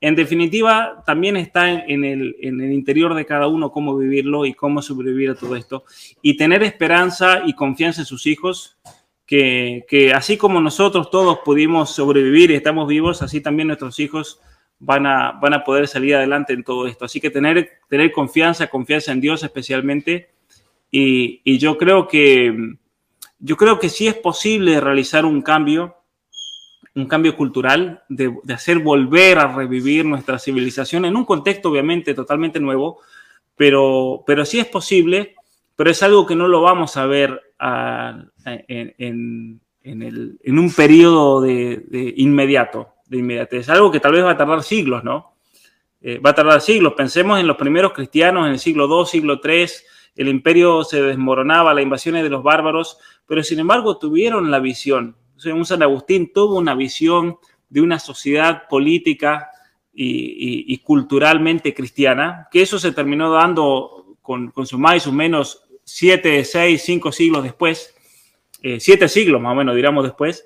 [0.00, 4.52] en definitiva también está en el, en el, interior de cada uno cómo vivirlo y
[4.52, 5.84] cómo sobrevivir a todo esto.
[6.22, 8.76] Y tener esperanza y confianza en sus hijos,
[9.24, 14.40] que, que así como nosotros todos pudimos sobrevivir y estamos vivos, así también nuestros hijos
[14.80, 17.04] van a, van a poder salir adelante en todo esto.
[17.04, 20.32] Así que tener, tener confianza, confianza en Dios especialmente
[20.94, 22.54] y, yo creo que
[23.38, 25.96] yo creo que sí es posible realizar un cambio,
[26.94, 32.60] un cambio cultural, de, hacer volver a revivir nuestra civilización en un contexto obviamente totalmente
[32.60, 33.00] nuevo,
[33.56, 35.34] pero, pero sí es posible,
[35.74, 40.72] pero es algo que no lo vamos a ver en, en, en, el, en, un
[40.72, 43.70] periodo de, de, inmediato, de inmediatez.
[43.70, 45.32] Algo que tal vez va a tardar siglos, ¿no?
[46.02, 46.94] Eh, va a tardar siglos.
[46.96, 49.66] Pensemos en los primeros cristianos en el siglo II, siglo III,
[50.16, 55.16] el imperio se desmoronaba, las invasiones de los bárbaros, pero sin embargo tuvieron la visión.
[55.44, 59.50] Un San Agustín tuvo una visión de una sociedad política
[59.94, 65.64] y, culturalmente cristiana, que eso se terminó dando con, con su más y sus menos
[65.84, 67.94] siete, seis, cinco siglos después,
[68.62, 70.44] eh, siete siglos más o menos, diríamos después,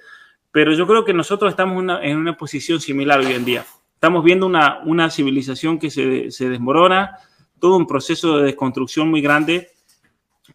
[0.51, 3.67] pero yo creo que nosotros estamos en una posición similar hoy en día.
[3.95, 7.19] Estamos viendo una, civilización que se desmorona,
[7.61, 9.71] todo un proceso de desconstrucción muy grande,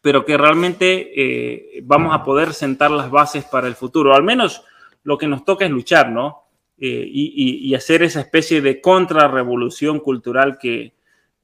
[0.02, 4.16] pero que realmente eh, vamos a poder sentar las bases para el futuro.
[4.16, 4.64] Al menos
[5.04, 6.42] lo que nos toca es luchar, ¿no?
[6.84, 10.96] Eh, y, y, hacer esa especie de contrarrevolución cultural que,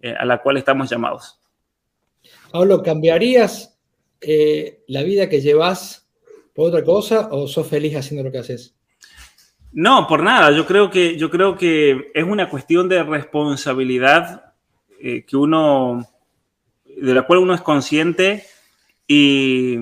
[0.01, 1.39] eh, a la cual estamos llamados.
[2.51, 3.79] Pablo, ¿cambiarías
[4.19, 6.09] eh, la vida que llevas
[6.55, 8.75] por otra cosa o sos feliz haciendo lo que haces?
[9.71, 10.49] No, por nada.
[10.51, 14.46] Yo creo que, yo creo que es una cuestión de responsabilidad
[14.99, 16.07] eh, que uno,
[16.85, 18.43] de la cual uno es consciente
[19.05, 19.77] y,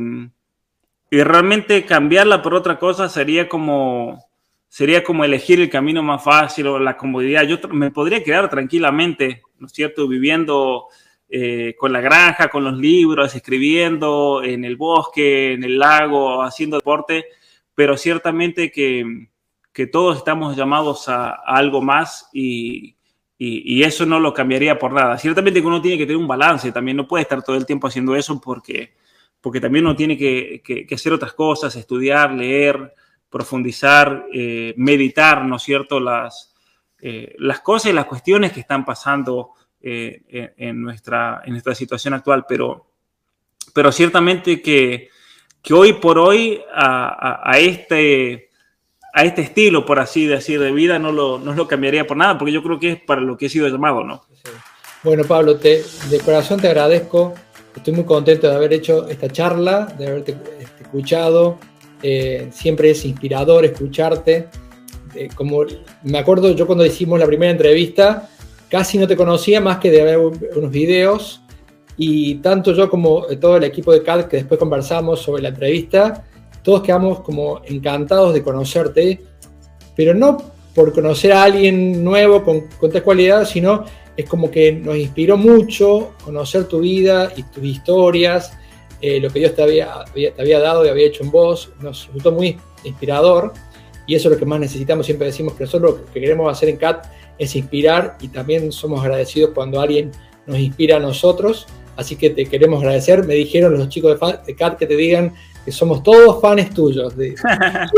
[1.10, 4.24] y, realmente cambiarla por otra cosa sería como,
[4.68, 7.44] sería como elegir el camino más fácil o la comodidad.
[7.44, 10.88] Yo me podría quedar tranquilamente, ¿no es cierto?, viviendo
[11.30, 16.78] eh, con la granja, con los libros, escribiendo en el bosque, en el lago, haciendo
[16.78, 17.26] deporte,
[17.74, 19.30] pero ciertamente que,
[19.72, 22.96] que todos estamos llamados a, a algo más y,
[23.38, 25.18] y, eso no lo cambiaría por nada.
[25.18, 27.88] Ciertamente que uno tiene que tener un balance, también no puede estar todo el tiempo
[27.88, 28.96] haciendo eso porque,
[29.42, 32.94] porque también uno tiene que, hacer otras cosas, estudiar, leer,
[33.30, 36.54] profundizar, eh, meditar, ¿no es cierto?, las,
[37.00, 39.52] eh, las cosas y las cuestiones que están pasando
[39.82, 42.88] eh, en, nuestra, en nuestra situación actual, pero,
[43.74, 45.10] pero ciertamente que,
[45.62, 48.50] que hoy por hoy a este
[49.16, 52.38] a este estilo, por así decir, de vida, no lo, no lo cambiaría por nada,
[52.38, 54.22] porque yo creo que es para lo que he sido llamado, ¿no?
[55.04, 57.34] Bueno, Pablo, te, de corazón te agradezco.
[57.74, 60.36] Estoy muy contento de haber hecho esta charla, de haberte
[60.82, 61.58] escuchado.
[62.04, 64.50] Eh, siempre es inspirador escucharte.
[65.16, 65.64] Eh, como
[66.04, 68.30] me acuerdo yo cuando hicimos la primera entrevista,
[68.70, 71.42] casi no te conocía más que de ver unos videos.
[71.96, 76.26] Y tanto yo como todo el equipo de CAD que después conversamos sobre la entrevista,
[76.66, 79.22] todos quedamos como encantados de conocerte,
[79.96, 80.38] pero no
[80.74, 83.86] por conocer a alguien nuevo con, con tal cualidad, sino
[84.18, 88.58] es como que nos inspiró mucho conocer tu vida y tus historias,
[89.00, 92.08] eh, lo que Dios te había, te había dado y había hecho en vos, nos
[92.08, 93.54] resultó muy inspirador
[94.08, 96.70] y eso es lo que más necesitamos, siempre decimos que nosotros lo que queremos hacer
[96.70, 97.06] en CAT
[97.38, 100.12] es inspirar y también somos agradecidos cuando alguien
[100.48, 104.78] nos inspira a nosotros, así que te queremos agradecer, me dijeron los chicos de, CAT
[104.78, 105.34] que te digan
[105.66, 107.18] que somos todos fans tuyos.
[107.18, 107.90] De, dígale,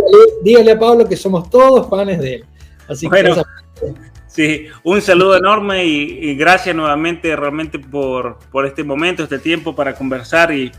[0.41, 2.45] dígale, a Pablo que somos todos fans de él.
[2.87, 3.93] Así bueno, que
[4.27, 9.75] sí, un saludo enorme y, y, gracias nuevamente realmente por, por este momento, este tiempo
[9.75, 10.71] para conversar y,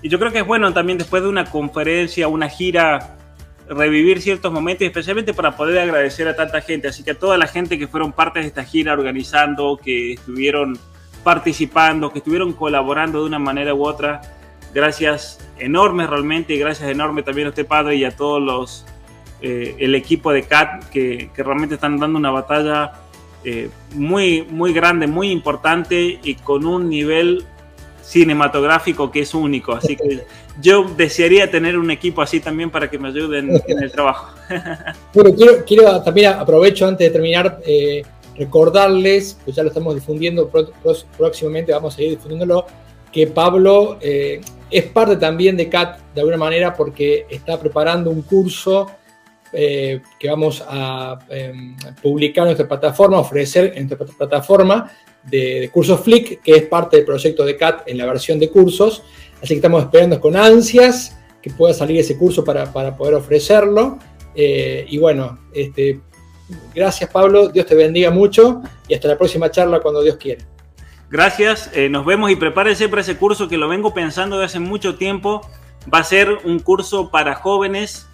[0.00, 3.16] y, yo creo que es bueno también después de una conferencia, una gira,
[3.68, 6.86] revivir ciertos momentos, especialmente para poder agradecer a tanta gente.
[6.86, 10.78] Así que a toda la gente que fueron parte de esta gira organizando, que estuvieron
[11.24, 14.35] participando, que estuvieron colaborando de una manera u otra
[14.76, 18.84] gracias enormes realmente y gracias enorme también a usted padre y a todos los
[19.40, 22.92] eh, el equipo de CAT que, que, realmente están dando una batalla
[23.42, 27.46] eh, muy muy grande muy importante y con un nivel
[28.02, 29.72] cinematográfico que es único.
[29.72, 30.24] Así que
[30.60, 34.32] yo desearía tener un equipo así también para que me ayuden en el trabajo.
[35.12, 38.02] Bueno, quiero, quiero también aprovecho antes de terminar, eh,
[38.36, 40.48] recordarles, pues ya lo estamos difundiendo
[41.16, 42.66] próximamente, vamos a ir difundiéndolo,
[43.10, 44.40] que Pablo eh,
[44.70, 48.90] es parte también de CAT de alguna manera porque está preparando un curso
[49.52, 54.90] eh, que vamos a em, publicar en nuestra plataforma, ofrecer en nuestra plataforma
[55.22, 59.02] de, cursos Flick, que es parte del proyecto de CAT en la versión de cursos.
[59.36, 63.98] Así que estamos esperando con ansias que pueda salir ese curso para, poder ofrecerlo.
[64.34, 66.00] Eh, y bueno, este,
[66.74, 70.44] gracias Pablo, Dios te bendiga mucho y hasta la próxima charla cuando Dios quiera.
[71.08, 74.60] Gracias, eh, nos vemos y prepárese para ese curso que lo vengo pensando desde hace
[74.60, 75.48] mucho tiempo.
[75.92, 78.08] Va a ser un curso para jóvenes.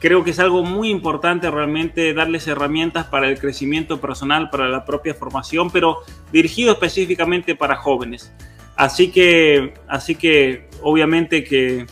[0.00, 4.84] Creo que es algo muy importante realmente darles herramientas para el crecimiento personal, para la
[4.84, 5.98] propia formación, pero
[6.32, 8.32] dirigido específicamente para jóvenes.
[8.74, 11.86] Así que, así que obviamente que,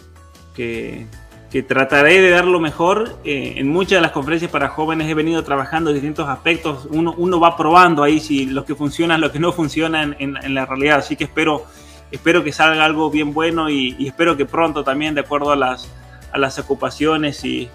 [0.57, 1.07] que
[1.51, 3.17] que trataré de dar lo mejor.
[3.25, 6.87] Eh, en muchas de las conferencias para jóvenes he venido trabajando distintos aspectos.
[6.91, 10.65] Uno, uno va probando ahí si lo que funciona, lo que no funciona en, la
[10.65, 10.99] realidad.
[10.99, 11.65] Así que espero,
[12.13, 15.89] espero que salga algo bien bueno y, espero que pronto también, de acuerdo a las,
[16.33, 17.69] a las ocupaciones y,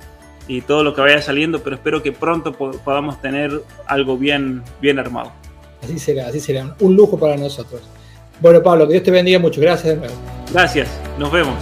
[0.48, 5.00] y todo lo que vaya saliendo, pero espero que pronto podamos tener algo bien, bien
[5.00, 5.34] armado.
[5.84, 6.76] Así será, así será.
[6.80, 7.82] Un lujo para nosotros.
[8.40, 9.60] Bueno, Pablo, que Dios te bendiga mucho.
[9.60, 10.16] Gracias de nuevo.
[10.52, 11.56] Gracias, nos vemos.